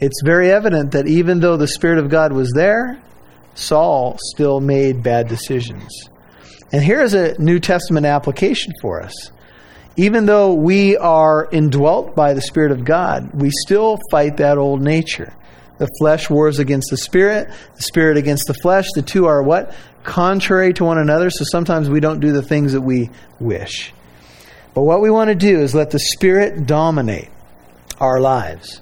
it's 0.00 0.22
very 0.24 0.50
evident 0.50 0.92
that 0.92 1.06
even 1.06 1.40
though 1.40 1.56
the 1.56 1.68
Spirit 1.68 1.98
of 1.98 2.08
God 2.08 2.32
was 2.32 2.52
there, 2.54 3.00
Saul 3.54 4.18
still 4.20 4.60
made 4.60 5.02
bad 5.02 5.28
decisions. 5.28 6.08
And 6.72 6.82
here's 6.82 7.14
a 7.14 7.40
New 7.40 7.60
Testament 7.60 8.06
application 8.06 8.72
for 8.80 9.00
us 9.00 9.30
even 9.96 10.26
though 10.26 10.54
we 10.54 10.96
are 10.96 11.48
indwelt 11.52 12.16
by 12.16 12.34
the 12.34 12.40
Spirit 12.40 12.72
of 12.72 12.84
God, 12.84 13.30
we 13.32 13.50
still 13.50 13.98
fight 14.10 14.38
that 14.38 14.58
old 14.58 14.82
nature. 14.82 15.32
The 15.78 15.88
flesh 15.98 16.28
wars 16.28 16.58
against 16.58 16.90
the 16.90 16.96
spirit, 16.96 17.48
the 17.76 17.82
spirit 17.82 18.16
against 18.16 18.46
the 18.46 18.54
flesh. 18.54 18.86
The 18.94 19.02
two 19.02 19.26
are 19.26 19.42
what? 19.42 19.74
Contrary 20.04 20.72
to 20.74 20.84
one 20.84 20.98
another, 20.98 21.30
so 21.30 21.44
sometimes 21.44 21.88
we 21.88 22.00
don't 22.00 22.20
do 22.20 22.32
the 22.32 22.42
things 22.42 22.72
that 22.72 22.80
we 22.80 23.10
wish. 23.40 23.92
But 24.74 24.82
what 24.82 25.00
we 25.00 25.10
want 25.10 25.28
to 25.28 25.34
do 25.34 25.60
is 25.60 25.74
let 25.74 25.90
the 25.90 25.98
spirit 25.98 26.66
dominate 26.66 27.30
our 28.00 28.20
lives. 28.20 28.80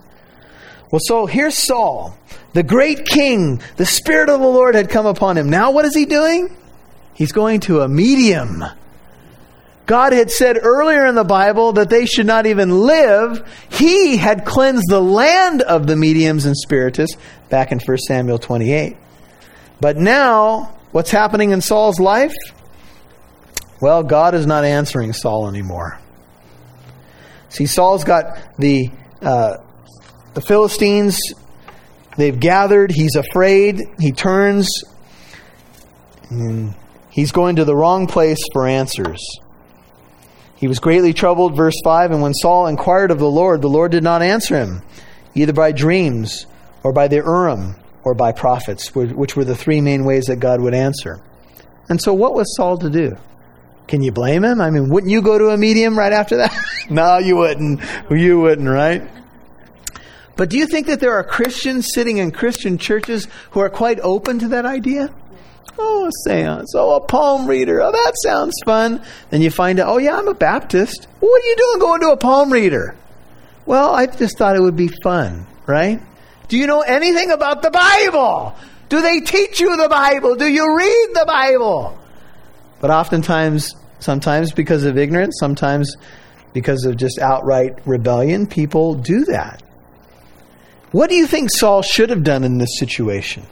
Well, 0.91 1.01
so 1.05 1.27
here's 1.27 1.57
Saul, 1.57 2.17
the 2.55 2.63
great 2.63 3.07
king. 3.07 3.63
The 3.77 3.87
spirit 3.87 4.29
of 4.29 4.41
the 4.41 4.47
Lord 4.47 4.75
had 4.75 4.91
come 4.91 5.07
upon 5.07 5.39
him. 5.39 5.51
Now 5.51 5.71
what 5.71 5.85
is 5.85 5.95
he 5.95 6.07
doing? 6.07 6.57
He's 7.15 7.33
going 7.33 7.61
to 7.61 7.81
a 7.81 7.89
medium 7.89 8.65
God 9.87 10.13
had 10.13 10.31
said 10.31 10.59
earlier 10.63 11.07
in 11.07 11.15
the 11.15 11.25
Bible 11.25 11.73
that 11.73 11.91
they 11.91 12.07
should 12.07 12.27
not 12.27 12.47
even 12.47 12.71
live. 12.71 13.47
He 13.71 14.17
had 14.17 14.45
cleansed 14.45 14.89
the 14.89 15.03
land 15.03 15.63
of 15.63 15.87
the 15.87 15.97
mediums 15.97 16.45
and 16.45 16.57
spiritists 16.57 17.17
back 17.49 17.73
in 17.73 17.81
1 17.81 17.99
Samuel 17.99 18.39
28. 18.39 18.97
But 19.81 19.97
now, 19.97 20.77
what's 20.93 21.11
happening 21.11 21.51
in 21.51 21.61
Saul's 21.61 21.99
life? 21.99 22.35
Well, 23.83 24.05
God 24.05 24.37
is 24.37 24.47
not 24.47 24.65
answering 24.65 25.13
Saul 25.13 25.49
anymore. 25.49 25.99
See, 27.49 27.67
Saul's 27.67 28.05
got 28.05 28.39
the 28.57 28.93
uh, 29.21 29.57
the 30.35 30.41
Philistines. 30.41 31.19
They've 32.17 32.39
gathered. 32.39 32.93
He's 32.93 33.17
afraid. 33.17 33.81
He 33.99 34.13
turns. 34.13 34.69
He's 37.11 37.33
going 37.33 37.57
to 37.57 37.65
the 37.65 37.75
wrong 37.75 38.07
place 38.07 38.39
for 38.53 38.69
answers. 38.69 39.21
He 40.55 40.69
was 40.69 40.79
greatly 40.79 41.13
troubled, 41.13 41.57
verse 41.57 41.75
5, 41.83 42.13
and 42.13 42.23
when 42.23 42.35
Saul 42.35 42.69
inquired 42.69 43.11
of 43.11 43.19
the 43.19 43.29
Lord, 43.29 43.63
the 43.63 43.69
Lord 43.69 43.91
did 43.91 44.05
not 44.05 44.23
answer 44.23 44.57
him, 44.57 44.83
either 45.35 45.53
by 45.53 45.73
dreams, 45.73 46.47
or 46.85 46.93
by 46.93 47.09
the 47.09 47.17
Urim, 47.17 47.75
or 48.05 48.15
by 48.15 48.31
prophets, 48.31 48.95
which 48.95 49.35
were 49.35 49.45
the 49.45 49.57
three 49.57 49.81
main 49.81 50.05
ways 50.05 50.27
that 50.27 50.37
God 50.37 50.61
would 50.61 50.73
answer. 50.73 51.21
And 51.89 52.01
so, 52.01 52.15
what 52.15 52.35
was 52.35 52.55
Saul 52.55 52.79
to 52.79 52.89
do? 52.89 53.17
Can 53.89 54.03
you 54.03 54.13
blame 54.13 54.45
him? 54.45 54.61
I 54.61 54.71
mean, 54.71 54.89
wouldn't 54.89 55.11
you 55.11 55.23
go 55.23 55.39
to 55.39 55.49
a 55.49 55.57
medium 55.57 55.99
right 55.99 56.13
after 56.13 56.39
that? 56.39 56.57
no, 56.91 57.19
you 57.19 57.37
wouldn't. 57.37 57.81
You 58.11 58.41
wouldn't, 58.41 58.69
right? 58.69 59.03
But 60.37 60.49
do 60.49 60.57
you 60.57 60.67
think 60.67 60.87
that 60.87 61.01
there 61.01 61.13
are 61.13 61.25
Christians 61.25 61.89
sitting 61.93 62.19
in 62.19 62.31
Christian 62.31 62.79
churches 62.79 63.29
who 63.51 63.61
are 63.61 63.69
quite 63.69 64.01
open 64.01 64.39
to 64.39 64.49
that 64.49 64.65
idea? 64.65 65.13
Oh, 65.79 66.07
a 66.07 66.11
seance. 66.25 66.73
Oh, 66.75 66.97
a 66.97 67.01
palm 67.01 67.47
reader. 67.47 67.81
Oh, 67.83 67.93
that 67.93 68.13
sounds 68.23 68.55
fun. 68.65 69.03
Then 69.31 69.43
you 69.43 69.51
find 69.51 69.81
out, 69.81 69.89
oh, 69.89 69.99
yeah, 69.99 70.17
I'm 70.17 70.29
a 70.29 70.35
Baptist. 70.35 71.07
what 71.21 71.43
are 71.43 71.47
you 71.47 71.57
doing 71.57 71.79
going 71.81 72.01
to 72.01 72.11
a 72.11 72.17
palm 72.17 72.53
reader? 72.53 72.95
Well, 73.67 73.95
I 73.95 74.07
just 74.07 74.39
thought 74.39 74.57
it 74.57 74.61
would 74.61 74.77
be 74.77 74.91
fun, 75.03 75.47
right? 75.67 76.01
Do 76.49 76.57
you 76.57 76.67
know 76.67 76.81
anything 76.81 77.31
about 77.31 77.63
the 77.63 77.71
Bible? 77.71 78.55
Do 78.89 79.01
they 79.01 79.21
teach 79.21 79.61
you 79.61 79.77
the 79.77 79.89
Bible? 79.89 80.37
Do 80.37 80.47
you 80.47 80.77
read 80.77 81.09
the 81.15 81.25
Bible? 81.27 81.99
But 82.83 82.91
oftentimes, 82.91 83.75
sometimes 84.01 84.53
because 84.53 84.85
of 84.85 84.99
ignorance, 84.99 85.37
sometimes 85.39 85.97
because 86.53 86.85
of 86.85 86.99
just 86.99 87.19
outright 87.19 87.79
rebellion, 87.87 88.47
people 88.47 88.95
do 88.97 89.25
that. 89.25 89.63
What 90.91 91.09
do 91.09 91.15
you 91.15 91.27
think 91.27 91.51
Saul 91.51 91.81
should 91.81 92.11
have 92.11 92.25
done 92.25 92.45
in 92.45 92.59
this 92.59 92.79
situation? 92.79 93.45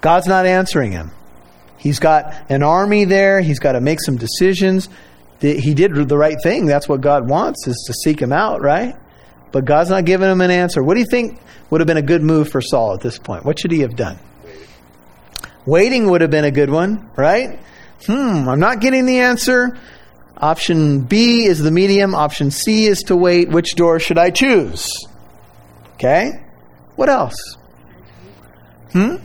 God's 0.00 0.28
not 0.28 0.46
answering 0.46 0.92
him. 0.92 1.10
He's 1.78 1.98
got 1.98 2.34
an 2.48 2.62
army 2.62 3.04
there. 3.06 3.40
He's 3.40 3.58
got 3.58 3.72
to 3.72 3.80
make 3.80 4.00
some 4.00 4.16
decisions. 4.16 4.88
He 5.40 5.72
did 5.74 5.94
the 5.94 6.18
right 6.18 6.36
thing. 6.42 6.66
That's 6.66 6.88
what 6.88 7.00
God 7.00 7.28
wants 7.28 7.66
is 7.66 7.82
to 7.86 7.94
seek 7.94 8.20
him 8.20 8.32
out, 8.32 8.60
right? 8.60 8.94
But 9.52 9.64
God's 9.64 9.88
not 9.90 10.04
giving 10.04 10.30
him 10.30 10.40
an 10.40 10.50
answer. 10.50 10.82
What 10.82 10.94
do 10.94 11.00
you 11.00 11.06
think 11.10 11.40
would 11.70 11.80
have 11.80 11.88
been 11.88 11.96
a 11.96 12.02
good 12.02 12.22
move 12.22 12.50
for 12.50 12.60
Saul 12.60 12.92
at 12.94 13.00
this 13.00 13.18
point? 13.18 13.44
What 13.44 13.58
should 13.58 13.72
he 13.72 13.80
have 13.80 13.96
done? 13.96 14.18
Waiting 15.64 16.10
would 16.10 16.20
have 16.20 16.30
been 16.30 16.44
a 16.44 16.50
good 16.50 16.70
one, 16.70 17.08
right? 17.16 17.58
Hmm, 18.06 18.48
I'm 18.48 18.60
not 18.60 18.80
getting 18.80 19.06
the 19.06 19.18
answer. 19.18 19.76
Option 20.36 21.00
B 21.00 21.44
is 21.46 21.58
the 21.58 21.70
medium. 21.70 22.14
Option 22.14 22.50
C 22.50 22.86
is 22.86 23.02
to 23.04 23.16
wait. 23.16 23.48
Which 23.48 23.74
door 23.74 23.98
should 23.98 24.18
I 24.18 24.30
choose? 24.30 24.88
Okay? 25.94 26.44
What 26.96 27.08
else? 27.08 27.56
Hmm? 28.92 29.16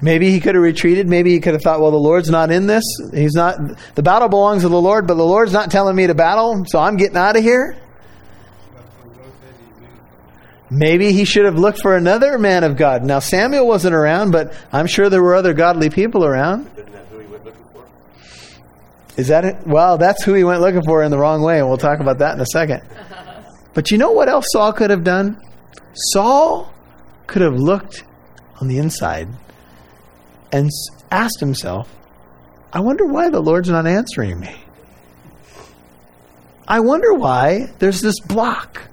Maybe 0.00 0.30
he 0.30 0.40
could 0.40 0.54
have 0.54 0.62
retreated. 0.62 1.08
Maybe 1.08 1.30
he 1.30 1.40
could 1.40 1.54
have 1.54 1.62
thought, 1.62 1.80
well, 1.80 1.90
the 1.90 1.96
Lord's 1.96 2.28
not 2.28 2.50
in 2.50 2.66
this. 2.66 2.84
He's 3.12 3.34
not, 3.34 3.56
the 3.94 4.02
battle 4.02 4.28
belongs 4.28 4.62
to 4.62 4.68
the 4.68 4.80
Lord, 4.80 5.06
but 5.06 5.14
the 5.14 5.24
Lord's 5.24 5.52
not 5.52 5.70
telling 5.70 5.96
me 5.96 6.06
to 6.06 6.14
battle, 6.14 6.62
so 6.66 6.78
I'm 6.78 6.96
getting 6.96 7.16
out 7.16 7.36
of 7.36 7.42
here. 7.42 7.76
Maybe 10.70 11.12
he 11.12 11.24
should 11.24 11.44
have 11.44 11.58
looked 11.58 11.80
for 11.80 11.96
another 11.96 12.38
man 12.38 12.64
of 12.64 12.76
God. 12.76 13.04
Now, 13.04 13.18
Samuel 13.18 13.66
wasn't 13.66 13.94
around, 13.94 14.30
but 14.30 14.54
I'm 14.72 14.86
sure 14.86 15.08
there 15.08 15.22
were 15.22 15.34
other 15.34 15.52
godly 15.52 15.90
people 15.90 16.24
around. 16.24 16.70
Is 19.16 19.28
that 19.28 19.44
it? 19.44 19.66
Well, 19.66 19.98
that's 19.98 20.24
who 20.24 20.34
he 20.34 20.42
went 20.42 20.60
looking 20.60 20.82
for 20.82 21.02
in 21.02 21.10
the 21.10 21.18
wrong 21.18 21.42
way, 21.42 21.58
and 21.58 21.68
we'll 21.68 21.78
talk 21.78 22.00
about 22.00 22.18
that 22.18 22.34
in 22.34 22.40
a 22.40 22.46
second. 22.46 22.82
But 23.74 23.90
you 23.90 23.98
know 23.98 24.12
what 24.12 24.28
else 24.28 24.46
Saul 24.52 24.72
could 24.72 24.90
have 24.90 25.02
done? 25.02 25.42
Saul 26.12 26.72
could 27.26 27.42
have 27.42 27.56
looked 27.56 28.04
on 28.60 28.68
the 28.68 28.78
inside 28.78 29.28
and 30.52 30.70
asked 31.10 31.40
himself, 31.40 31.92
I 32.72 32.78
wonder 32.78 33.04
why 33.04 33.30
the 33.30 33.40
Lord's 33.40 33.68
not 33.68 33.88
answering 33.88 34.38
me. 34.38 34.54
I 36.68 36.78
wonder 36.78 37.14
why 37.14 37.72
there's 37.80 38.00
this 38.00 38.18
block. 38.20 38.88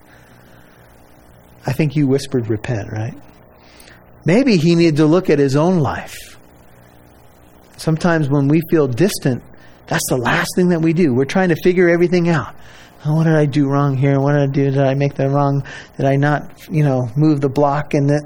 I 1.65 1.73
think 1.73 1.95
you 1.95 2.07
whispered 2.07 2.47
repent, 2.47 2.91
right? 2.91 3.13
Maybe 4.25 4.57
he 4.57 4.75
needed 4.75 4.97
to 4.97 5.05
look 5.05 5.29
at 5.29 5.39
his 5.39 5.55
own 5.55 5.79
life. 5.79 6.37
Sometimes 7.77 8.29
when 8.29 8.47
we 8.47 8.61
feel 8.69 8.87
distant, 8.87 9.43
that's 9.87 10.07
the 10.09 10.17
last 10.17 10.49
thing 10.55 10.69
that 10.69 10.81
we 10.81 10.93
do. 10.93 11.13
We're 11.13 11.25
trying 11.25 11.49
to 11.49 11.55
figure 11.63 11.89
everything 11.89 12.29
out. 12.29 12.55
Oh, 13.03 13.15
what 13.15 13.23
did 13.23 13.33
I 13.33 13.45
do 13.45 13.67
wrong 13.67 13.97
here? 13.97 14.19
What 14.19 14.33
did 14.33 14.41
I 14.41 14.45
do? 14.47 14.71
Did 14.71 14.77
I 14.77 14.93
make 14.93 15.15
the 15.15 15.27
wrong? 15.27 15.63
Did 15.97 16.05
I 16.05 16.15
not, 16.17 16.67
you 16.69 16.83
know, 16.83 17.09
move 17.15 17.41
the 17.41 17.49
block? 17.49 17.95
And 17.95 18.09
that 18.11 18.23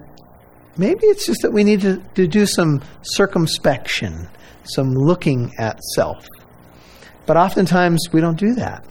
maybe 0.78 1.08
it's 1.08 1.26
just 1.26 1.42
that 1.44 1.52
we 1.52 1.64
need 1.64 1.82
to, 1.82 1.98
to 2.16 2.28
do 2.28 2.46
some 2.46 2.82
circumspection, 3.02 4.28
some 4.64 4.94
looking 4.94 5.54
at 5.58 5.82
self. 5.96 6.28
But 7.26 7.38
oftentimes 7.38 8.10
we 8.12 8.20
don't 8.20 8.38
do 8.38 8.54
that. 8.56 8.86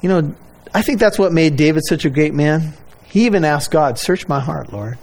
You 0.00 0.08
know, 0.08 0.34
I 0.74 0.82
think 0.82 0.98
that's 0.98 1.18
what 1.18 1.32
made 1.32 1.56
David 1.56 1.82
such 1.86 2.04
a 2.04 2.10
great 2.10 2.34
man. 2.34 2.74
He 3.04 3.26
even 3.26 3.44
asked 3.44 3.70
God, 3.70 3.98
Search 3.98 4.26
my 4.26 4.40
heart, 4.40 4.72
Lord. 4.72 4.98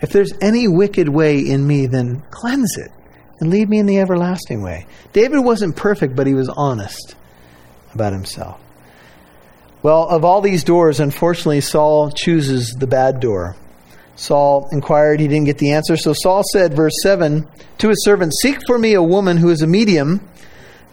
If 0.00 0.10
there's 0.10 0.32
any 0.40 0.68
wicked 0.68 1.08
way 1.08 1.40
in 1.40 1.66
me, 1.66 1.86
then 1.86 2.22
cleanse 2.30 2.76
it 2.76 2.92
and 3.40 3.50
lead 3.50 3.68
me 3.68 3.78
in 3.78 3.86
the 3.86 3.98
everlasting 3.98 4.62
way. 4.62 4.86
David 5.12 5.40
wasn't 5.40 5.76
perfect, 5.76 6.14
but 6.14 6.26
he 6.26 6.34
was 6.34 6.48
honest 6.48 7.16
about 7.94 8.12
himself. 8.12 8.60
Well, 9.82 10.08
of 10.08 10.24
all 10.24 10.40
these 10.40 10.64
doors, 10.64 11.00
unfortunately, 11.00 11.60
Saul 11.60 12.10
chooses 12.10 12.74
the 12.74 12.86
bad 12.86 13.20
door. 13.20 13.56
Saul 14.16 14.68
inquired, 14.72 15.20
he 15.20 15.28
didn't 15.28 15.46
get 15.46 15.58
the 15.58 15.72
answer. 15.72 15.96
So 15.96 16.12
Saul 16.12 16.42
said, 16.52 16.74
verse 16.74 16.94
7, 17.02 17.46
to 17.78 17.88
his 17.88 18.04
servant, 18.04 18.34
Seek 18.34 18.58
for 18.66 18.76
me 18.76 18.94
a 18.94 19.02
woman 19.02 19.36
who 19.36 19.50
is 19.50 19.62
a 19.62 19.66
medium, 19.66 20.28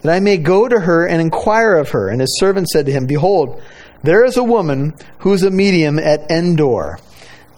that 0.02 0.14
I 0.14 0.20
may 0.20 0.36
go 0.36 0.68
to 0.68 0.78
her 0.78 1.06
and 1.06 1.20
inquire 1.20 1.74
of 1.76 1.90
her. 1.90 2.08
And 2.08 2.20
his 2.20 2.38
servant 2.38 2.68
said 2.68 2.86
to 2.86 2.92
him, 2.92 3.06
Behold, 3.06 3.62
there 4.02 4.24
is 4.24 4.36
a 4.36 4.44
woman 4.44 4.94
who 5.18 5.32
is 5.32 5.42
a 5.42 5.50
medium 5.50 5.98
at 5.98 6.30
Endor. 6.30 6.98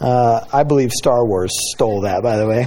Uh, 0.01 0.45
I 0.53 0.63
believe 0.63 0.93
Star 0.93 1.25
Wars 1.25 1.53
stole 1.73 2.03
that, 2.03 2.23
by 2.23 2.37
the 2.37 2.47
way. 2.47 2.67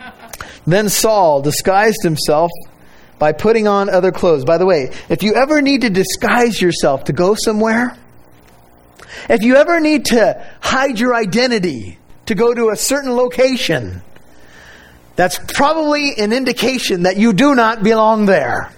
then 0.66 0.88
Saul 0.88 1.42
disguised 1.42 2.02
himself 2.02 2.50
by 3.18 3.32
putting 3.32 3.66
on 3.66 3.88
other 3.88 4.12
clothes. 4.12 4.44
By 4.44 4.58
the 4.58 4.66
way, 4.66 4.92
if 5.08 5.22
you 5.22 5.34
ever 5.34 5.62
need 5.62 5.82
to 5.82 5.90
disguise 5.90 6.60
yourself 6.60 7.04
to 7.04 7.12
go 7.12 7.34
somewhere, 7.34 7.96
if 9.28 9.42
you 9.42 9.56
ever 9.56 9.80
need 9.80 10.06
to 10.06 10.44
hide 10.60 10.98
your 10.98 11.14
identity 11.14 11.98
to 12.26 12.34
go 12.34 12.52
to 12.52 12.70
a 12.70 12.76
certain 12.76 13.12
location, 13.12 14.02
that's 15.14 15.38
probably 15.54 16.14
an 16.18 16.32
indication 16.32 17.04
that 17.04 17.16
you 17.16 17.32
do 17.32 17.54
not 17.54 17.82
belong 17.82 18.26
there. 18.26 18.72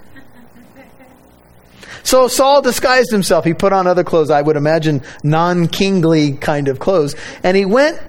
So 2.08 2.26
Saul 2.26 2.62
disguised 2.62 3.12
himself. 3.12 3.44
He 3.44 3.52
put 3.52 3.74
on 3.74 3.86
other 3.86 4.02
clothes, 4.02 4.30
I 4.30 4.40
would 4.40 4.56
imagine 4.56 5.02
non 5.22 5.68
kingly 5.68 6.32
kind 6.32 6.68
of 6.68 6.78
clothes. 6.78 7.14
And 7.42 7.54
he 7.54 7.66
went, 7.66 8.00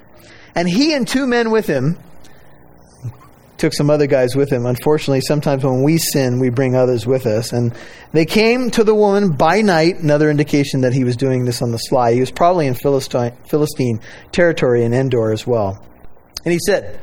and 0.56 0.70
he 0.70 0.94
and 0.94 1.06
two 1.06 1.28
men 1.28 1.52
with 1.52 1.68
him 1.68 2.00
took 3.58 3.74
some 3.74 3.90
other 3.90 4.08
guys 4.08 4.38
with 4.38 4.50
him. 4.54 4.66
Unfortunately, 4.66 5.20
sometimes 5.20 5.66
when 5.66 5.84
we 5.84 5.98
sin, 5.98 6.40
we 6.40 6.50
bring 6.50 6.78
others 6.78 7.06
with 7.06 7.26
us. 7.26 7.52
And 7.52 7.76
they 8.14 8.24
came 8.24 8.72
to 8.72 8.86
the 8.86 8.96
woman 8.96 9.34
by 9.34 9.60
night, 9.60 9.98
another 9.98 10.30
indication 10.30 10.80
that 10.80 10.94
he 10.94 11.04
was 11.04 11.18
doing 11.18 11.44
this 11.44 11.62
on 11.62 11.72
the 11.72 11.78
sly. 11.78 12.14
He 12.14 12.22
was 12.22 12.32
probably 12.32 12.68
in 12.68 12.76
Philistine, 12.76 13.36
Philistine 13.50 14.00
territory 14.32 14.86
in 14.86 14.94
Endor 14.94 15.34
as 15.34 15.46
well. 15.46 15.86
And 16.46 16.54
he 16.54 16.60
said, 16.66 17.02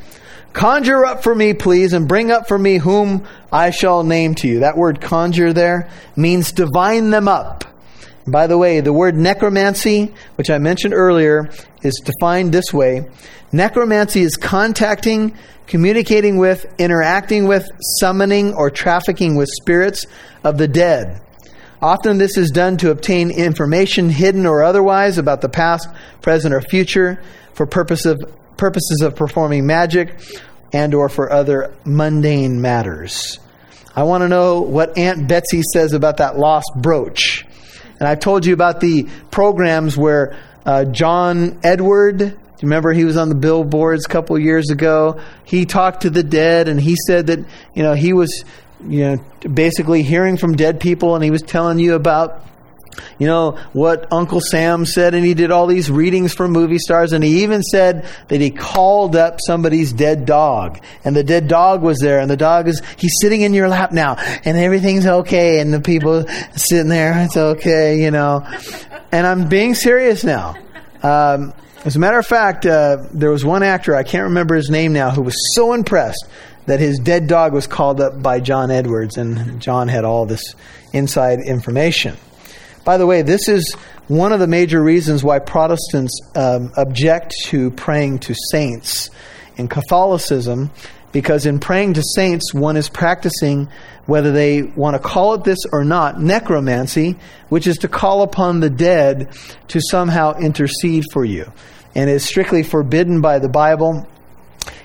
Conjure 0.57 1.05
up 1.05 1.21
for 1.21 1.35
me, 1.35 1.53
please, 1.53 1.93
and 1.93 2.07
bring 2.07 2.31
up 2.31 2.47
for 2.47 2.57
me 2.57 2.79
whom 2.79 3.27
I 3.51 3.69
shall 3.69 4.03
name 4.03 4.33
to 4.35 4.47
you. 4.47 4.61
That 4.61 4.75
word 4.75 4.99
conjure 4.99 5.53
there 5.53 5.87
means 6.15 6.51
divine 6.51 7.11
them 7.11 7.27
up. 7.27 7.63
By 8.25 8.47
the 8.47 8.57
way, 8.57 8.79
the 8.79 8.91
word 8.91 9.15
necromancy, 9.15 10.11
which 10.33 10.49
I 10.49 10.57
mentioned 10.57 10.95
earlier, 10.95 11.51
is 11.83 12.01
defined 12.03 12.53
this 12.53 12.73
way 12.73 13.07
Necromancy 13.51 14.21
is 14.21 14.35
contacting, 14.35 15.37
communicating 15.67 16.37
with, 16.37 16.65
interacting 16.79 17.47
with, 17.47 17.69
summoning, 17.99 18.55
or 18.55 18.71
trafficking 18.71 19.35
with 19.35 19.49
spirits 19.61 20.07
of 20.43 20.57
the 20.57 20.67
dead. 20.67 21.21
Often 21.83 22.17
this 22.17 22.35
is 22.35 22.49
done 22.49 22.77
to 22.77 22.89
obtain 22.89 23.29
information, 23.29 24.09
hidden 24.09 24.47
or 24.47 24.63
otherwise, 24.63 25.19
about 25.19 25.41
the 25.41 25.49
past, 25.49 25.87
present, 26.23 26.51
or 26.51 26.61
future 26.61 27.21
for 27.53 27.67
purpose 27.67 28.07
of, 28.07 28.17
purposes 28.57 29.01
of 29.01 29.15
performing 29.15 29.67
magic 29.67 30.19
and 30.73 30.93
or 30.93 31.09
for 31.09 31.31
other 31.31 31.73
mundane 31.85 32.61
matters. 32.61 33.39
I 33.95 34.03
want 34.03 34.21
to 34.21 34.27
know 34.27 34.61
what 34.61 34.97
Aunt 34.97 35.27
Betsy 35.27 35.61
says 35.73 35.93
about 35.93 36.17
that 36.17 36.37
lost 36.37 36.71
brooch. 36.75 37.45
And 37.99 38.07
I've 38.07 38.19
told 38.19 38.45
you 38.45 38.53
about 38.53 38.79
the 38.79 39.07
programs 39.31 39.97
where 39.97 40.37
uh, 40.65 40.85
John 40.85 41.59
Edward 41.63 42.37
do 42.57 42.65
you 42.65 42.69
remember 42.69 42.91
he 42.91 43.05
was 43.05 43.17
on 43.17 43.29
the 43.29 43.35
billboards 43.35 44.07
a 44.07 44.09
couple 44.09 44.39
years 44.39 44.71
ago? 44.71 45.21
He 45.45 45.65
talked 45.65 46.01
to 46.01 46.09
the 46.09 46.23
dead 46.23 46.67
and 46.67 46.81
he 46.81 46.95
said 47.05 47.27
that, 47.27 47.37
you 47.75 47.83
know, 47.83 47.93
he 47.93 48.13
was, 48.13 48.43
you 48.83 49.01
know, 49.01 49.17
basically 49.47 50.01
hearing 50.01 50.37
from 50.37 50.55
dead 50.55 50.79
people 50.79 51.13
and 51.13 51.23
he 51.23 51.29
was 51.29 51.43
telling 51.43 51.77
you 51.77 51.93
about 51.93 52.43
you 53.19 53.27
know, 53.27 53.51
what 53.73 54.11
Uncle 54.11 54.41
Sam 54.41 54.85
said, 54.85 55.13
and 55.13 55.25
he 55.25 55.33
did 55.33 55.51
all 55.51 55.67
these 55.67 55.89
readings 55.89 56.33
for 56.33 56.47
movie 56.47 56.79
stars, 56.79 57.13
and 57.13 57.23
he 57.23 57.43
even 57.43 57.63
said 57.63 58.05
that 58.27 58.41
he 58.41 58.51
called 58.51 59.15
up 59.15 59.39
somebody's 59.45 59.93
dead 59.93 60.25
dog, 60.25 60.79
and 61.03 61.15
the 61.15 61.23
dead 61.23 61.47
dog 61.47 61.81
was 61.81 61.99
there, 61.99 62.19
and 62.19 62.29
the 62.29 62.37
dog 62.37 62.67
is, 62.67 62.81
he's 62.97 63.15
sitting 63.21 63.41
in 63.41 63.53
your 63.53 63.69
lap 63.69 63.91
now, 63.91 64.15
and 64.45 64.57
everything's 64.57 65.05
okay, 65.05 65.59
and 65.59 65.73
the 65.73 65.81
people 65.81 66.25
sitting 66.55 66.89
there, 66.89 67.23
it's 67.25 67.37
okay, 67.37 68.01
you 68.01 68.11
know. 68.11 68.45
And 69.11 69.25
I'm 69.25 69.47
being 69.47 69.75
serious 69.75 70.23
now. 70.23 70.55
Um, 71.03 71.53
as 71.85 71.95
a 71.95 71.99
matter 71.99 72.17
of 72.17 72.25
fact, 72.25 72.65
uh, 72.65 73.05
there 73.13 73.31
was 73.31 73.45
one 73.45 73.63
actor, 73.63 73.95
I 73.95 74.03
can't 74.03 74.25
remember 74.25 74.55
his 74.55 74.69
name 74.69 74.93
now, 74.93 75.11
who 75.11 75.21
was 75.21 75.55
so 75.55 75.73
impressed 75.73 76.27
that 76.65 76.79
his 76.79 76.99
dead 76.99 77.27
dog 77.27 77.53
was 77.53 77.65
called 77.65 78.01
up 78.01 78.21
by 78.21 78.39
John 78.39 78.71
Edwards, 78.71 79.17
and 79.17 79.61
John 79.61 79.87
had 79.87 80.03
all 80.03 80.25
this 80.25 80.53
inside 80.93 81.39
information. 81.39 82.17
By 82.87 82.95
the 82.95 83.05
way, 83.05 83.21
this 83.21 83.49
is 83.49 83.75
one 84.07 84.31
of 84.31 84.39
the 84.39 84.47
major 84.47 84.81
reasons 84.81 85.21
why 85.21 85.39
Protestants 85.39 86.21
um, 86.35 86.71
object 86.77 87.33
to 87.47 87.69
praying 87.71 88.19
to 88.19 88.35
saints 88.49 89.09
in 89.57 89.67
Catholicism, 89.67 90.71
because 91.11 91.45
in 91.45 91.59
praying 91.59 91.95
to 91.95 92.01
saints, 92.15 92.53
one 92.53 92.77
is 92.77 92.87
practicing, 92.87 93.67
whether 94.05 94.31
they 94.31 94.61
want 94.61 94.93
to 94.95 94.99
call 94.99 95.33
it 95.33 95.43
this 95.43 95.57
or 95.73 95.83
not, 95.83 96.21
necromancy, 96.21 97.17
which 97.49 97.67
is 97.67 97.75
to 97.79 97.89
call 97.89 98.21
upon 98.21 98.61
the 98.61 98.69
dead 98.69 99.33
to 99.67 99.81
somehow 99.81 100.39
intercede 100.39 101.03
for 101.11 101.25
you. 101.25 101.51
And 101.93 102.09
is 102.09 102.23
strictly 102.23 102.63
forbidden 102.63 103.19
by 103.19 103.39
the 103.39 103.49
Bible. 103.49 104.07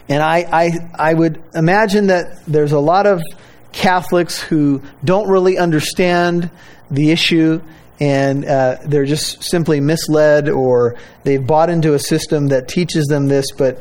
And 0.08 0.24
I, 0.24 0.38
I, 0.38 0.70
I 0.92 1.14
would 1.14 1.40
imagine 1.54 2.08
that 2.08 2.46
there's 2.46 2.72
a 2.72 2.80
lot 2.80 3.06
of 3.06 3.22
Catholics 3.70 4.42
who 4.42 4.82
don't 5.04 5.28
really 5.28 5.56
understand 5.56 6.50
the 6.90 7.12
issue 7.12 7.62
and 8.02 8.44
uh, 8.44 8.78
they're 8.84 9.04
just 9.04 9.44
simply 9.44 9.78
misled 9.78 10.48
or 10.48 10.96
they've 11.22 11.46
bought 11.46 11.70
into 11.70 11.94
a 11.94 12.00
system 12.00 12.48
that 12.48 12.66
teaches 12.66 13.06
them 13.06 13.28
this, 13.28 13.52
but 13.56 13.78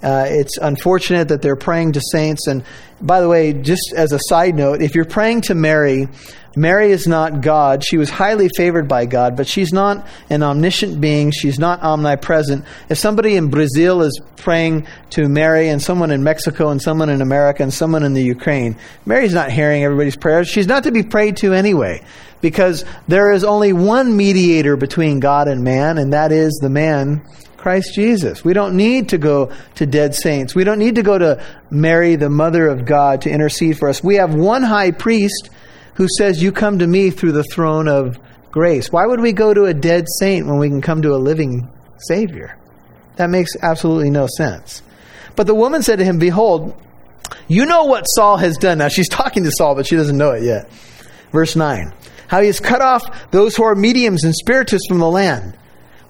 uh, 0.00 0.26
it's 0.28 0.58
unfortunate 0.58 1.26
that 1.26 1.42
they're 1.42 1.56
praying 1.56 1.90
to 1.90 2.00
saints. 2.12 2.46
And 2.46 2.62
by 3.00 3.20
the 3.20 3.28
way, 3.28 3.52
just 3.52 3.92
as 3.96 4.12
a 4.12 4.20
side 4.28 4.54
note, 4.54 4.80
if 4.80 4.94
you're 4.94 5.04
praying 5.04 5.40
to 5.42 5.56
Mary, 5.56 6.06
Mary 6.56 6.90
is 6.90 7.06
not 7.06 7.40
God. 7.40 7.84
She 7.84 7.96
was 7.96 8.10
highly 8.10 8.48
favored 8.56 8.88
by 8.88 9.06
God, 9.06 9.36
but 9.36 9.46
she's 9.46 9.72
not 9.72 10.06
an 10.30 10.42
omniscient 10.42 11.00
being. 11.00 11.30
She's 11.30 11.58
not 11.58 11.82
omnipresent. 11.82 12.64
If 12.88 12.98
somebody 12.98 13.36
in 13.36 13.48
Brazil 13.50 14.02
is 14.02 14.20
praying 14.36 14.86
to 15.10 15.28
Mary, 15.28 15.68
and 15.68 15.82
someone 15.82 16.10
in 16.10 16.22
Mexico, 16.22 16.68
and 16.68 16.80
someone 16.80 17.08
in 17.08 17.22
America, 17.22 17.62
and 17.62 17.72
someone 17.72 18.02
in 18.02 18.14
the 18.14 18.22
Ukraine, 18.22 18.76
Mary's 19.06 19.34
not 19.34 19.50
hearing 19.50 19.82
everybody's 19.84 20.16
prayers. 20.16 20.48
She's 20.48 20.66
not 20.66 20.84
to 20.84 20.92
be 20.92 21.02
prayed 21.02 21.36
to 21.38 21.52
anyway 21.52 22.04
because 22.40 22.84
there 23.08 23.32
is 23.32 23.42
only 23.42 23.72
one 23.72 24.16
mediator 24.16 24.76
between 24.76 25.18
God 25.18 25.48
and 25.48 25.64
man, 25.64 25.96
and 25.96 26.12
that 26.12 26.30
is 26.30 26.52
the 26.60 26.68
man, 26.68 27.22
Christ 27.56 27.94
Jesus. 27.94 28.44
We 28.44 28.52
don't 28.52 28.76
need 28.76 29.08
to 29.08 29.18
go 29.18 29.50
to 29.76 29.86
dead 29.86 30.14
saints. 30.14 30.54
We 30.54 30.64
don't 30.64 30.78
need 30.78 30.96
to 30.96 31.02
go 31.02 31.16
to 31.16 31.42
Mary, 31.70 32.16
the 32.16 32.28
mother 32.28 32.68
of 32.68 32.84
God, 32.84 33.22
to 33.22 33.30
intercede 33.30 33.78
for 33.78 33.88
us. 33.88 34.04
We 34.04 34.16
have 34.16 34.34
one 34.34 34.62
high 34.62 34.90
priest 34.90 35.48
who 35.94 36.06
says, 36.18 36.42
You 36.42 36.52
come 36.52 36.78
to 36.78 36.86
me 36.86 37.10
through 37.10 37.32
the 37.32 37.44
throne 37.44 37.88
of 37.88 38.18
grace. 38.50 38.90
Why 38.92 39.06
would 39.06 39.20
we 39.20 39.32
go 39.32 39.52
to 39.52 39.64
a 39.64 39.74
dead 39.74 40.06
saint 40.18 40.46
when 40.46 40.58
we 40.58 40.68
can 40.68 40.80
come 40.80 41.02
to 41.02 41.14
a 41.14 41.16
living 41.16 41.68
Savior? 41.98 42.58
That 43.16 43.30
makes 43.30 43.52
absolutely 43.62 44.10
no 44.10 44.26
sense. 44.26 44.82
But 45.36 45.46
the 45.46 45.54
woman 45.54 45.82
said 45.82 45.98
to 45.98 46.04
him, 46.04 46.18
Behold, 46.18 46.80
you 47.48 47.66
know 47.66 47.84
what 47.84 48.04
Saul 48.04 48.36
has 48.36 48.56
done. 48.56 48.78
Now 48.78 48.88
she's 48.88 49.08
talking 49.10 49.44
to 49.44 49.50
Saul, 49.50 49.74
but 49.74 49.86
she 49.86 49.96
doesn't 49.96 50.18
know 50.18 50.32
it 50.32 50.42
yet. 50.42 50.70
Verse 51.32 51.56
9 51.56 51.92
how 52.26 52.40
he 52.40 52.46
has 52.46 52.58
cut 52.58 52.80
off 52.80 53.30
those 53.30 53.54
who 53.54 53.62
are 53.64 53.74
mediums 53.74 54.24
and 54.24 54.34
spiritists 54.34 54.88
from 54.88 54.98
the 54.98 55.08
land. 55.08 55.56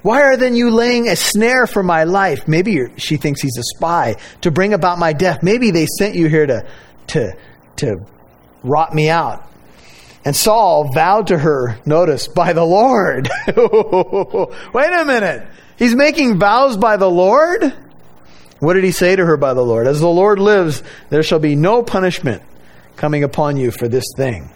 Why 0.03 0.23
are 0.23 0.37
then 0.37 0.55
you 0.55 0.71
laying 0.71 1.09
a 1.09 1.17
snare 1.17 1.67
for 1.67 1.83
my 1.83 2.05
life? 2.05 2.47
Maybe 2.47 2.79
she 2.97 3.17
thinks 3.17 3.41
he's 3.41 3.57
a 3.59 3.63
spy 3.77 4.17
to 4.43 4.51
bring 4.51 4.75
about 4.75 4.99
my 4.99 5.13
death. 5.13 5.43
Maybe 5.43 5.71
they 5.71 5.87
sent 5.99 6.15
you 6.15 6.29
here 6.29 6.47
to, 6.47 6.67
to, 7.09 7.33
to 7.77 7.97
rot 8.63 8.95
me 8.95 9.09
out. 9.09 9.49
And 10.25 10.35
Saul 10.35 10.91
vowed 10.95 11.27
to 11.29 11.39
her, 11.39 11.79
notice, 11.85 12.29
by 12.29 12.55
the 12.55 12.65
Lord. 12.65 13.29
Wait 13.47 13.57
a 13.57 15.05
minute. 15.05 15.47
He's 15.77 15.95
making 15.95 16.39
vows 16.39 16.77
by 16.77 16.97
the 16.97 17.11
Lord? 17.11 17.75
What 18.61 18.75
did 18.75 18.85
he 18.85 18.93
say 18.93 19.15
to 19.17 19.27
her 19.27 19.37
by 19.37 19.53
the 19.53 19.65
Lord? 19.65 19.87
As 19.87 20.01
the 20.01 20.09
Lord 20.09 20.39
lives, 20.39 20.83
there 21.11 21.23
shall 21.23 21.41
be 21.41 21.57
no 21.57 21.83
punishment 21.83 22.43
coming 22.97 23.23
upon 23.23 23.57
you 23.59 23.71
for 23.71 23.89
this 23.89 24.05
thing. 24.17 24.51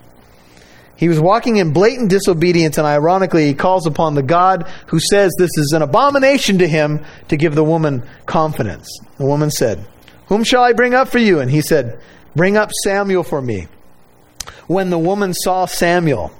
He 0.96 1.08
was 1.08 1.20
walking 1.20 1.56
in 1.56 1.72
blatant 1.72 2.10
disobedience, 2.10 2.78
and 2.78 2.86
ironically, 2.86 3.46
he 3.46 3.54
calls 3.54 3.86
upon 3.86 4.14
the 4.14 4.22
God 4.22 4.68
who 4.88 4.98
says 4.98 5.32
this 5.38 5.56
is 5.56 5.72
an 5.72 5.82
abomination 5.82 6.58
to 6.58 6.66
him 6.66 7.04
to 7.28 7.36
give 7.36 7.54
the 7.54 7.62
woman 7.62 8.02
confidence. 8.26 8.88
The 9.16 9.26
woman 9.26 9.50
said, 9.50 9.86
Whom 10.26 10.42
shall 10.42 10.64
I 10.64 10.72
bring 10.72 10.94
up 10.94 11.08
for 11.08 11.18
you? 11.18 11.38
And 11.38 11.50
he 11.50 11.60
said, 11.60 12.00
Bring 12.34 12.56
up 12.56 12.70
Samuel 12.82 13.22
for 13.22 13.40
me. 13.40 13.68
When 14.66 14.90
the 14.90 14.98
woman 14.98 15.34
saw 15.34 15.66
Samuel, 15.66 16.32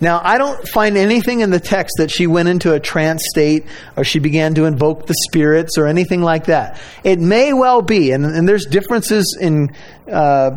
now, 0.00 0.20
I 0.22 0.38
don't 0.38 0.66
find 0.68 0.96
anything 0.96 1.40
in 1.40 1.50
the 1.50 1.58
text 1.58 1.96
that 1.98 2.10
she 2.10 2.28
went 2.28 2.48
into 2.48 2.72
a 2.72 2.78
trance 2.78 3.22
state 3.30 3.64
or 3.96 4.04
she 4.04 4.20
began 4.20 4.54
to 4.54 4.64
invoke 4.64 5.06
the 5.06 5.14
spirits 5.28 5.76
or 5.76 5.86
anything 5.86 6.22
like 6.22 6.46
that. 6.46 6.80
It 7.02 7.18
may 7.18 7.52
well 7.52 7.82
be, 7.82 8.12
and, 8.12 8.24
and 8.24 8.48
there's 8.48 8.66
differences 8.66 9.36
in 9.40 9.74
uh, 10.10 10.50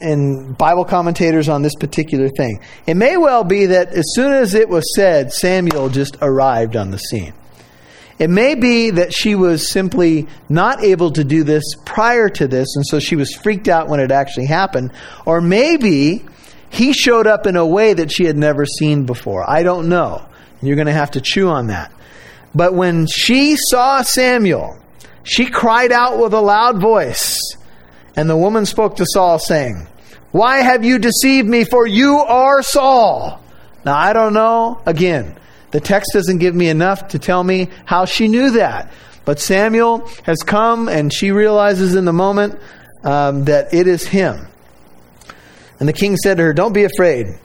and 0.00 0.56
Bible 0.56 0.84
commentators 0.84 1.48
on 1.48 1.62
this 1.62 1.74
particular 1.74 2.28
thing. 2.28 2.60
It 2.86 2.94
may 2.94 3.16
well 3.16 3.42
be 3.42 3.66
that 3.66 3.88
as 3.88 4.04
soon 4.14 4.32
as 4.32 4.54
it 4.54 4.68
was 4.68 4.84
said, 4.94 5.32
Samuel 5.32 5.88
just 5.88 6.16
arrived 6.22 6.76
on 6.76 6.92
the 6.92 6.98
scene. 6.98 7.32
It 8.18 8.30
may 8.30 8.56
be 8.56 8.90
that 8.90 9.12
she 9.14 9.34
was 9.34 9.70
simply 9.70 10.26
not 10.48 10.82
able 10.82 11.12
to 11.12 11.22
do 11.22 11.44
this 11.44 11.62
prior 11.84 12.28
to 12.30 12.48
this, 12.48 12.74
and 12.74 12.84
so 12.84 12.98
she 12.98 13.14
was 13.14 13.34
freaked 13.34 13.68
out 13.68 13.88
when 13.88 14.00
it 14.00 14.10
actually 14.10 14.46
happened. 14.46 14.92
Or 15.24 15.40
maybe 15.40 16.26
he 16.70 16.92
showed 16.92 17.26
up 17.26 17.46
in 17.46 17.56
a 17.56 17.66
way 17.66 17.94
that 17.94 18.10
she 18.10 18.24
had 18.24 18.36
never 18.36 18.66
seen 18.66 19.06
before. 19.06 19.48
I 19.48 19.62
don't 19.62 19.88
know. 19.88 20.26
You're 20.60 20.76
going 20.76 20.86
to 20.86 20.92
have 20.92 21.12
to 21.12 21.20
chew 21.20 21.48
on 21.48 21.68
that. 21.68 21.92
But 22.54 22.74
when 22.74 23.06
she 23.06 23.56
saw 23.56 24.02
Samuel, 24.02 24.80
she 25.22 25.46
cried 25.46 25.92
out 25.92 26.18
with 26.18 26.32
a 26.34 26.40
loud 26.40 26.80
voice. 26.80 27.38
And 28.16 28.28
the 28.28 28.36
woman 28.36 28.66
spoke 28.66 28.96
to 28.96 29.06
Saul, 29.06 29.38
saying, 29.38 29.86
Why 30.32 30.56
have 30.56 30.84
you 30.84 30.98
deceived 30.98 31.48
me? 31.48 31.64
For 31.64 31.86
you 31.86 32.16
are 32.16 32.62
Saul. 32.62 33.40
Now, 33.84 33.96
I 33.96 34.12
don't 34.12 34.32
know. 34.32 34.82
Again, 34.86 35.38
the 35.70 35.80
text 35.80 36.10
doesn't 36.12 36.38
give 36.38 36.54
me 36.54 36.68
enough 36.68 37.08
to 37.08 37.18
tell 37.18 37.42
me 37.42 37.68
how 37.84 38.04
she 38.04 38.28
knew 38.28 38.52
that. 38.52 38.90
But 39.24 39.38
Samuel 39.40 40.08
has 40.22 40.38
come, 40.38 40.88
and 40.88 41.12
she 41.12 41.32
realizes 41.32 41.94
in 41.94 42.04
the 42.04 42.12
moment 42.12 42.58
um, 43.04 43.44
that 43.44 43.74
it 43.74 43.86
is 43.86 44.06
him. 44.06 44.46
And 45.78 45.88
the 45.88 45.92
king 45.92 46.16
said 46.16 46.38
to 46.38 46.44
her, 46.44 46.52
Don't 46.52 46.72
be 46.72 46.84
afraid. 46.84 47.38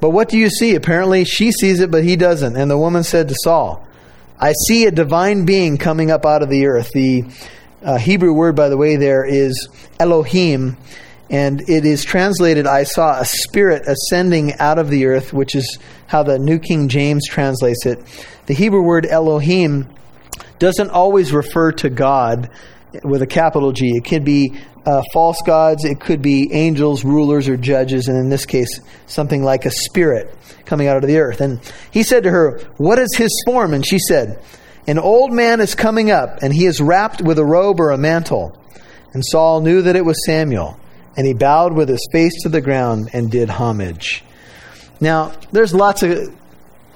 But 0.00 0.10
what 0.10 0.28
do 0.28 0.38
you 0.38 0.48
see? 0.48 0.74
Apparently, 0.74 1.24
she 1.24 1.52
sees 1.52 1.80
it, 1.80 1.90
but 1.90 2.04
he 2.04 2.16
doesn't. 2.16 2.56
And 2.56 2.70
the 2.70 2.78
woman 2.78 3.04
said 3.04 3.28
to 3.28 3.34
Saul, 3.44 3.86
I 4.38 4.52
see 4.66 4.86
a 4.86 4.90
divine 4.90 5.44
being 5.44 5.76
coming 5.76 6.10
up 6.10 6.24
out 6.24 6.42
of 6.42 6.48
the 6.48 6.66
earth. 6.66 6.90
The 6.92 7.24
uh, 7.82 7.98
Hebrew 7.98 8.32
word, 8.32 8.56
by 8.56 8.68
the 8.68 8.76
way, 8.76 8.96
there 8.96 9.24
is 9.24 9.68
Elohim, 9.98 10.76
and 11.30 11.60
it 11.68 11.84
is 11.84 12.04
translated, 12.04 12.66
I 12.66 12.82
saw 12.82 13.18
a 13.18 13.24
spirit 13.24 13.86
ascending 13.86 14.54
out 14.54 14.78
of 14.78 14.90
the 14.90 15.06
earth, 15.06 15.32
which 15.32 15.54
is 15.54 15.78
how 16.06 16.22
the 16.22 16.38
New 16.38 16.58
King 16.58 16.88
James 16.88 17.26
translates 17.26 17.86
it. 17.86 18.00
The 18.46 18.54
Hebrew 18.54 18.82
word 18.82 19.06
Elohim 19.06 19.88
doesn't 20.58 20.90
always 20.90 21.32
refer 21.32 21.72
to 21.72 21.88
God 21.88 22.50
with 23.04 23.22
a 23.22 23.26
capital 23.26 23.72
G. 23.72 23.96
It 23.96 24.04
could 24.04 24.24
be 24.24 24.58
uh, 24.84 25.02
false 25.12 25.40
gods, 25.46 25.84
it 25.84 26.00
could 26.00 26.20
be 26.20 26.52
angels, 26.52 27.04
rulers, 27.04 27.48
or 27.48 27.56
judges, 27.56 28.08
and 28.08 28.18
in 28.18 28.28
this 28.28 28.46
case, 28.46 28.80
something 29.06 29.42
like 29.42 29.66
a 29.66 29.70
spirit 29.70 30.34
coming 30.64 30.88
out 30.88 30.96
of 30.96 31.06
the 31.06 31.18
earth. 31.18 31.40
And 31.40 31.60
he 31.90 32.02
said 32.02 32.24
to 32.24 32.30
her, 32.30 32.58
What 32.76 32.98
is 32.98 33.14
his 33.16 33.30
form? 33.46 33.72
And 33.72 33.86
she 33.86 33.98
said, 33.98 34.42
an 34.90 34.98
old 34.98 35.32
man 35.32 35.60
is 35.60 35.76
coming 35.76 36.10
up, 36.10 36.42
and 36.42 36.52
he 36.52 36.66
is 36.66 36.80
wrapped 36.80 37.22
with 37.22 37.38
a 37.38 37.44
robe 37.44 37.78
or 37.78 37.90
a 37.90 37.96
mantle. 37.96 38.58
And 39.12 39.24
Saul 39.24 39.60
knew 39.60 39.82
that 39.82 39.94
it 39.94 40.04
was 40.04 40.24
Samuel, 40.26 40.79
and 41.16 41.26
he 41.26 41.34
bowed 41.34 41.72
with 41.72 41.88
his 41.88 42.06
face 42.12 42.42
to 42.42 42.48
the 42.48 42.60
ground 42.60 43.10
and 43.12 43.30
did 43.30 43.48
homage. 43.48 44.22
Now, 45.00 45.32
there's 45.52 45.74
lots 45.74 46.02
of 46.02 46.34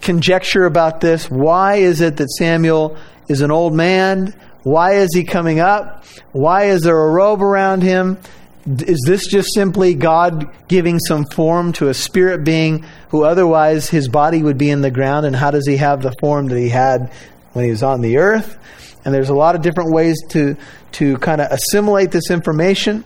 conjecture 0.01 0.67
about 0.67 1.01
this. 1.01 1.31
Why 1.31 1.77
is 1.77 2.01
it 2.01 2.17
that 2.19 2.31
Samuel 2.31 2.97
is 3.29 3.41
an 3.41 3.51
old 3.51 3.75
man? 3.75 4.35
Why 4.63 4.97
is 4.97 5.15
he 5.15 5.25
coming 5.25 5.61
up? 5.61 6.05
Why 6.33 6.65
is 6.65 6.83
there 6.83 6.99
a 6.99 7.11
robe 7.11 7.43
around 7.43 7.83
him? 7.83 8.19
Is 8.67 9.03
this 9.07 9.27
just 9.27 9.53
simply 9.53 9.95
God 9.95 10.51
giving 10.69 10.99
some 10.99 11.27
form 11.27 11.73
to 11.75 11.89
a 11.89 11.95
spirit 11.95 12.45
being 12.45 12.85
who 13.11 13.25
otherwise 13.25 13.91
his 13.91 14.09
body 14.09 14.43
would 14.43 14.57
be 14.57 14.71
in 14.71 14.81
the 14.81 14.91
ground? 14.91 15.27
And 15.27 15.37
how 15.37 15.51
does 15.51 15.67
he 15.67 15.77
have 15.77 16.03
the 16.03 16.15
form 16.21 16.47
that 16.49 16.59
he 16.59 16.71
had 16.71 17.13
when 17.55 17.65
he 17.65 17.71
was 17.71 17.83
on 17.83 18.03
the 18.03 18.19
earth. 18.19 18.59
And 19.05 19.15
there's 19.15 19.31
a 19.31 19.35
lot 19.35 19.55
of 19.55 19.63
different 19.63 19.93
ways 19.93 20.21
to, 20.31 20.57
to 20.93 21.17
kind 21.19 21.41
of 21.41 21.51
assimilate 21.51 22.11
this 22.11 22.31
information. 22.31 23.05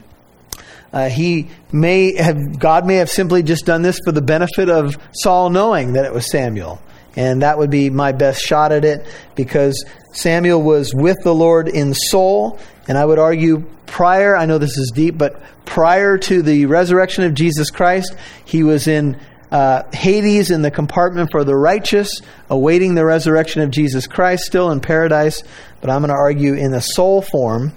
Uh, 0.93 1.09
he 1.09 1.49
may 1.73 2.17
have, 2.17 2.59
God 2.59 2.87
may 2.87 2.97
have 2.97 3.11
simply 3.11 3.43
just 3.43 3.67
done 3.67 3.83
this 3.83 3.99
for 4.05 4.13
the 4.13 4.23
benefit 4.23 4.69
of 4.71 4.97
Saul 5.13 5.51
knowing 5.51 5.93
that 5.95 6.05
it 6.05 6.13
was 6.13 6.31
Samuel. 6.31 6.81
And 7.17 7.43
that 7.43 7.59
would 7.59 7.71
be 7.71 7.91
my 7.91 8.13
best 8.13 8.41
shot 8.41 8.71
at 8.73 8.85
it 8.85 9.07
because 9.35 9.85
Samuel 10.13 10.63
was 10.63 10.93
with 10.95 11.17
the 11.25 11.35
Lord 11.35 11.69
in 11.69 11.93
soul. 11.93 12.59
And 12.87 12.97
I 12.97 13.05
would 13.05 13.19
argue 13.19 13.65
prior, 13.87 14.37
I 14.37 14.47
know 14.47 14.59
this 14.59 14.79
is 14.79 14.93
deep, 14.95 15.19
but 15.19 15.43
prior 15.65 16.17
to 16.17 16.43
the 16.43 16.67
resurrection 16.67 17.25
of 17.25 17.35
Jesus 17.35 17.71
Christ, 17.71 18.15
he 18.45 18.63
was 18.63 18.87
in 18.87 19.19
uh, 19.51 19.83
Hades 19.93 20.51
in 20.51 20.63
the 20.63 20.71
compartment 20.71 21.31
for 21.31 21.45
the 21.45 21.57
righteous, 21.57 22.21
awaiting 22.51 22.95
the 22.95 23.05
resurrection 23.05 23.63
of 23.63 23.71
Jesus 23.71 24.07
Christ, 24.07 24.45
still 24.45 24.71
in 24.71 24.81
paradise, 24.81 25.43
but 25.81 25.91
I'm 25.91 26.03
going 26.03 26.11
to 26.11 26.15
argue 26.15 26.55
in 26.55 26.75
a 26.75 26.81
soul 26.81 27.23
form. 27.23 27.73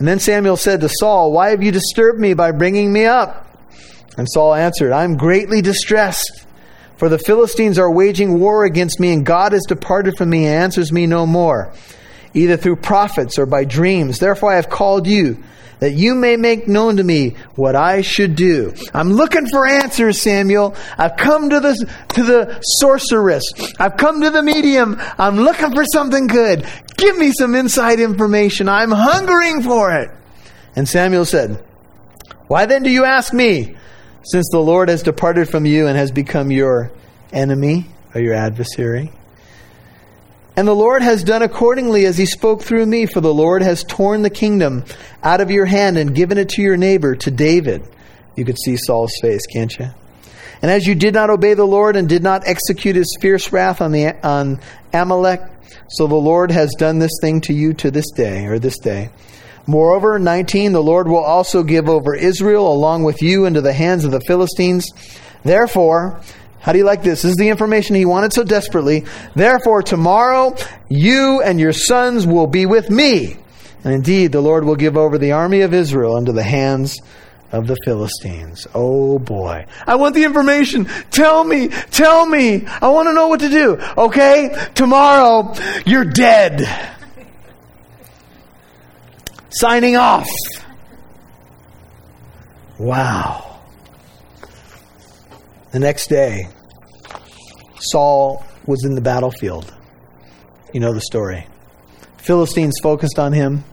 And 0.00 0.08
then 0.08 0.18
Samuel 0.18 0.56
said 0.56 0.80
to 0.80 0.88
Saul, 0.88 1.30
Why 1.30 1.50
have 1.50 1.62
you 1.62 1.70
disturbed 1.70 2.18
me 2.18 2.32
by 2.32 2.52
bringing 2.52 2.90
me 2.90 3.04
up? 3.04 3.46
And 4.16 4.26
Saul 4.28 4.54
answered, 4.54 4.92
I'm 4.92 5.18
greatly 5.18 5.60
distressed, 5.60 6.46
for 6.96 7.10
the 7.10 7.18
Philistines 7.18 7.78
are 7.78 7.90
waging 7.90 8.40
war 8.40 8.64
against 8.64 8.98
me, 8.98 9.12
and 9.12 9.26
God 9.26 9.52
has 9.52 9.64
departed 9.68 10.16
from 10.16 10.30
me 10.30 10.46
and 10.46 10.54
answers 10.54 10.90
me 10.90 11.06
no 11.06 11.26
more, 11.26 11.74
either 12.32 12.56
through 12.56 12.76
prophets 12.76 13.38
or 13.38 13.44
by 13.44 13.64
dreams. 13.64 14.18
Therefore 14.18 14.52
I 14.52 14.56
have 14.56 14.70
called 14.70 15.06
you 15.06 15.44
that 15.80 15.92
you 15.92 16.14
may 16.14 16.36
make 16.36 16.68
known 16.68 16.98
to 16.98 17.04
me 17.04 17.36
what 17.56 17.74
I 17.74 18.02
should 18.02 18.36
do. 18.36 18.72
I'm 18.94 19.12
looking 19.12 19.48
for 19.48 19.66
answers, 19.66 20.20
Samuel. 20.20 20.76
I've 20.96 21.16
come 21.16 21.50
to 21.50 21.58
the, 21.58 21.90
to 22.14 22.22
the 22.22 22.60
sorceress. 22.60 23.44
I've 23.78 23.96
come 23.96 24.20
to 24.20 24.30
the 24.30 24.42
medium. 24.42 24.96
I'm 25.18 25.36
looking 25.36 25.74
for 25.74 25.84
something 25.92 26.26
good. 26.26 26.66
Give 27.00 27.16
me 27.16 27.32
some 27.32 27.54
inside 27.54 27.98
information. 27.98 28.68
I'm 28.68 28.90
hungering 28.90 29.62
for 29.62 29.90
it. 29.90 30.10
And 30.76 30.86
Samuel 30.86 31.24
said, 31.24 31.64
Why 32.46 32.66
then 32.66 32.82
do 32.82 32.90
you 32.90 33.06
ask 33.06 33.32
me, 33.32 33.74
since 34.22 34.46
the 34.52 34.60
Lord 34.60 34.90
has 34.90 35.02
departed 35.02 35.48
from 35.48 35.64
you 35.64 35.86
and 35.86 35.96
has 35.96 36.12
become 36.12 36.50
your 36.50 36.92
enemy 37.32 37.86
or 38.14 38.20
your 38.20 38.34
adversary? 38.34 39.12
And 40.56 40.68
the 40.68 40.74
Lord 40.74 41.00
has 41.00 41.24
done 41.24 41.40
accordingly 41.40 42.04
as 42.04 42.18
he 42.18 42.26
spoke 42.26 42.62
through 42.62 42.84
me, 42.84 43.06
for 43.06 43.22
the 43.22 43.32
Lord 43.32 43.62
has 43.62 43.82
torn 43.82 44.20
the 44.20 44.28
kingdom 44.28 44.84
out 45.22 45.40
of 45.40 45.50
your 45.50 45.64
hand 45.64 45.96
and 45.96 46.14
given 46.14 46.36
it 46.36 46.50
to 46.50 46.62
your 46.62 46.76
neighbor, 46.76 47.14
to 47.16 47.30
David. 47.30 47.82
You 48.36 48.44
could 48.44 48.58
see 48.58 48.76
Saul's 48.76 49.14
face, 49.22 49.46
can't 49.46 49.74
you? 49.78 49.86
And 50.60 50.70
as 50.70 50.86
you 50.86 50.94
did 50.94 51.14
not 51.14 51.30
obey 51.30 51.54
the 51.54 51.66
Lord 51.66 51.96
and 51.96 52.06
did 52.06 52.22
not 52.22 52.46
execute 52.46 52.94
his 52.94 53.16
fierce 53.22 53.50
wrath 53.52 53.80
on, 53.80 53.92
the, 53.92 54.14
on 54.26 54.60
Amalek, 54.92 55.40
so 55.88 56.06
the 56.06 56.14
Lord 56.14 56.50
has 56.50 56.70
done 56.78 56.98
this 56.98 57.18
thing 57.20 57.40
to 57.42 57.52
you 57.52 57.74
to 57.74 57.90
this 57.90 58.10
day, 58.10 58.46
or 58.46 58.58
this 58.58 58.78
day. 58.78 59.10
Moreover, 59.66 60.18
19, 60.18 60.72
the 60.72 60.82
Lord 60.82 61.06
will 61.06 61.22
also 61.22 61.62
give 61.62 61.88
over 61.88 62.14
Israel 62.14 62.72
along 62.72 63.04
with 63.04 63.22
you 63.22 63.44
into 63.44 63.60
the 63.60 63.72
hands 63.72 64.04
of 64.04 64.10
the 64.10 64.20
Philistines. 64.20 64.88
Therefore, 65.44 66.20
how 66.60 66.72
do 66.72 66.78
you 66.78 66.84
like 66.84 67.02
this? 67.02 67.22
This 67.22 67.32
is 67.32 67.36
the 67.36 67.48
information 67.48 67.96
he 67.96 68.04
wanted 68.04 68.32
so 68.32 68.44
desperately. 68.44 69.04
Therefore, 69.34 69.82
tomorrow 69.82 70.56
you 70.88 71.40
and 71.42 71.58
your 71.58 71.72
sons 71.72 72.26
will 72.26 72.46
be 72.46 72.66
with 72.66 72.90
me. 72.90 73.36
And 73.82 73.94
indeed, 73.94 74.32
the 74.32 74.42
Lord 74.42 74.64
will 74.64 74.76
give 74.76 74.96
over 74.96 75.16
the 75.16 75.32
army 75.32 75.62
of 75.62 75.72
Israel 75.72 76.16
into 76.16 76.32
the 76.32 76.42
hands 76.42 76.98
of 77.52 77.66
the 77.66 77.76
Philistines. 77.84 78.66
Oh 78.74 79.18
boy. 79.18 79.66
I 79.86 79.96
want 79.96 80.14
the 80.14 80.24
information. 80.24 80.86
Tell 81.10 81.44
me. 81.44 81.68
Tell 81.68 82.26
me. 82.26 82.66
I 82.66 82.88
want 82.88 83.08
to 83.08 83.12
know 83.12 83.28
what 83.28 83.40
to 83.40 83.48
do. 83.48 83.78
Okay? 83.98 84.68
Tomorrow, 84.74 85.54
you're 85.86 86.04
dead. 86.04 86.68
Signing 89.50 89.96
off. 89.96 90.28
Wow. 92.78 93.60
The 95.72 95.80
next 95.80 96.08
day, 96.08 96.48
Saul 97.78 98.44
was 98.66 98.84
in 98.84 98.94
the 98.94 99.00
battlefield. 99.00 99.74
You 100.72 100.80
know 100.80 100.92
the 100.92 101.00
story. 101.00 101.46
Philistines 102.18 102.74
focused 102.82 103.18
on 103.18 103.32
him, 103.32 103.64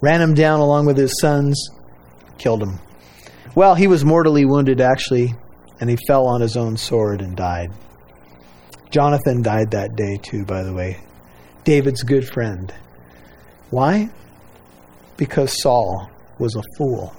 ran 0.00 0.20
him 0.20 0.34
down 0.34 0.60
along 0.60 0.86
with 0.86 0.96
his 0.96 1.12
sons, 1.20 1.68
killed 2.38 2.62
him. 2.62 2.78
Well, 3.54 3.74
he 3.74 3.86
was 3.86 4.04
mortally 4.04 4.44
wounded, 4.46 4.80
actually, 4.80 5.34
and 5.78 5.90
he 5.90 5.98
fell 6.06 6.26
on 6.26 6.40
his 6.40 6.56
own 6.56 6.76
sword 6.78 7.20
and 7.20 7.36
died. 7.36 7.70
Jonathan 8.90 9.42
died 9.42 9.72
that 9.72 9.94
day, 9.94 10.18
too, 10.22 10.44
by 10.44 10.62
the 10.62 10.72
way. 10.72 11.00
David's 11.64 12.02
good 12.02 12.26
friend. 12.26 12.72
Why? 13.70 14.10
Because 15.16 15.60
Saul 15.60 16.10
was 16.38 16.56
a 16.56 16.62
fool. 16.76 17.14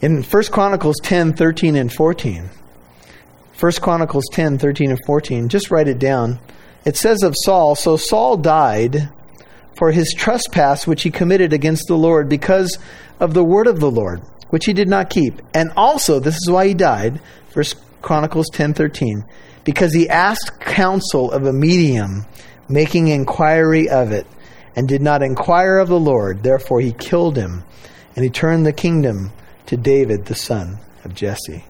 In 0.00 0.22
1 0.22 0.42
Chronicles 0.44 0.96
10, 1.02 1.34
13, 1.34 1.76
and 1.76 1.92
14, 1.92 2.48
1 3.58 3.72
Chronicles 3.80 4.24
10, 4.32 4.58
13, 4.58 4.90
and 4.90 5.00
14, 5.04 5.48
just 5.48 5.70
write 5.70 5.88
it 5.88 5.98
down. 5.98 6.38
It 6.84 6.96
says 6.96 7.22
of 7.22 7.34
Saul, 7.36 7.74
So 7.74 7.96
Saul 7.96 8.36
died 8.36 9.10
for 9.76 9.92
his 9.92 10.14
trespass 10.16 10.86
which 10.86 11.02
he 11.02 11.10
committed 11.10 11.52
against 11.52 11.88
the 11.88 11.96
Lord 11.96 12.28
because 12.28 12.78
of 13.20 13.34
the 13.34 13.44
word 13.44 13.66
of 13.66 13.80
the 13.80 13.90
Lord, 13.90 14.22
which 14.50 14.64
he 14.66 14.72
did 14.72 14.88
not 14.88 15.10
keep. 15.10 15.40
And 15.54 15.70
also, 15.76 16.20
this 16.20 16.36
is 16.36 16.50
why 16.50 16.68
he 16.68 16.74
died, 16.74 17.20
1 17.52 17.64
Chronicles 18.02 18.48
10, 18.52 18.74
13, 18.74 19.24
because 19.64 19.92
he 19.92 20.08
asked 20.08 20.60
counsel 20.60 21.30
of 21.32 21.44
a 21.44 21.52
medium, 21.52 22.24
making 22.68 23.08
inquiry 23.08 23.88
of 23.88 24.12
it, 24.12 24.26
and 24.76 24.88
did 24.88 25.02
not 25.02 25.22
inquire 25.22 25.78
of 25.78 25.88
the 25.88 25.98
Lord. 25.98 26.42
Therefore 26.42 26.80
he 26.80 26.92
killed 26.92 27.36
him, 27.36 27.64
and 28.14 28.24
he 28.24 28.30
turned 28.30 28.64
the 28.64 28.72
kingdom 28.72 29.32
to 29.66 29.76
David, 29.76 30.26
the 30.26 30.34
son 30.34 30.78
of 31.04 31.14
Jesse. 31.14 31.64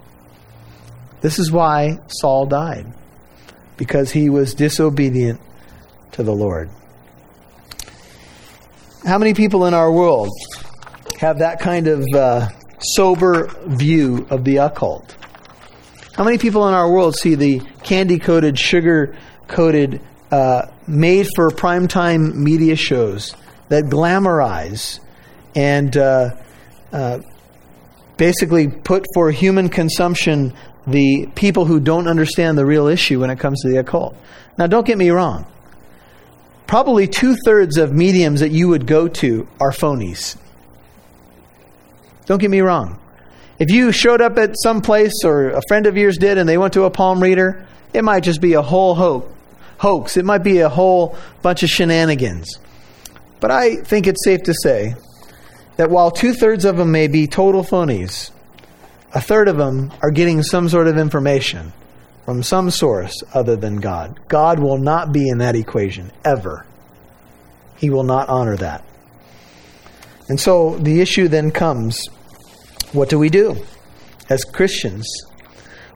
This 1.21 1.39
is 1.39 1.51
why 1.51 1.99
Saul 2.09 2.47
died, 2.47 2.87
because 3.77 4.13
he 4.13 4.31
was 4.31 4.55
disobedient 4.55 5.41
to 6.13 6.23
the 6.23 6.35
Lord. 6.35 6.71
How 9.05 9.19
many 9.19 9.35
people 9.35 9.65
in 9.65 9.75
our 9.75 9.91
world 9.91 10.29
have 11.19 11.39
that 11.39 11.61
kind 11.61 11.89
of 11.89 12.05
uh, 12.15 12.49
sober 12.81 13.49
view 13.67 14.27
of 14.31 14.45
the 14.45 14.59
occult? 14.59 15.17
How 16.15 16.25
many 16.25 16.39
people 16.39 16.67
in 16.67 16.75
our 16.75 16.91
world 16.91 17.17
see 17.17 17.35
the 17.35 17.61
candy 17.83 18.19
coated, 18.19 18.59
sugar 18.59 19.17
coated, 19.47 20.01
uh, 20.31 20.67
made 20.87 21.29
for 21.35 21.51
primetime 21.51 22.35
media 22.35 22.77
shows 22.77 23.35
that 23.69 23.85
glamorize 23.85 25.01
and 25.55 25.97
uh, 25.97 26.31
uh 26.93 27.19
basically 28.17 28.69
put 28.69 29.07
for 29.15 29.31
human 29.31 29.69
consumption 29.69 30.53
the 30.87 31.29
people 31.35 31.65
who 31.65 31.81
don't 31.81 32.09
understand 32.09 32.59
the 32.59 32.67
real 32.67 32.89
issue 32.89 33.21
when 33.21 33.31
it 33.31 33.39
comes 33.39 33.63
to 33.63 33.69
the 33.69 33.77
occult. 33.77 34.17
Now, 34.59 34.67
don't 34.67 34.87
get 34.87 34.99
me 34.99 35.11
wrong. 35.11 35.47
Probably 36.67 37.07
two 37.07 37.37
thirds 37.45 37.79
of 37.79 37.93
mediums 37.93 38.41
that 38.41 38.51
you 38.51 38.69
would 38.69 38.87
go 38.87 39.09
to 39.09 39.47
are 39.61 39.71
phonies. 39.71 40.37
Don't 42.29 42.39
get 42.39 42.51
me 42.51 42.61
wrong. 42.61 43.01
If 43.59 43.71
you 43.71 43.91
showed 43.91 44.21
up 44.21 44.37
at 44.37 44.55
some 44.63 44.83
place 44.83 45.25
or 45.25 45.49
a 45.49 45.63
friend 45.67 45.87
of 45.87 45.97
yours 45.97 46.19
did 46.19 46.37
and 46.37 46.47
they 46.47 46.59
went 46.59 46.75
to 46.75 46.85
a 46.85 46.91
palm 46.91 47.23
reader, 47.23 47.67
it 47.95 48.05
might 48.05 48.23
just 48.23 48.43
be 48.43 48.53
a 48.53 48.61
whole 48.61 48.95
ho- 48.95 49.33
hoax. 49.79 50.19
It 50.19 50.27
might 50.27 50.45
be 50.45 50.59
a 50.59 50.69
whole 50.69 51.17
bunch 51.41 51.63
of 51.63 51.71
shenanigans. 51.71 52.59
But 53.41 53.51
I 53.51 53.77
think 53.77 54.07
it's 54.07 54.23
safe 54.25 54.43
to 54.43 54.53
say 54.63 54.95
that 55.79 55.89
while 55.89 56.11
two 56.11 56.35
thirds 56.35 56.67
of 56.67 56.77
them 56.77 56.93
may 56.93 57.09
be 57.09 57.27
total 57.27 57.65
phonies, 57.65 58.31
a 59.15 59.23
third 59.23 59.49
of 59.49 59.57
them 59.57 59.91
are 60.03 60.11
getting 60.11 60.43
some 60.43 60.69
sort 60.69 60.87
of 60.87 60.99
information 60.99 61.73
from 62.27 62.43
some 62.43 62.71
source 62.71 63.23
other 63.33 63.57
than 63.57 63.77
God. 63.77 64.21
God 64.29 64.59
will 64.59 64.77
not 64.77 65.13
be 65.13 65.31
in 65.31 65.39
that 65.39 65.57
equation, 65.57 66.13
ever. 66.27 66.67
He 67.79 67.89
will 67.89 68.05
not 68.05 68.29
honor 68.29 68.57
that. 68.59 68.85
And 70.29 70.39
so 70.39 70.77
the 70.77 71.01
issue 71.01 71.29
then 71.29 71.51
comes 71.51 72.07
what 72.93 73.09
do 73.09 73.19
we 73.19 73.29
do 73.29 73.57
as 74.29 74.45
Christians? 74.45 75.07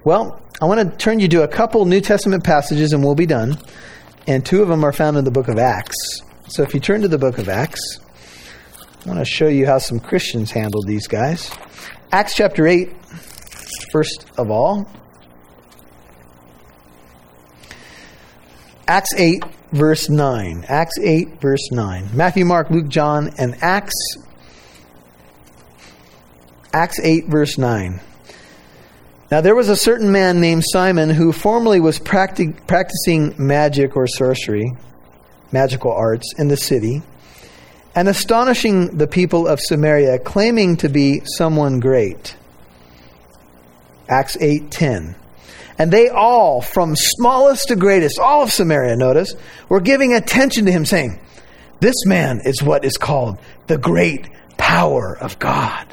Well, 0.04 0.40
I 0.60 0.66
want 0.66 0.90
to 0.90 0.96
turn 0.96 1.20
you 1.20 1.28
to 1.28 1.42
a 1.42 1.48
couple 1.48 1.84
New 1.84 2.00
Testament 2.00 2.44
passages 2.44 2.92
and 2.92 3.02
we'll 3.04 3.14
be 3.14 3.26
done. 3.26 3.56
And 4.26 4.44
two 4.44 4.62
of 4.62 4.68
them 4.68 4.84
are 4.84 4.92
found 4.92 5.16
in 5.16 5.24
the 5.24 5.30
book 5.30 5.48
of 5.48 5.58
Acts. 5.58 5.96
So 6.48 6.62
if 6.62 6.74
you 6.74 6.80
turn 6.80 7.02
to 7.02 7.08
the 7.08 7.18
book 7.18 7.38
of 7.38 7.48
Acts, 7.48 7.98
I 9.04 9.08
want 9.08 9.18
to 9.18 9.24
show 9.24 9.48
you 9.48 9.66
how 9.66 9.78
some 9.78 9.98
Christians 9.98 10.50
handled 10.50 10.86
these 10.86 11.08
guys. 11.08 11.50
Acts 12.12 12.34
chapter 12.34 12.66
8, 12.66 12.92
first 13.90 14.26
of 14.36 14.50
all. 14.50 14.88
Acts 18.86 19.14
8, 19.16 19.42
verse 19.72 20.08
9. 20.08 20.64
Acts 20.68 20.98
8, 21.00 21.40
verse 21.40 21.72
9. 21.72 22.10
Matthew, 22.14 22.44
Mark, 22.44 22.70
Luke, 22.70 22.88
John, 22.88 23.30
and 23.38 23.56
Acts. 23.62 23.94
Acts 26.72 26.98
8, 27.00 27.26
verse 27.26 27.58
9. 27.58 28.00
Now 29.30 29.40
there 29.40 29.54
was 29.54 29.68
a 29.68 29.76
certain 29.76 30.12
man 30.12 30.40
named 30.40 30.64
Simon 30.66 31.10
who 31.10 31.32
formerly 31.32 31.80
was 31.80 31.98
practic- 31.98 32.66
practicing 32.66 33.34
magic 33.38 33.96
or 33.96 34.06
sorcery, 34.06 34.72
magical 35.52 35.92
arts, 35.92 36.34
in 36.38 36.48
the 36.48 36.56
city 36.56 37.02
and 37.94 38.08
astonishing 38.08 38.96
the 38.96 39.06
people 39.06 39.46
of 39.46 39.60
Samaria, 39.60 40.18
claiming 40.18 40.76
to 40.78 40.88
be 40.88 41.22
someone 41.24 41.80
great. 41.80 42.36
Acts 44.08 44.36
8:10. 44.40 45.14
And 45.78 45.90
they 45.90 46.08
all, 46.08 46.60
from 46.60 46.94
smallest 46.96 47.68
to 47.68 47.76
greatest, 47.76 48.18
all 48.18 48.42
of 48.42 48.52
Samaria, 48.52 48.96
notice, 48.96 49.34
were 49.68 49.80
giving 49.80 50.14
attention 50.14 50.66
to 50.66 50.72
him, 50.72 50.84
saying, 50.84 51.18
This 51.80 52.06
man 52.06 52.40
is 52.44 52.62
what 52.62 52.84
is 52.84 52.96
called 52.96 53.38
the 53.66 53.78
great 53.78 54.28
power 54.58 55.16
of 55.18 55.38
God. 55.38 55.86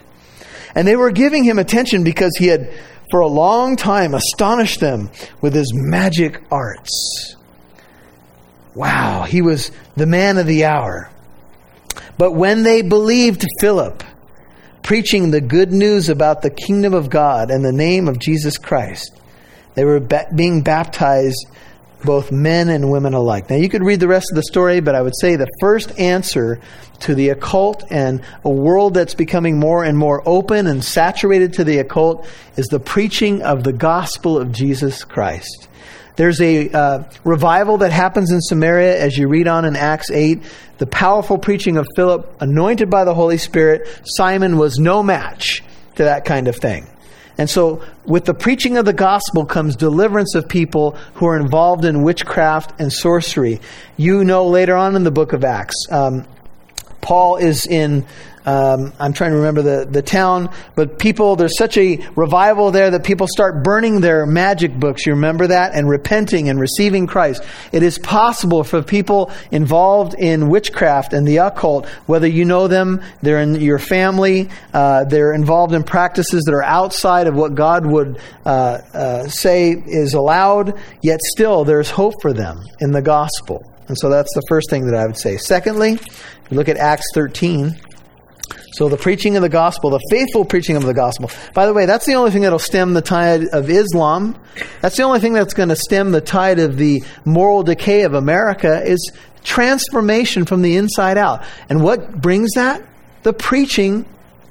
And 0.76 0.88
they 0.88 0.96
were 0.96 1.12
giving 1.12 1.44
him 1.44 1.60
attention 1.60 2.04
because 2.04 2.36
he 2.38 2.48
had, 2.48 2.72
for 3.12 3.20
a 3.20 3.28
long 3.28 3.76
time, 3.76 4.14
astonished 4.14 4.80
them 4.80 5.10
with 5.42 5.54
his 5.54 5.72
magic 5.74 6.44
arts. 6.52 7.36
Wow, 8.76 9.24
he 9.24 9.42
was 9.42 9.72
the 9.96 10.06
man 10.06 10.38
of 10.38 10.48
the 10.48 10.66
hour. 10.66 11.10
But 12.18 12.32
when 12.32 12.64
they 12.64 12.82
believed 12.82 13.46
Philip, 13.60 14.04
preaching 14.84 15.32
the 15.32 15.42
good 15.42 15.72
news 15.72 16.10
about 16.10 16.42
the 16.42 16.50
kingdom 16.50 16.94
of 16.94 17.10
God 17.10 17.52
and 17.52 17.64
the 17.64 17.72
name 17.72 18.08
of 18.08 18.20
Jesus 18.20 18.58
Christ, 18.58 19.20
they 19.76 19.86
were 19.86 20.00
being 20.36 20.62
baptized, 20.62 21.48
both 22.04 22.32
men 22.32 22.70
and 22.70 22.90
women 22.90 23.14
alike. 23.14 23.50
Now, 23.50 23.58
you 23.58 23.70
could 23.70 23.84
read 23.84 24.00
the 24.00 24.08
rest 24.08 24.28
of 24.32 24.36
the 24.36 24.44
story, 24.44 24.80
but 24.80 24.96
I 24.96 25.02
would 25.02 25.16
say 25.20 25.36
the 25.36 25.50
first 25.60 25.98
answer 26.00 26.60
to 27.02 27.16
the 27.16 27.30
occult 27.30 27.84
and 27.90 28.22
a 28.44 28.50
world 28.50 28.94
that's 28.94 29.16
becoming 29.16 29.60
more 29.60 29.84
and 29.84 29.98
more 29.98 30.22
open 30.26 30.68
and 30.68 30.84
saturated 30.84 31.54
to 31.54 31.64
the 31.64 31.80
occult 31.80 32.28
is 32.56 32.68
the 32.68 32.80
preaching 32.80 33.42
of 33.42 33.64
the 33.64 33.74
gospel 33.74 34.38
of 34.38 34.52
Jesus 34.52 35.04
Christ. 35.04 35.68
There's 36.16 36.42
a 36.42 36.70
uh, 36.70 37.04
revival 37.24 37.78
that 37.78 37.92
happens 37.92 38.32
in 38.32 38.42
Samaria 38.42 39.00
as 39.00 39.18
you 39.18 39.30
read 39.30 39.48
on 39.48 39.64
in 39.64 39.78
Acts 39.78 40.12
8. 40.12 40.44
The 40.78 40.88
powerful 40.88 41.38
preaching 41.38 41.78
of 41.78 41.88
Philip, 41.96 42.42
anointed 42.42 42.90
by 42.90 43.06
the 43.06 43.14
Holy 43.14 43.38
Spirit. 43.38 43.88
Simon 44.04 44.58
was 44.58 44.80
no 44.80 45.02
match 45.02 45.64
to 45.96 46.04
that 46.04 46.26
kind 46.26 46.50
of 46.50 46.58
thing. 46.58 46.88
And 47.40 47.50
so, 47.50 47.82
with 48.06 48.26
the 48.26 48.34
preaching 48.34 48.76
of 48.76 48.84
the 48.84 48.92
gospel 48.92 49.46
comes 49.46 49.78
deliverance 49.78 50.36
of 50.36 50.50
people 50.50 50.98
who 51.14 51.26
are 51.26 51.40
involved 51.40 51.86
in 51.86 52.04
witchcraft 52.04 52.78
and 52.82 52.92
sorcery. 52.92 53.62
You 53.96 54.26
know 54.26 54.46
later 54.46 54.76
on 54.76 54.94
in 54.98 55.06
the 55.06 55.12
book 55.12 55.32
of 55.32 55.46
Acts, 55.46 55.76
um, 55.90 56.28
Paul 57.02 57.38
is 57.38 57.66
in 57.66 58.06
um, 58.50 58.94
I'm 59.00 59.14
trying 59.14 59.32
to 59.32 59.38
remember 59.38 59.62
the, 59.62 59.86
the 59.86 60.02
town, 60.02 60.50
but 60.74 60.98
people, 60.98 61.36
there's 61.36 61.58
such 61.58 61.78
a 61.78 61.98
revival 62.16 62.72
there 62.72 62.90
that 62.90 63.04
people 63.04 63.28
start 63.28 63.64
burning 63.64 64.02
their 64.02 64.26
magic 64.26 64.74
books. 64.74 65.06
You 65.06 65.14
remember 65.14 65.48
that? 65.48 65.76
And 65.76 65.88
repenting 65.88 66.50
and 66.50 66.60
receiving 66.60 67.06
Christ. 67.06 67.44
It 67.72 67.84
is 67.84 68.00
possible 68.00 68.64
for 68.64 68.82
people 68.82 69.32
involved 69.52 70.16
in 70.16 70.50
witchcraft 70.50 71.14
and 71.14 71.28
the 71.28 71.38
occult, 71.38 71.88
whether 72.08 72.28
you 72.28 72.44
know 72.44 72.68
them, 72.68 73.02
they're 73.22 73.42
in 73.42 73.54
your 73.56 73.80
family, 73.80 74.50
uh, 74.74 75.04
they're 75.04 75.34
involved 75.34 75.74
in 75.74 75.84
practices 75.84 76.46
that 76.46 76.54
are 76.54 76.64
outside 76.64 77.28
of 77.28 77.36
what 77.36 77.54
God 77.54 77.86
would 77.86 78.20
uh, 78.46 78.50
uh, 78.50 79.28
say 79.28 79.72
is 79.72 80.16
allowed, 80.16 80.80
yet 81.04 81.20
still 81.22 81.66
there's 81.66 81.92
hope 81.92 82.16
for 82.22 82.34
them 82.34 82.64
in 82.80 82.92
the 82.92 83.02
gospel. 83.02 83.69
And 83.90 83.98
so 83.98 84.10
that's 84.10 84.34
the 84.36 84.44
first 84.48 84.70
thing 84.70 84.86
that 84.86 84.96
I 84.96 85.06
would 85.06 85.18
say. 85.18 85.38
Secondly, 85.38 86.00
look 86.52 86.70
at 86.70 86.78
Acts 86.78 87.06
13. 87.14 87.76
So 88.74 88.88
the 88.88 88.98
preaching 88.98 89.36
of 89.36 89.42
the 89.42 89.50
gospel, 89.50 89.90
the 89.90 90.00
faithful 90.10 90.46
preaching 90.46 90.78
of 90.78 90.84
the 90.84 90.94
gospel. 90.94 91.30
By 91.54 91.66
the 91.66 91.74
way, 91.74 91.86
that's 91.86 92.06
the 92.06 92.14
only 92.14 92.32
thing 92.32 92.44
that'll 92.44 92.60
stem 92.60 92.94
the 92.94 93.02
tide 93.02 93.46
of 93.52 93.70
Islam. 93.70 94.40
That's 94.82 94.96
the 94.96 95.04
only 95.04 95.20
thing 95.20 95.34
that's 95.34 95.54
going 95.54 95.70
to 95.70 95.76
stem 95.76 96.12
the 96.12 96.22
tide 96.22 96.60
of 96.60 96.78
the 96.78 97.04
moral 97.26 97.64
decay 97.64 98.04
of 98.04 98.14
America 98.14 98.82
is 98.86 99.12
transformation 99.44 100.46
from 100.46 100.62
the 100.62 100.78
inside 100.78 101.18
out. 101.18 101.44
And 101.68 101.84
what 101.84 102.22
brings 102.22 102.52
that? 102.54 102.88
The 103.24 103.34
preaching 103.34 104.06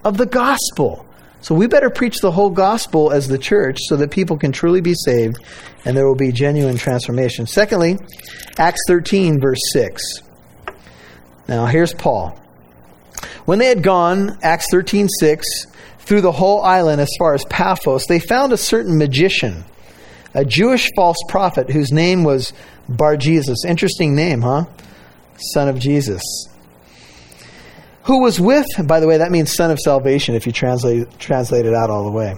of 0.04 0.18
the 0.18 0.26
gospel. 0.26 1.06
So 1.40 1.54
we 1.54 1.66
better 1.66 1.90
preach 1.90 2.20
the 2.20 2.32
whole 2.32 2.50
gospel 2.50 3.12
as 3.12 3.28
the 3.28 3.38
church 3.38 3.78
so 3.82 3.96
that 3.96 4.10
people 4.10 4.36
can 4.36 4.52
truly 4.52 4.80
be 4.80 4.94
saved 4.94 5.38
and 5.84 5.96
there 5.96 6.06
will 6.06 6.16
be 6.16 6.32
genuine 6.32 6.76
transformation. 6.76 7.46
Secondly, 7.46 7.98
Acts 8.58 8.80
13, 8.88 9.40
verse 9.40 9.60
6. 9.72 10.02
Now 11.46 11.66
here's 11.66 11.94
Paul. 11.94 12.38
When 13.44 13.58
they 13.58 13.66
had 13.66 13.82
gone, 13.82 14.38
Acts 14.42 14.66
13 14.70 15.08
6, 15.08 15.46
through 16.00 16.20
the 16.22 16.32
whole 16.32 16.62
island 16.62 17.00
as 17.00 17.10
far 17.18 17.34
as 17.34 17.44
Paphos, 17.46 18.06
they 18.06 18.18
found 18.18 18.52
a 18.52 18.56
certain 18.56 18.98
magician, 18.98 19.64
a 20.34 20.44
Jewish 20.44 20.90
false 20.96 21.18
prophet 21.28 21.70
whose 21.70 21.92
name 21.92 22.24
was 22.24 22.52
Bar 22.88 23.16
Jesus. 23.16 23.64
Interesting 23.64 24.14
name, 24.14 24.42
huh? 24.42 24.64
Son 25.36 25.68
of 25.68 25.78
Jesus. 25.78 26.22
Who 28.04 28.22
was 28.22 28.40
with, 28.40 28.66
by 28.84 29.00
the 29.00 29.06
way, 29.06 29.18
that 29.18 29.30
means 29.30 29.54
son 29.54 29.70
of 29.70 29.78
salvation 29.78 30.34
if 30.34 30.46
you 30.46 30.52
translate, 30.52 31.18
translate 31.18 31.66
it 31.66 31.74
out 31.74 31.90
all 31.90 32.04
the 32.04 32.10
way. 32.10 32.36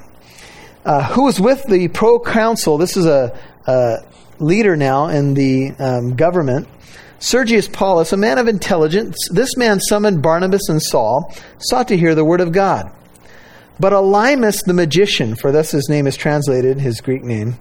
Uh, 0.84 1.04
who 1.12 1.24
was 1.24 1.40
with 1.40 1.62
the 1.64 1.88
proconsul, 1.88 2.78
this 2.78 2.96
is 2.96 3.06
a, 3.06 3.38
a 3.66 3.98
leader 4.38 4.76
now 4.76 5.08
in 5.08 5.34
the 5.34 5.72
um, 5.78 6.16
government, 6.16 6.66
Sergius 7.18 7.68
Paulus, 7.68 8.14
a 8.14 8.16
man 8.16 8.38
of 8.38 8.48
intelligence, 8.48 9.28
this 9.30 9.54
man 9.56 9.78
summoned 9.78 10.22
Barnabas 10.22 10.70
and 10.70 10.82
Saul, 10.82 11.34
sought 11.58 11.88
to 11.88 11.96
hear 11.96 12.14
the 12.14 12.24
word 12.24 12.40
of 12.40 12.50
God. 12.50 12.90
But 13.78 13.92
Elymas 13.92 14.64
the 14.64 14.72
magician, 14.72 15.36
for 15.36 15.52
thus 15.52 15.70
his 15.70 15.88
name 15.90 16.06
is 16.06 16.16
translated, 16.16 16.80
his 16.80 17.02
Greek 17.02 17.22
name, 17.22 17.58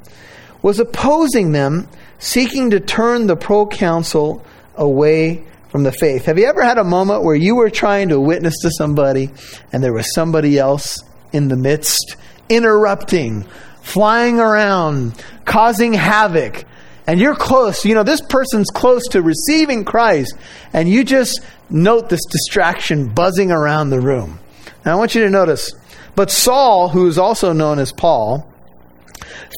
was 0.62 0.80
opposing 0.80 1.52
them, 1.52 1.90
seeking 2.20 2.70
to 2.70 2.80
turn 2.80 3.28
the 3.28 3.36
proconsul 3.36 4.46
away 4.76 5.44
from 5.70 5.84
the 5.84 5.92
faith. 5.92 6.26
Have 6.26 6.38
you 6.38 6.46
ever 6.46 6.64
had 6.64 6.78
a 6.78 6.84
moment 6.84 7.24
where 7.24 7.36
you 7.36 7.56
were 7.56 7.70
trying 7.70 8.10
to 8.10 8.20
witness 8.20 8.56
to 8.64 8.72
somebody 8.72 9.30
and 9.72 9.84
there 9.84 9.94
was 9.94 10.14
somebody 10.14 10.58
else 10.58 11.04
in 11.32 11.48
the 11.48 11.56
midst, 11.56 12.16
interrupting, 12.50 13.44
flying 13.82 14.40
around, 14.40 15.14
causing 15.46 15.94
havoc, 15.94 16.66
and 17.06 17.20
you're 17.20 17.36
close, 17.36 17.86
you 17.86 17.96
know, 17.96 18.04
this 18.04 18.22
person's 18.22 18.70
close 18.70 19.08
to 19.10 19.22
receiving 19.22 19.84
Christ, 19.84 20.36
and 20.74 20.88
you 20.88 21.04
just 21.04 21.42
note 21.70 22.10
this 22.10 22.26
distraction 22.30 23.10
buzzing 23.10 23.52
around 23.52 23.90
the 23.90 24.00
room. 24.00 24.40
Now 24.86 24.94
I 24.94 24.96
want 24.96 25.16
you 25.16 25.24
to 25.24 25.30
notice, 25.30 25.74
but 26.16 26.30
Saul, 26.30 26.90
who 26.90 27.08
is 27.08 27.18
also 27.18 27.54
known 27.54 27.80
as 27.80 27.92
Paul, 27.92 28.49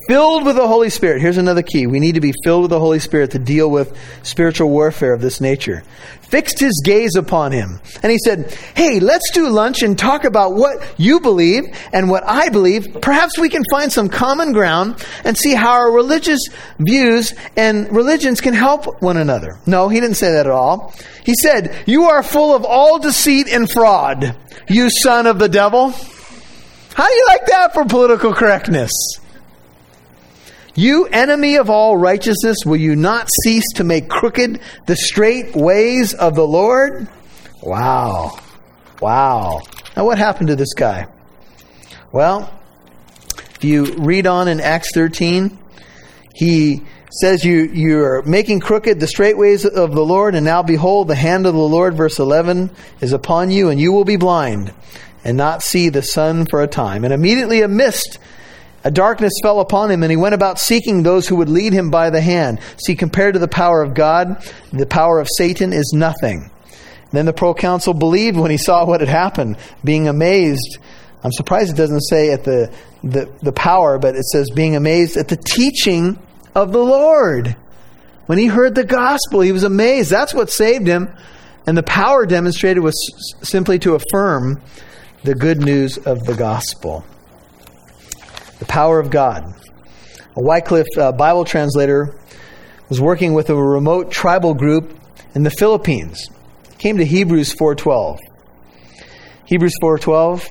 filled 0.07 0.45
with 0.45 0.55
the 0.55 0.67
Holy 0.67 0.89
Spirit. 0.89 1.21
Here's 1.21 1.37
another 1.37 1.61
key. 1.61 1.87
We 1.87 1.99
need 1.99 2.15
to 2.15 2.21
be 2.21 2.33
filled 2.43 2.63
with 2.63 2.71
the 2.71 2.79
Holy 2.79 2.99
Spirit 2.99 3.31
to 3.31 3.39
deal 3.39 3.69
with 3.69 3.95
spiritual 4.23 4.69
warfare 4.69 5.13
of 5.13 5.21
this 5.21 5.41
nature. 5.41 5.83
Fixed 6.21 6.59
his 6.59 6.81
gaze 6.85 7.15
upon 7.15 7.51
him. 7.51 7.81
And 8.01 8.11
he 8.11 8.17
said, 8.17 8.51
Hey, 8.75 8.99
let's 8.99 9.31
do 9.33 9.49
lunch 9.49 9.81
and 9.81 9.97
talk 9.97 10.23
about 10.23 10.53
what 10.53 10.95
you 10.97 11.19
believe 11.19 11.63
and 11.93 12.09
what 12.09 12.23
I 12.25 12.49
believe. 12.49 13.01
Perhaps 13.01 13.37
we 13.37 13.49
can 13.49 13.63
find 13.69 13.91
some 13.91 14.09
common 14.09 14.53
ground 14.53 15.05
and 15.23 15.37
see 15.37 15.53
how 15.53 15.71
our 15.71 15.91
religious 15.91 16.39
views 16.79 17.33
and 17.57 17.93
religions 17.93 18.41
can 18.41 18.53
help 18.53 19.01
one 19.01 19.17
another. 19.17 19.59
No, 19.65 19.89
he 19.89 19.99
didn't 19.99 20.15
say 20.15 20.31
that 20.31 20.45
at 20.45 20.51
all. 20.51 20.93
He 21.25 21.33
said, 21.35 21.83
You 21.85 22.03
are 22.03 22.23
full 22.23 22.55
of 22.55 22.65
all 22.65 22.99
deceit 22.99 23.47
and 23.49 23.69
fraud, 23.69 24.35
you 24.69 24.89
son 24.89 25.27
of 25.27 25.37
the 25.37 25.49
devil. 25.49 25.93
How 26.93 27.07
do 27.07 27.13
you 27.13 27.25
like 27.27 27.45
that 27.47 27.73
for 27.73 27.85
political 27.85 28.33
correctness? 28.33 28.91
You 30.75 31.05
enemy 31.07 31.57
of 31.57 31.69
all 31.69 31.97
righteousness, 31.97 32.57
will 32.65 32.77
you 32.77 32.95
not 32.95 33.29
cease 33.43 33.65
to 33.75 33.83
make 33.83 34.07
crooked 34.07 34.61
the 34.85 34.95
straight 34.95 35.55
ways 35.55 36.13
of 36.13 36.35
the 36.35 36.47
Lord? 36.47 37.07
Wow. 37.61 38.39
Wow. 39.01 39.61
Now, 39.97 40.05
what 40.05 40.17
happened 40.17 40.47
to 40.47 40.55
this 40.55 40.73
guy? 40.73 41.07
Well, 42.13 42.53
if 43.55 43.63
you 43.63 43.95
read 43.95 44.27
on 44.27 44.47
in 44.47 44.61
Acts 44.61 44.91
13, 44.93 45.59
he 46.33 46.81
says 47.11 47.43
you, 47.43 47.63
you're 47.63 48.21
making 48.23 48.61
crooked 48.61 48.99
the 48.99 49.07
straight 49.07 49.37
ways 49.37 49.65
of 49.65 49.93
the 49.93 50.05
Lord, 50.05 50.35
and 50.35 50.45
now 50.45 50.63
behold, 50.63 51.09
the 51.09 51.15
hand 51.15 51.45
of 51.45 51.53
the 51.53 51.59
Lord, 51.59 51.95
verse 51.95 52.19
11, 52.19 52.71
is 53.01 53.11
upon 53.11 53.51
you, 53.51 53.69
and 53.69 53.79
you 53.79 53.91
will 53.91 54.05
be 54.05 54.15
blind 54.15 54.73
and 55.23 55.37
not 55.37 55.61
see 55.61 55.89
the 55.89 56.01
sun 56.01 56.45
for 56.45 56.61
a 56.61 56.67
time. 56.67 57.03
And 57.03 57.13
immediately 57.13 57.61
a 57.61 57.67
mist 57.67 58.17
a 58.83 58.91
darkness 58.91 59.33
fell 59.43 59.59
upon 59.59 59.91
him, 59.91 60.01
and 60.03 60.11
he 60.11 60.17
went 60.17 60.33
about 60.33 60.57
seeking 60.57 61.03
those 61.03 61.27
who 61.27 61.35
would 61.35 61.49
lead 61.49 61.73
him 61.73 61.91
by 61.91 62.09
the 62.09 62.21
hand. 62.21 62.59
See, 62.83 62.95
compared 62.95 63.35
to 63.35 63.39
the 63.39 63.47
power 63.47 63.81
of 63.81 63.93
God, 63.93 64.43
the 64.73 64.87
power 64.87 65.19
of 65.19 65.27
Satan 65.37 65.71
is 65.71 65.93
nothing. 65.93 66.49
Then 67.11 67.25
the 67.25 67.33
proconsul 67.33 67.93
believed 67.93 68.37
when 68.37 68.51
he 68.51 68.57
saw 68.57 68.85
what 68.85 69.01
had 69.01 69.09
happened, 69.09 69.57
being 69.83 70.07
amazed. 70.07 70.79
I'm 71.23 71.31
surprised 71.31 71.73
it 71.73 71.77
doesn't 71.77 72.01
say 72.01 72.31
at 72.31 72.43
the, 72.43 72.73
the, 73.03 73.31
the 73.41 73.51
power, 73.51 73.99
but 73.99 74.15
it 74.15 74.23
says 74.23 74.49
being 74.49 74.75
amazed 74.75 75.17
at 75.17 75.27
the 75.27 75.37
teaching 75.37 76.17
of 76.55 76.71
the 76.71 76.83
Lord. 76.83 77.55
When 78.25 78.39
he 78.39 78.47
heard 78.47 78.73
the 78.73 78.85
gospel, 78.85 79.41
he 79.41 79.51
was 79.51 79.63
amazed. 79.63 80.09
That's 80.09 80.33
what 80.33 80.49
saved 80.49 80.87
him. 80.87 81.13
And 81.67 81.77
the 81.77 81.83
power 81.83 82.25
demonstrated 82.25 82.81
was 82.81 82.95
simply 83.43 83.77
to 83.79 83.93
affirm 83.93 84.61
the 85.23 85.35
good 85.35 85.59
news 85.59 85.99
of 85.99 86.23
the 86.23 86.33
gospel 86.33 87.05
the 88.61 88.67
power 88.67 88.99
of 88.99 89.09
God. 89.09 89.43
A 90.37 90.41
Wycliffe 90.41 90.85
uh, 90.95 91.11
Bible 91.11 91.45
translator 91.45 92.15
was 92.89 93.01
working 93.01 93.33
with 93.33 93.49
a 93.49 93.55
remote 93.55 94.11
tribal 94.11 94.53
group 94.53 94.95
in 95.33 95.41
the 95.41 95.49
Philippines. 95.49 96.29
came 96.77 96.97
to 96.97 97.05
Hebrews 97.05 97.55
4:12. 97.55 98.19
Hebrews 99.45 99.73
4:12 99.81 100.47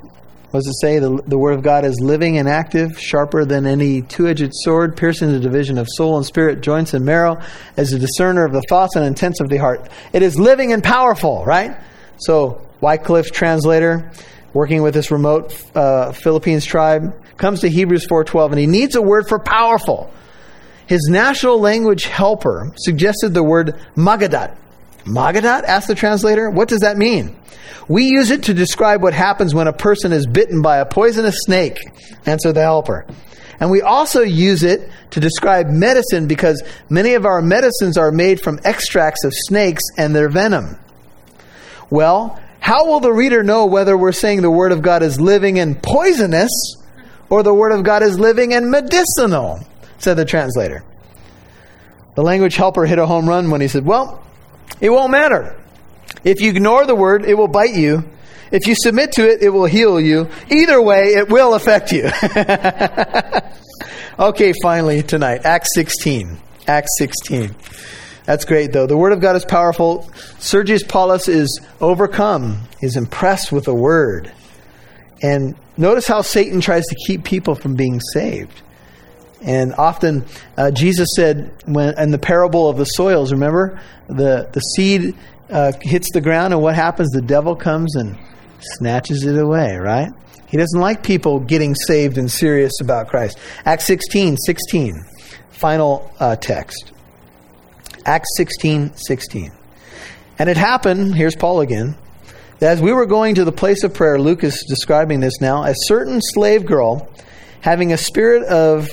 what 0.51 0.65
does 0.65 0.67
it 0.67 0.81
say? 0.81 0.99
The, 0.99 1.23
the 1.29 1.39
word 1.39 1.55
of 1.55 1.63
God 1.63 1.85
is 1.85 2.01
living 2.01 2.37
and 2.37 2.49
active, 2.49 2.99
sharper 2.99 3.45
than 3.45 3.67
any 3.67 4.03
two-edged 4.03 4.51
sword, 4.53 4.97
piercing 4.97 5.31
the 5.31 5.39
division 5.39 5.79
of 5.79 5.87
soul 5.89 6.17
and 6.17 6.27
spirit, 6.27 6.61
joints 6.61 6.93
and 6.93 7.05
marrow, 7.05 7.41
as 7.77 7.93
a 7.93 8.01
discerner 8.01 8.45
of 8.45 8.53
the 8.53 8.63
thoughts 8.69 8.97
and 8.97 9.07
intents 9.07 9.39
of 9.39 9.49
the 9.49 9.59
heart. 9.59 9.89
It 10.13 10.23
is 10.23 10.41
living 10.41 10.73
and 10.73 10.83
powerful, 10.83 11.45
right? 11.45 11.79
So 12.19 12.67
Wycliffe 12.81 13.31
translator, 13.31 14.11
working 14.53 14.83
with 14.83 14.93
this 14.93 15.13
remote 15.13 15.55
uh, 15.77 16.11
Philippines 16.11 16.65
tribe, 16.65 17.15
comes 17.41 17.61
to 17.61 17.69
Hebrews 17.69 18.07
4:12, 18.07 18.53
and 18.53 18.61
he 18.61 18.67
needs 18.67 18.95
a 18.95 19.03
word 19.03 19.29
for 19.29 19.41
powerful. 19.41 20.11
His 20.87 21.09
national 21.11 21.59
language 21.59 22.05
helper 22.05 22.73
suggested 22.77 23.35
the 23.35 23.43
word 23.43 23.75
magadat. 23.97 24.53
Magadat? 25.05 25.65
asked 25.65 25.89
the 25.89 25.95
translator. 25.95 26.51
What 26.51 26.69
does 26.69 26.81
that 26.81 26.99
mean? 26.99 27.35
We 27.89 28.05
use 28.05 28.31
it 28.31 28.45
to 28.45 28.55
describe 28.55 29.03
what 29.03 29.15
happens 29.15 29.55
when 29.55 29.67
a 29.67 29.73
person 29.73 30.13
is 30.13 30.27
bitten 30.27 30.63
by 30.63 30.79
a 30.79 30.87
poisonous 30.87 31.37
snake, 31.41 31.79
answered 32.27 32.53
the 32.53 32.63
helper. 32.63 33.07
And 33.59 33.71
we 33.71 33.83
also 33.83 34.21
use 34.21 34.63
it 34.63 34.89
to 35.11 35.21
describe 35.21 35.69
medicine 35.69 36.27
because 36.27 36.63
many 36.89 37.15
of 37.15 37.27
our 37.27 37.43
medicines 37.43 37.97
are 37.97 38.13
made 38.13 38.41
from 38.41 38.61
extracts 38.65 39.25
of 39.25 39.33
snakes 39.35 39.83
and 39.97 40.15
their 40.15 40.29
venom. 40.29 40.79
Well, 41.89 42.41
how 42.61 42.87
will 42.87 43.01
the 43.01 43.13
reader 43.13 43.43
know 43.43 43.67
whether 43.67 43.97
we're 43.97 44.13
saying 44.13 44.43
the 44.43 44.51
Word 44.51 44.73
of 44.73 44.83
God 44.83 45.03
is 45.03 45.21
living 45.21 45.59
and 45.59 45.83
poisonous 45.83 46.51
or 47.31 47.43
the 47.43 47.55
Word 47.55 47.73
of 47.73 47.85
God 47.85 48.03
is 48.03 48.19
living 48.19 48.53
and 48.53 48.71
medicinal? 48.71 49.61
said 49.99 50.15
the 50.15 50.25
translator. 50.25 50.83
The 52.17 52.23
language 52.23 52.57
helper 52.57 52.87
hit 52.87 52.99
a 52.99 53.07
home 53.07 53.29
run 53.29 53.51
when 53.51 53.61
he 53.61 53.69
said, 53.69 53.85
Well, 53.85 54.23
it 54.81 54.91
won't 54.91 55.13
matter. 55.13 55.57
If 56.25 56.41
you 56.41 56.51
ignore 56.51 56.85
the 56.87 56.95
Word, 56.95 57.25
it 57.25 57.35
will 57.35 57.49
bite 57.49 57.75
you. 57.75 58.05
If 58.51 58.67
you 58.67 58.75
submit 58.75 59.13
to 59.13 59.29
it, 59.31 59.43
it 59.43 59.51
will 59.51 59.67
heal 59.67 60.01
you. 60.01 60.29
Either 60.51 60.83
way, 60.83 61.15
it 61.15 61.29
will 61.29 61.55
affect 61.55 61.93
you. 61.93 62.11
okay, 64.19 64.53
finally, 64.61 65.03
tonight, 65.03 65.43
Acts 65.45 65.69
16. 65.75 66.37
Acts 66.67 66.91
16. 66.99 67.55
That's 68.25 68.45
great, 68.45 68.73
though. 68.73 68.87
The 68.87 68.97
Word 68.97 69.13
of 69.13 69.21
God 69.21 69.37
is 69.37 69.45
powerful. 69.45 70.11
Sergius 70.39 70.83
Paulus 70.83 71.29
is 71.29 71.61
overcome, 71.81 72.63
he's 72.81 72.97
impressed 72.97 73.53
with 73.53 73.65
the 73.65 73.75
Word. 73.75 74.33
And 75.23 75.55
notice 75.77 76.07
how 76.07 76.23
Satan 76.23 76.61
tries 76.61 76.87
to 76.87 76.97
keep 77.07 77.25
people 77.25 77.55
from 77.55 77.75
being 77.75 78.01
saved. 78.13 78.63
And 79.43 79.75
often, 79.75 80.25
uh, 80.57 80.71
Jesus 80.71 81.09
said, 81.17 81.53
when 81.67 81.99
in 81.99 82.11
the 82.11 82.19
parable 82.19 82.69
of 82.69 82.77
the 82.77 82.85
soils, 82.85 83.33
remember? 83.33 83.81
The, 84.09 84.49
the 84.53 84.61
seed 84.61 85.15
uh, 85.49 85.73
hits 85.81 86.09
the 86.13 86.21
ground, 86.21 86.53
and 86.53 86.63
what 86.63 86.75
happens? 86.75 87.11
The 87.11 87.23
devil 87.23 87.57
comes 87.57 87.97
and 87.97 88.19
snatches 88.61 89.25
it 89.25 89.39
away, 89.39 89.77
right? 89.77 90.11
He 90.49 90.57
doesn't 90.57 90.81
like 90.81 91.03
people 91.03 91.41
getting 91.41 91.75
saved 91.75 92.19
and 92.19 92.31
serious 92.31 92.81
about 92.81 93.09
Christ. 93.09 93.39
Acts 93.65 93.87
16, 93.87 94.37
16, 94.37 95.05
final 95.51 96.13
uh, 96.19 96.37
text. 96.37 96.93
Acts 98.05 98.29
16, 98.37 98.95
16. 98.95 99.53
And 100.39 100.49
it 100.49 100.57
happened, 100.57 101.15
here's 101.15 101.37
Paul 101.37 101.61
again, 101.61 101.97
as 102.61 102.81
we 102.81 102.93
were 102.93 103.07
going 103.07 103.37
to 103.37 103.45
the 103.45 103.53
place 103.53 103.85
of 103.85 103.95
prayer, 103.95 104.19
Luke 104.19 104.45
is 104.45 104.65
describing 104.69 105.21
this 105.21 105.41
now, 105.41 105.65
a 105.65 105.75
certain 105.75 106.21
slave 106.21 106.67
girl, 106.67 107.09
having 107.61 107.93
a 107.93 107.99
spirit 107.99 108.45
of 108.45 108.89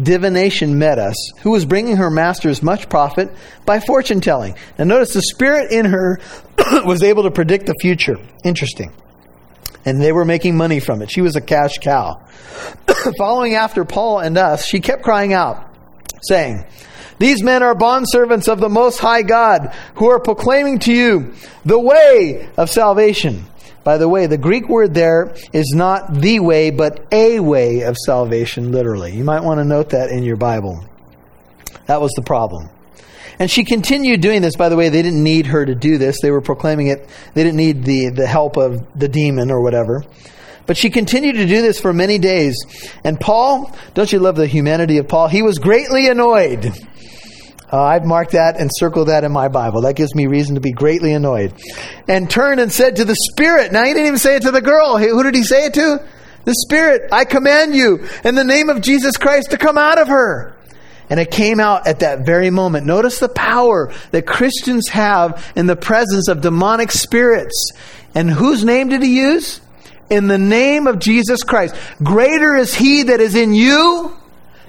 divination 0.00 0.78
met 0.78 0.98
us, 0.98 1.32
who 1.42 1.50
was 1.50 1.64
bringing 1.64 1.96
her 1.96 2.10
masters 2.10 2.62
much 2.62 2.88
profit 2.88 3.30
by 3.66 3.80
fortune 3.80 4.20
telling. 4.20 4.54
Now 4.78 4.84
notice 4.84 5.12
the 5.12 5.22
spirit 5.22 5.72
in 5.72 5.86
her 5.86 6.20
was 6.84 7.02
able 7.02 7.24
to 7.24 7.30
predict 7.30 7.66
the 7.66 7.74
future. 7.80 8.16
Interesting. 8.44 8.92
And 9.84 10.00
they 10.00 10.12
were 10.12 10.24
making 10.24 10.56
money 10.56 10.80
from 10.80 11.02
it. 11.02 11.10
She 11.10 11.22
was 11.22 11.36
a 11.36 11.40
cash 11.40 11.78
cow. 11.78 12.26
Following 13.18 13.54
after 13.54 13.84
Paul 13.84 14.20
and 14.20 14.36
us, 14.36 14.64
she 14.64 14.80
kept 14.80 15.02
crying 15.02 15.32
out, 15.32 15.74
saying, 16.22 16.64
these 17.20 17.42
men 17.42 17.62
are 17.62 17.74
bondservants 17.74 18.48
of 18.48 18.60
the 18.60 18.70
Most 18.70 18.98
High 18.98 19.20
God 19.20 19.74
who 19.96 20.08
are 20.08 20.18
proclaiming 20.18 20.78
to 20.80 20.92
you 20.92 21.34
the 21.66 21.78
way 21.78 22.48
of 22.56 22.70
salvation. 22.70 23.44
By 23.84 23.98
the 23.98 24.08
way, 24.08 24.26
the 24.26 24.38
Greek 24.38 24.70
word 24.70 24.94
there 24.94 25.34
is 25.52 25.74
not 25.76 26.14
the 26.14 26.40
way, 26.40 26.70
but 26.70 27.06
a 27.12 27.38
way 27.38 27.82
of 27.82 27.98
salvation, 27.98 28.72
literally. 28.72 29.14
You 29.14 29.24
might 29.24 29.44
want 29.44 29.58
to 29.58 29.64
note 29.64 29.90
that 29.90 30.08
in 30.08 30.22
your 30.22 30.36
Bible. 30.36 30.82
That 31.86 32.00
was 32.00 32.12
the 32.12 32.22
problem. 32.22 32.70
And 33.38 33.50
she 33.50 33.64
continued 33.64 34.22
doing 34.22 34.40
this. 34.40 34.56
By 34.56 34.70
the 34.70 34.76
way, 34.76 34.88
they 34.88 35.02
didn't 35.02 35.22
need 35.22 35.46
her 35.46 35.64
to 35.64 35.74
do 35.74 35.98
this. 35.98 36.22
They 36.22 36.30
were 36.30 36.40
proclaiming 36.40 36.86
it. 36.86 37.06
They 37.34 37.44
didn't 37.44 37.58
need 37.58 37.84
the, 37.84 38.08
the 38.08 38.26
help 38.26 38.56
of 38.56 38.98
the 38.98 39.08
demon 39.08 39.50
or 39.50 39.60
whatever. 39.60 40.04
But 40.70 40.76
she 40.76 40.88
continued 40.88 41.34
to 41.34 41.46
do 41.46 41.62
this 41.62 41.80
for 41.80 41.92
many 41.92 42.18
days. 42.18 42.54
And 43.02 43.18
Paul, 43.18 43.76
don't 43.94 44.12
you 44.12 44.20
love 44.20 44.36
the 44.36 44.46
humanity 44.46 44.98
of 44.98 45.08
Paul? 45.08 45.26
He 45.26 45.42
was 45.42 45.58
greatly 45.58 46.06
annoyed 46.06 46.72
uh, 47.72 47.80
I've 47.80 48.04
marked 48.04 48.32
that 48.32 48.58
and 48.58 48.70
circled 48.72 49.08
that 49.08 49.22
in 49.22 49.30
my 49.30 49.48
Bible. 49.48 49.82
That 49.82 49.94
gives 49.94 50.14
me 50.14 50.26
reason 50.26 50.56
to 50.56 50.60
be 50.60 50.72
greatly 50.72 51.12
annoyed. 51.12 51.54
And 52.08 52.28
turned 52.28 52.60
and 52.60 52.72
said 52.72 52.96
to 52.96 53.04
the 53.04 53.14
Spirit, 53.14 53.72
now 53.72 53.84
he 53.84 53.92
didn't 53.92 54.06
even 54.06 54.18
say 54.18 54.36
it 54.36 54.42
to 54.42 54.50
the 54.50 54.60
girl. 54.60 54.98
Who 54.98 55.22
did 55.22 55.34
he 55.34 55.44
say 55.44 55.66
it 55.66 55.74
to? 55.74 56.04
The 56.44 56.54
Spirit, 56.54 57.10
I 57.12 57.24
command 57.24 57.74
you 57.74 58.08
in 58.24 58.34
the 58.34 58.44
name 58.44 58.70
of 58.70 58.80
Jesus 58.80 59.16
Christ 59.16 59.50
to 59.50 59.58
come 59.58 59.78
out 59.78 59.98
of 59.98 60.08
her. 60.08 60.56
And 61.08 61.20
it 61.20 61.30
came 61.30 61.60
out 61.60 61.86
at 61.86 62.00
that 62.00 62.24
very 62.24 62.50
moment. 62.50 62.86
Notice 62.86 63.18
the 63.18 63.28
power 63.28 63.92
that 64.10 64.26
Christians 64.26 64.88
have 64.88 65.52
in 65.54 65.66
the 65.66 65.76
presence 65.76 66.28
of 66.28 66.40
demonic 66.40 66.90
spirits. 66.90 67.72
And 68.14 68.30
whose 68.30 68.64
name 68.64 68.88
did 68.88 69.02
he 69.02 69.16
use? 69.20 69.60
In 70.10 70.26
the 70.26 70.38
name 70.38 70.86
of 70.86 70.98
Jesus 70.98 71.44
Christ. 71.44 71.74
Greater 72.02 72.56
is 72.56 72.74
he 72.74 73.04
that 73.04 73.20
is 73.20 73.36
in 73.36 73.54
you 73.54 74.16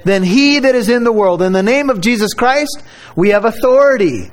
than 0.05 0.23
he 0.23 0.59
that 0.59 0.75
is 0.75 0.87
in 0.87 1.03
the 1.03 1.11
world. 1.11 1.41
In 1.41 1.51
the 1.51 1.63
name 1.63 1.89
of 1.89 1.99
Jesus 1.99 2.33
Christ, 2.33 2.83
we 3.15 3.29
have 3.29 3.45
authority. 3.45 4.31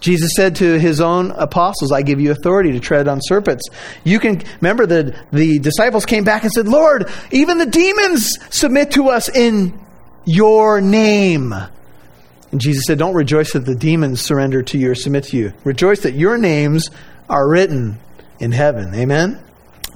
Jesus 0.00 0.30
said 0.36 0.56
to 0.56 0.78
his 0.78 1.00
own 1.00 1.32
apostles, 1.32 1.90
I 1.90 2.02
give 2.02 2.20
you 2.20 2.30
authority 2.30 2.72
to 2.72 2.80
tread 2.80 3.08
on 3.08 3.20
serpents. 3.20 3.64
You 4.04 4.20
can 4.20 4.42
remember 4.60 4.86
the, 4.86 5.16
the 5.32 5.58
disciples 5.58 6.06
came 6.06 6.24
back 6.24 6.44
and 6.44 6.52
said, 6.52 6.68
Lord, 6.68 7.10
even 7.30 7.58
the 7.58 7.66
demons 7.66 8.36
submit 8.50 8.92
to 8.92 9.08
us 9.08 9.28
in 9.28 9.78
your 10.24 10.80
name. 10.80 11.52
And 11.52 12.60
Jesus 12.60 12.84
said, 12.86 12.98
Don't 12.98 13.14
rejoice 13.14 13.52
that 13.52 13.64
the 13.64 13.74
demons 13.74 14.20
surrender 14.20 14.62
to 14.62 14.78
you 14.78 14.90
or 14.90 14.94
submit 14.94 15.24
to 15.24 15.36
you. 15.36 15.52
Rejoice 15.64 16.00
that 16.02 16.14
your 16.14 16.38
names 16.38 16.90
are 17.28 17.48
written 17.48 17.98
in 18.38 18.52
heaven. 18.52 18.94
Amen? 18.94 19.42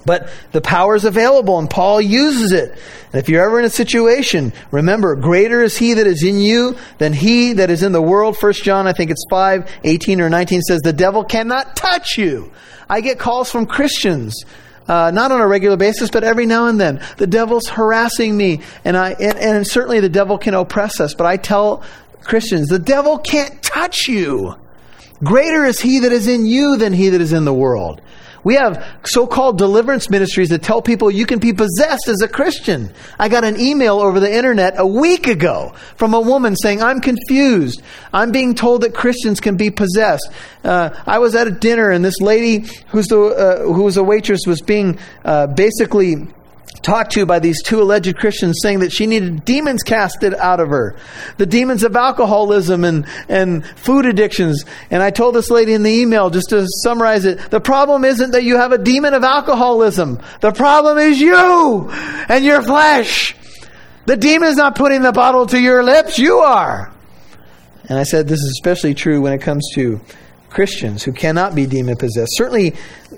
But 0.05 0.29
the 0.51 0.61
power 0.61 0.95
is 0.95 1.05
available 1.05 1.59
and 1.59 1.69
Paul 1.69 2.01
uses 2.01 2.51
it. 2.51 2.71
And 2.71 3.21
if 3.21 3.29
you're 3.29 3.45
ever 3.45 3.59
in 3.59 3.65
a 3.65 3.69
situation, 3.69 4.53
remember, 4.71 5.15
greater 5.15 5.61
is 5.61 5.77
he 5.77 5.93
that 5.93 6.07
is 6.07 6.23
in 6.23 6.39
you 6.39 6.77
than 6.97 7.13
he 7.13 7.53
that 7.53 7.69
is 7.69 7.83
in 7.83 7.91
the 7.91 8.01
world. 8.01 8.37
First 8.37 8.63
John, 8.63 8.87
I 8.87 8.93
think 8.93 9.11
it's 9.11 9.25
5, 9.29 9.69
18 9.83 10.21
or 10.21 10.29
19 10.29 10.61
says, 10.61 10.81
the 10.81 10.93
devil 10.93 11.23
cannot 11.23 11.75
touch 11.75 12.17
you. 12.17 12.51
I 12.89 13.01
get 13.01 13.19
calls 13.19 13.49
from 13.49 13.65
Christians. 13.65 14.43
Uh, 14.87 15.11
not 15.11 15.31
on 15.31 15.39
a 15.39 15.47
regular 15.47 15.77
basis, 15.77 16.09
but 16.09 16.23
every 16.23 16.45
now 16.45 16.67
and 16.67 16.79
then. 16.79 17.01
The 17.17 17.27
devil's 17.27 17.67
harassing 17.67 18.35
me, 18.35 18.61
and 18.83 18.97
I 18.97 19.11
and, 19.11 19.37
and 19.37 19.65
certainly 19.65 20.01
the 20.01 20.09
devil 20.09 20.37
can 20.37 20.53
oppress 20.53 20.99
us. 20.99 21.13
But 21.13 21.25
I 21.25 21.37
tell 21.37 21.83
Christians, 22.21 22.67
the 22.67 22.79
devil 22.79 23.17
can't 23.17 23.61
touch 23.63 24.09
you. 24.09 24.55
Greater 25.23 25.63
is 25.63 25.79
he 25.79 25.99
that 25.99 26.11
is 26.11 26.27
in 26.27 26.45
you 26.45 26.75
than 26.75 26.91
he 26.91 27.09
that 27.09 27.21
is 27.21 27.31
in 27.31 27.45
the 27.45 27.53
world. 27.53 28.01
We 28.43 28.55
have 28.55 28.85
so 29.05 29.25
called 29.25 29.57
deliverance 29.57 30.09
ministries 30.09 30.49
that 30.49 30.63
tell 30.63 30.81
people 30.81 31.09
you 31.09 31.25
can 31.25 31.39
be 31.39 31.53
possessed 31.53 32.07
as 32.07 32.21
a 32.21 32.27
Christian. 32.27 32.93
I 33.17 33.29
got 33.29 33.45
an 33.45 33.59
email 33.59 33.99
over 33.99 34.19
the 34.19 34.33
internet 34.33 34.73
a 34.77 34.85
week 34.85 35.27
ago 35.27 35.73
from 35.95 36.13
a 36.13 36.19
woman 36.19 36.55
saying, 36.55 36.81
I'm 36.81 36.99
confused. 36.99 37.81
I'm 38.11 38.31
being 38.31 38.53
told 38.53 38.81
that 38.81 38.93
Christians 38.93 39.39
can 39.39 39.55
be 39.55 39.71
possessed. 39.71 40.29
Uh, 40.63 40.89
I 41.05 41.19
was 41.19 41.35
at 41.35 41.47
a 41.47 41.51
dinner 41.51 41.89
and 41.89 42.03
this 42.03 42.19
lady 42.19 42.67
who's, 42.87 43.07
the, 43.07 43.19
uh, 43.19 43.59
who 43.73 43.83
was 43.83 43.97
a 43.97 44.03
waitress 44.03 44.41
was 44.45 44.61
being 44.61 44.99
uh, 45.23 45.47
basically 45.47 46.27
talked 46.81 47.11
to 47.13 47.25
by 47.25 47.39
these 47.39 47.61
two 47.61 47.81
alleged 47.81 48.17
Christians 48.17 48.59
saying 48.61 48.79
that 48.79 48.91
she 48.91 49.05
needed 49.05 49.45
demons 49.45 49.83
casted 49.83 50.33
out 50.33 50.59
of 50.59 50.69
her. 50.69 50.95
The 51.37 51.45
demons 51.45 51.83
of 51.83 51.95
alcoholism 51.95 52.83
and, 52.83 53.05
and 53.29 53.65
food 53.65 54.05
addictions. 54.05 54.65
And 54.89 55.01
I 55.01 55.11
told 55.11 55.35
this 55.35 55.49
lady 55.49 55.73
in 55.73 55.83
the 55.83 55.91
email, 55.91 56.29
just 56.29 56.49
to 56.49 56.67
summarize 56.83 57.25
it, 57.25 57.39
the 57.51 57.59
problem 57.61 58.03
isn't 58.03 58.31
that 58.31 58.43
you 58.43 58.57
have 58.57 58.71
a 58.71 58.77
demon 58.77 59.13
of 59.13 59.23
alcoholism. 59.23 60.19
The 60.41 60.51
problem 60.51 60.97
is 60.97 61.19
you 61.19 61.89
and 61.91 62.43
your 62.43 62.61
flesh. 62.61 63.35
The 64.05 64.17
demon 64.17 64.49
is 64.49 64.57
not 64.57 64.75
putting 64.75 65.01
the 65.01 65.11
bottle 65.11 65.45
to 65.47 65.59
your 65.59 65.83
lips, 65.83 66.19
you 66.19 66.39
are. 66.39 66.91
And 67.89 67.99
I 67.99 68.03
said 68.03 68.27
this 68.27 68.39
is 68.39 68.51
especially 68.59 68.93
true 68.93 69.21
when 69.21 69.33
it 69.33 69.41
comes 69.41 69.69
to 69.75 69.99
Christians 70.53 71.03
who 71.03 71.11
cannot 71.11 71.55
be 71.55 71.65
demon 71.65 71.97
possessed. 71.97 72.37
Certainly, 72.37 72.75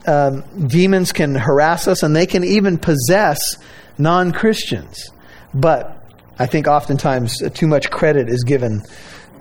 um, 0.07 0.43
demons 0.67 1.11
can 1.11 1.36
harass 1.36 1.88
us 1.88 2.01
and 2.01 2.15
they 2.15 2.25
can 2.25 2.43
even 2.43 2.77
possess 2.77 3.38
non 3.97 4.31
Christians. 4.31 5.11
But 5.53 6.01
I 6.39 6.47
think 6.47 6.67
oftentimes 6.67 7.38
too 7.53 7.67
much 7.67 7.91
credit 7.91 8.29
is 8.29 8.43
given 8.43 8.81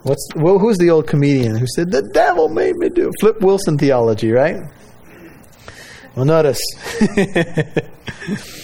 What's 0.05 0.29
well, 0.37 0.59
who's 0.59 0.77
the 0.77 0.91
old 0.91 1.07
comedian 1.07 1.57
who 1.57 1.67
said 1.67 1.91
the 1.91 2.03
devil 2.03 2.51
made 2.51 2.77
me 2.77 2.91
do 2.91 3.09
it? 3.09 3.15
Flip 3.21 3.41
Wilson 3.41 3.79
theology, 3.79 4.33
right? 4.33 4.63
Well, 6.15 6.27
notice. 6.27 6.61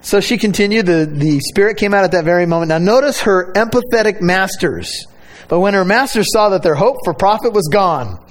so 0.00 0.20
she 0.20 0.38
continued. 0.38 0.86
The 0.86 1.10
the 1.12 1.40
spirit 1.40 1.76
came 1.76 1.92
out 1.92 2.04
at 2.04 2.12
that 2.12 2.24
very 2.24 2.46
moment. 2.46 2.68
Now 2.68 2.78
notice 2.78 3.22
her 3.22 3.52
empathetic 3.54 4.20
masters. 4.20 5.08
But 5.48 5.60
when 5.60 5.74
her 5.74 5.84
master 5.84 6.22
saw 6.22 6.50
that 6.50 6.62
their 6.62 6.74
hope 6.74 6.96
for 7.04 7.14
profit 7.14 7.52
was 7.52 7.68
gone. 7.68 8.22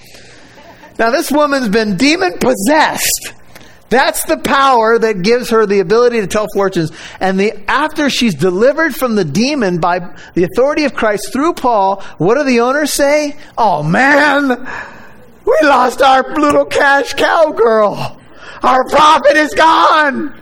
Now 0.99 1.11
this 1.11 1.31
woman's 1.31 1.69
been 1.69 1.97
demon 1.97 2.37
possessed. 2.39 3.33
That's 3.89 4.25
the 4.25 4.37
power 4.37 4.99
that 4.99 5.21
gives 5.21 5.49
her 5.51 5.65
the 5.65 5.79
ability 5.79 6.19
to 6.19 6.27
tell 6.27 6.47
fortunes. 6.53 6.91
And 7.19 7.39
the, 7.39 7.53
after 7.69 8.09
she's 8.09 8.35
delivered 8.35 8.95
from 8.95 9.15
the 9.15 9.23
demon 9.23 9.79
by 9.79 9.99
the 10.33 10.43
authority 10.43 10.83
of 10.83 10.93
Christ 10.93 11.31
through 11.31 11.53
Paul, 11.53 12.01
what 12.17 12.35
do 12.35 12.43
the 12.43 12.59
owners 12.59 12.93
say? 12.93 13.37
Oh 13.57 13.83
man, 13.83 14.49
we 15.45 15.57
lost 15.63 16.01
our 16.01 16.35
little 16.35 16.65
cash 16.65 17.13
cow 17.13 17.51
girl. 17.51 18.19
Our 18.61 18.83
profit 18.89 19.37
is 19.37 19.53
gone. 19.53 20.35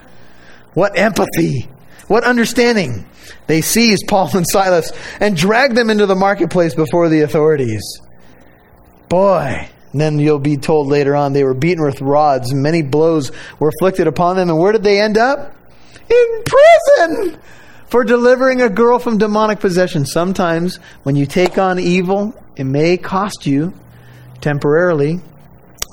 What 0.74 0.98
empathy. 0.98 1.70
What 2.08 2.24
understanding. 2.24 3.06
They 3.48 3.62
seized 3.62 4.08
Paul 4.08 4.30
and 4.36 4.46
Silas 4.48 4.92
and 5.20 5.38
dragged 5.38 5.76
them 5.76 5.90
into 5.90 6.06
the 6.06 6.16
marketplace 6.16 6.74
before 6.74 7.10
the 7.10 7.22
authorities. 7.22 7.84
Boy, 9.08 9.70
and 9.92 10.02
then 10.02 10.20
you'll 10.20 10.40
be 10.40 10.58
told 10.58 10.88
later 10.88 11.16
on 11.16 11.34
they 11.34 11.44
were 11.44 11.54
beaten 11.54 11.84
with 11.84 12.02
rods, 12.02 12.54
many 12.54 12.82
blows 12.82 13.32
were 13.60 13.70
inflicted 13.70 14.08
upon 14.08 14.36
them. 14.36 14.50
And 14.50 14.60
where 14.60 14.72
did 14.72 14.84
they 14.84 15.00
end 15.00 15.18
up? 15.18 15.56
In 16.10 16.44
prison 16.46 17.40
for 17.88 18.04
delivering 18.04 18.62
a 18.62 18.70
girl 18.70 19.00
from 19.00 19.18
demonic 19.18 19.60
possession. 19.60 20.06
Sometimes 20.06 20.78
when 21.04 21.16
you 21.16 21.26
take 21.26 21.58
on 21.58 21.80
evil, 21.80 22.34
it 22.56 22.66
may 22.66 22.98
cost 22.98 23.46
you 23.46 23.74
temporarily. 24.42 25.20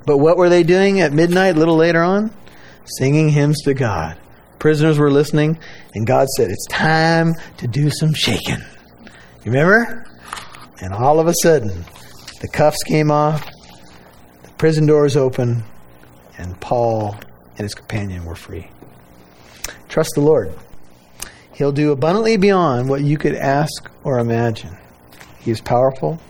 But 0.04 0.18
what 0.18 0.36
were 0.36 0.48
they 0.48 0.62
doing 0.64 1.00
at 1.00 1.12
midnight, 1.12 1.56
a 1.56 1.58
little 1.58 1.76
later 1.76 2.02
on? 2.02 2.32
Singing 2.84 3.28
hymns 3.28 3.62
to 3.62 3.74
God. 3.74 4.18
Prisoners 4.62 4.96
were 4.96 5.10
listening, 5.10 5.58
and 5.92 6.06
God 6.06 6.28
said, 6.28 6.52
It's 6.52 6.68
time 6.68 7.34
to 7.56 7.66
do 7.66 7.90
some 7.90 8.14
shaking. 8.14 8.62
You 9.44 9.50
remember? 9.50 10.06
And 10.80 10.94
all 10.94 11.18
of 11.18 11.26
a 11.26 11.34
sudden, 11.42 11.84
the 12.40 12.46
cuffs 12.46 12.80
came 12.84 13.10
off, 13.10 13.44
the 14.44 14.52
prison 14.58 14.86
doors 14.86 15.16
open, 15.16 15.64
and 16.38 16.60
Paul 16.60 17.16
and 17.56 17.64
his 17.64 17.74
companion 17.74 18.24
were 18.24 18.36
free. 18.36 18.70
Trust 19.88 20.12
the 20.14 20.20
Lord. 20.20 20.56
He'll 21.54 21.72
do 21.72 21.90
abundantly 21.90 22.36
beyond 22.36 22.88
what 22.88 23.02
you 23.02 23.18
could 23.18 23.34
ask 23.34 23.90
or 24.04 24.20
imagine. 24.20 24.78
He 25.40 25.50
is 25.50 25.60
powerful. 25.60 26.20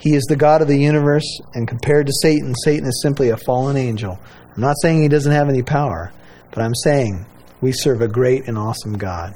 He 0.00 0.14
is 0.14 0.24
the 0.30 0.36
God 0.36 0.62
of 0.62 0.68
the 0.68 0.78
universe, 0.78 1.38
and 1.52 1.68
compared 1.68 2.06
to 2.06 2.14
Satan, 2.22 2.54
Satan 2.64 2.86
is 2.86 3.02
simply 3.02 3.28
a 3.28 3.36
fallen 3.36 3.76
angel. 3.76 4.18
I'm 4.56 4.62
not 4.62 4.76
saying 4.80 5.02
he 5.02 5.08
doesn't 5.08 5.32
have 5.32 5.50
any 5.50 5.62
power, 5.62 6.14
but 6.50 6.62
I'm 6.62 6.74
saying 6.76 7.26
we 7.64 7.72
serve 7.72 8.02
a 8.02 8.08
great 8.08 8.46
and 8.46 8.58
awesome 8.58 8.98
God. 8.98 9.34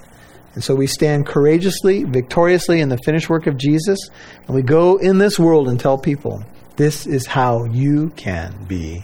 And 0.53 0.63
so 0.63 0.75
we 0.75 0.87
stand 0.87 1.27
courageously, 1.27 2.05
victoriously 2.05 2.81
in 2.81 2.91
the 2.91 2.99
finished 2.99 3.31
work 3.31 3.47
of 3.47 3.57
Jesus, 3.57 3.99
and 4.47 4.55
we 4.55 4.61
go 4.61 4.99
in 4.99 5.17
this 5.17 5.39
world 5.39 5.67
and 5.67 5.81
tell 5.81 5.97
people 5.97 6.45
this 6.77 7.07
is 7.07 7.27
how 7.27 7.65
you 7.65 8.11
can 8.11 8.67
be 8.67 9.03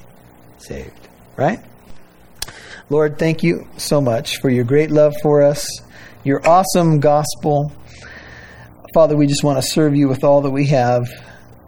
saved. 0.59 1.09
Right? 1.37 1.61
Lord, 2.91 3.19
thank 3.19 3.43
you 3.43 3.67
so 3.79 4.03
much 4.03 4.41
for 4.43 4.51
your 4.51 4.65
great 4.65 4.91
love 4.91 5.15
for 5.23 5.43
us, 5.43 5.67
your 6.23 6.47
awesome 6.47 7.01
gospel. 7.01 7.73
Father, 8.93 9.17
we 9.17 9.27
just 9.27 9.43
want 9.43 9.57
to 9.57 9.67
serve 9.67 9.97
you 9.97 10.07
with 10.07 10.23
all 10.23 10.43
that 10.43 10.51
we 10.51 10.67
have. 10.67 11.09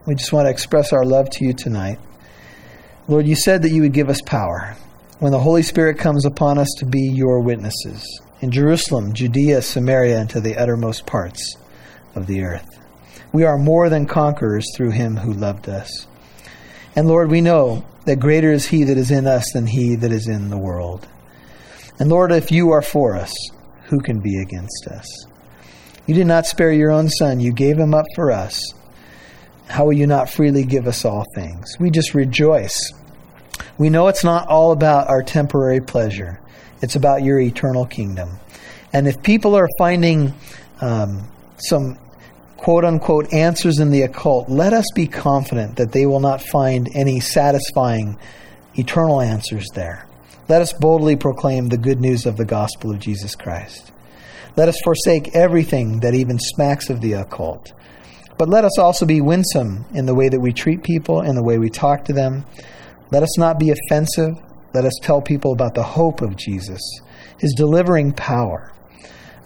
We 0.07 0.14
just 0.14 0.30
want 0.30 0.44
to 0.44 0.50
express 0.50 0.92
our 0.92 1.07
love 1.07 1.30
to 1.30 1.44
you 1.46 1.54
tonight. 1.54 1.98
Lord, 3.09 3.26
you 3.26 3.34
said 3.34 3.62
that 3.62 3.70
you 3.70 3.80
would 3.80 3.94
give 3.94 4.11
us 4.11 4.20
power 4.20 4.76
when 5.18 5.32
the 5.32 5.38
Holy 5.38 5.62
Spirit 5.62 5.98
comes 5.98 6.26
upon 6.26 6.58
us 6.58 6.68
to 6.78 6.84
be 6.84 7.10
your 7.14 7.40
witnesses 7.40 8.20
in 8.42 8.50
Jerusalem, 8.50 9.14
Judea, 9.14 9.62
Samaria, 9.62 10.20
and 10.20 10.30
to 10.30 10.40
the 10.40 10.56
uttermost 10.56 11.06
parts 11.06 11.56
of 12.14 12.26
the 12.26 12.42
earth. 12.42 12.78
We 13.32 13.44
are 13.44 13.56
more 13.56 13.88
than 13.88 14.06
conquerors 14.06 14.66
through 14.76 14.90
him 14.90 15.16
who 15.16 15.32
loved 15.32 15.68
us. 15.68 16.06
And 16.94 17.08
Lord, 17.08 17.30
we 17.30 17.40
know 17.40 17.84
that 18.04 18.20
greater 18.20 18.52
is 18.52 18.66
he 18.66 18.84
that 18.84 18.98
is 18.98 19.10
in 19.10 19.26
us 19.26 19.52
than 19.52 19.66
he 19.66 19.96
that 19.96 20.12
is 20.12 20.28
in 20.28 20.50
the 20.50 20.58
world. 20.58 21.08
And 21.98 22.10
Lord, 22.10 22.30
if 22.30 22.52
you 22.52 22.70
are 22.70 22.82
for 22.82 23.16
us, 23.16 23.32
who 23.84 24.00
can 24.00 24.20
be 24.20 24.38
against 24.42 24.86
us? 24.88 25.26
You 26.06 26.14
did 26.14 26.26
not 26.26 26.46
spare 26.46 26.72
your 26.72 26.90
own 26.90 27.08
son, 27.08 27.40
you 27.40 27.52
gave 27.52 27.78
him 27.78 27.94
up 27.94 28.06
for 28.14 28.30
us. 28.30 28.62
How 29.66 29.86
will 29.86 29.94
you 29.94 30.06
not 30.06 30.30
freely 30.30 30.64
give 30.64 30.86
us 30.86 31.04
all 31.04 31.24
things? 31.34 31.76
We 31.80 31.90
just 31.90 32.14
rejoice. 32.14 32.92
We 33.78 33.90
know 33.90 34.09
it's 34.09 34.24
not 34.24 34.48
all 34.48 34.72
about 34.72 35.09
our 35.09 35.22
temporary 35.22 35.80
pleasure, 35.80 36.40
it's 36.82 36.96
about 36.96 37.22
your 37.22 37.38
eternal 37.40 37.86
kingdom. 37.86 38.38
And 38.92 39.07
if 39.07 39.22
people 39.22 39.54
are 39.54 39.68
finding 39.78 40.34
um, 40.80 41.28
some 41.59 41.98
quote 42.57 42.84
unquote 42.84 43.32
answers 43.32 43.78
in 43.78 43.90
the 43.90 44.02
occult, 44.02 44.48
let 44.48 44.72
us 44.72 44.86
be 44.94 45.07
confident 45.07 45.76
that 45.76 45.92
they 45.92 46.07
will 46.07 46.20
not 46.20 46.42
find 46.42 46.88
any 46.94 47.20
satisfying 47.20 48.18
eternal 48.74 49.20
answers 49.20 49.66
there. 49.74 50.07
Let 50.48 50.62
us 50.62 50.72
boldly 50.72 51.16
proclaim 51.16 51.68
the 51.68 51.76
good 51.76 52.00
news 52.00 52.24
of 52.24 52.36
the 52.36 52.44
gospel 52.44 52.90
of 52.92 53.00
Jesus 53.00 53.34
Christ. 53.34 53.92
Let 54.57 54.68
us 54.68 54.80
forsake 54.84 55.34
everything 55.34 56.00
that 56.00 56.14
even 56.14 56.38
smacks 56.38 56.88
of 56.88 57.00
the 57.00 57.14
occult. 57.14 57.72
But 58.38 58.48
let 58.48 58.64
us 58.64 58.78
also 58.78 59.07
be 59.07 59.20
winsome 59.20 59.84
in 59.92 60.07
the 60.07 60.14
way 60.14 60.28
that 60.28 60.40
we 60.40 60.52
treat 60.52 60.82
people, 60.82 61.22
in 61.22 61.34
the 61.34 61.42
way 61.42 61.59
we 61.59 61.70
talk 61.70 62.04
to 62.07 62.12
them. 62.12 62.44
Let 63.11 63.22
us 63.22 63.38
not 63.38 63.59
be 63.59 63.70
offensive. 63.70 64.36
Let 64.74 64.84
us 64.84 64.98
tell 65.02 65.22
people 65.22 65.52
about 65.52 65.74
the 65.74 65.82
hope 65.82 66.22
of 66.22 66.36
Jesus, 66.36 66.80
his 67.38 67.54
delivering 67.54 68.12
power 68.12 68.72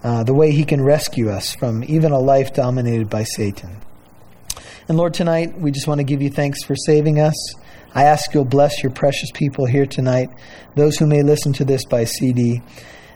uh, 0.03 0.25
the 0.25 0.35
way 0.35 0.51
He 0.51 0.65
can 0.65 0.83
rescue 0.83 1.31
us 1.31 1.55
from 1.55 1.85
even 1.85 2.13
a 2.13 2.19
life 2.19 2.55
dominated 2.55 3.11
by 3.11 3.25
Satan. 3.25 3.77
And 4.89 4.97
Lord, 4.97 5.15
tonight 5.15 5.59
we 5.59 5.71
just 5.71 5.87
want 5.87 5.99
to 5.99 6.05
give 6.05 6.23
you 6.23 6.31
thanks 6.31 6.65
for 6.65 6.75
saving 6.75 7.21
us. 7.21 7.55
I 7.95 8.05
ask 8.05 8.33
you'll 8.33 8.45
bless 8.45 8.83
your 8.83 8.93
precious 8.93 9.31
people 9.33 9.67
here 9.67 9.87
tonight, 9.87 10.31
those 10.75 10.97
who 10.97 11.07
may 11.07 11.23
listen 11.23 11.53
to 11.55 11.65
this 11.65 11.85
by 11.85 12.05
CD, 12.05 12.63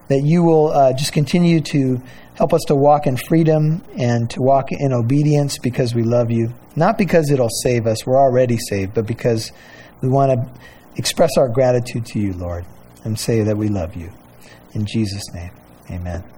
that 0.09 0.23
you 0.25 0.43
will 0.43 0.69
uh, 0.69 0.93
just 0.93 1.13
continue 1.13 1.61
to 1.61 2.03
help 2.35 2.53
us 2.53 2.63
to 2.67 2.75
walk 2.75 3.07
in 3.07 3.17
freedom 3.17 3.83
and 3.97 4.29
to 4.31 4.43
walk 4.43 4.73
in 4.73 4.93
obedience 4.93 5.59
because 5.59 5.95
we 5.95 6.03
love 6.03 6.31
you. 6.31 6.53
Not 6.77 6.99
because 6.99 7.31
it'll 7.31 7.49
save 7.63 7.87
us, 7.87 8.05
we're 8.05 8.21
already 8.21 8.59
saved, 8.59 8.95
but 8.95 9.07
because 9.07 9.53
we 10.05 10.11
want 10.11 10.33
to 10.33 10.61
express 10.97 11.31
our 11.39 11.49
gratitude 11.49 12.05
to 12.07 12.21
you, 12.21 12.35
Lord, 12.35 12.67
and 13.05 13.19
say 13.19 13.43
that 13.43 13.57
we 13.57 13.69
love 13.69 13.97
you. 13.97 14.13
In 14.75 14.85
Jesus' 14.85 15.25
name, 15.33 15.51
amen. 15.91 16.34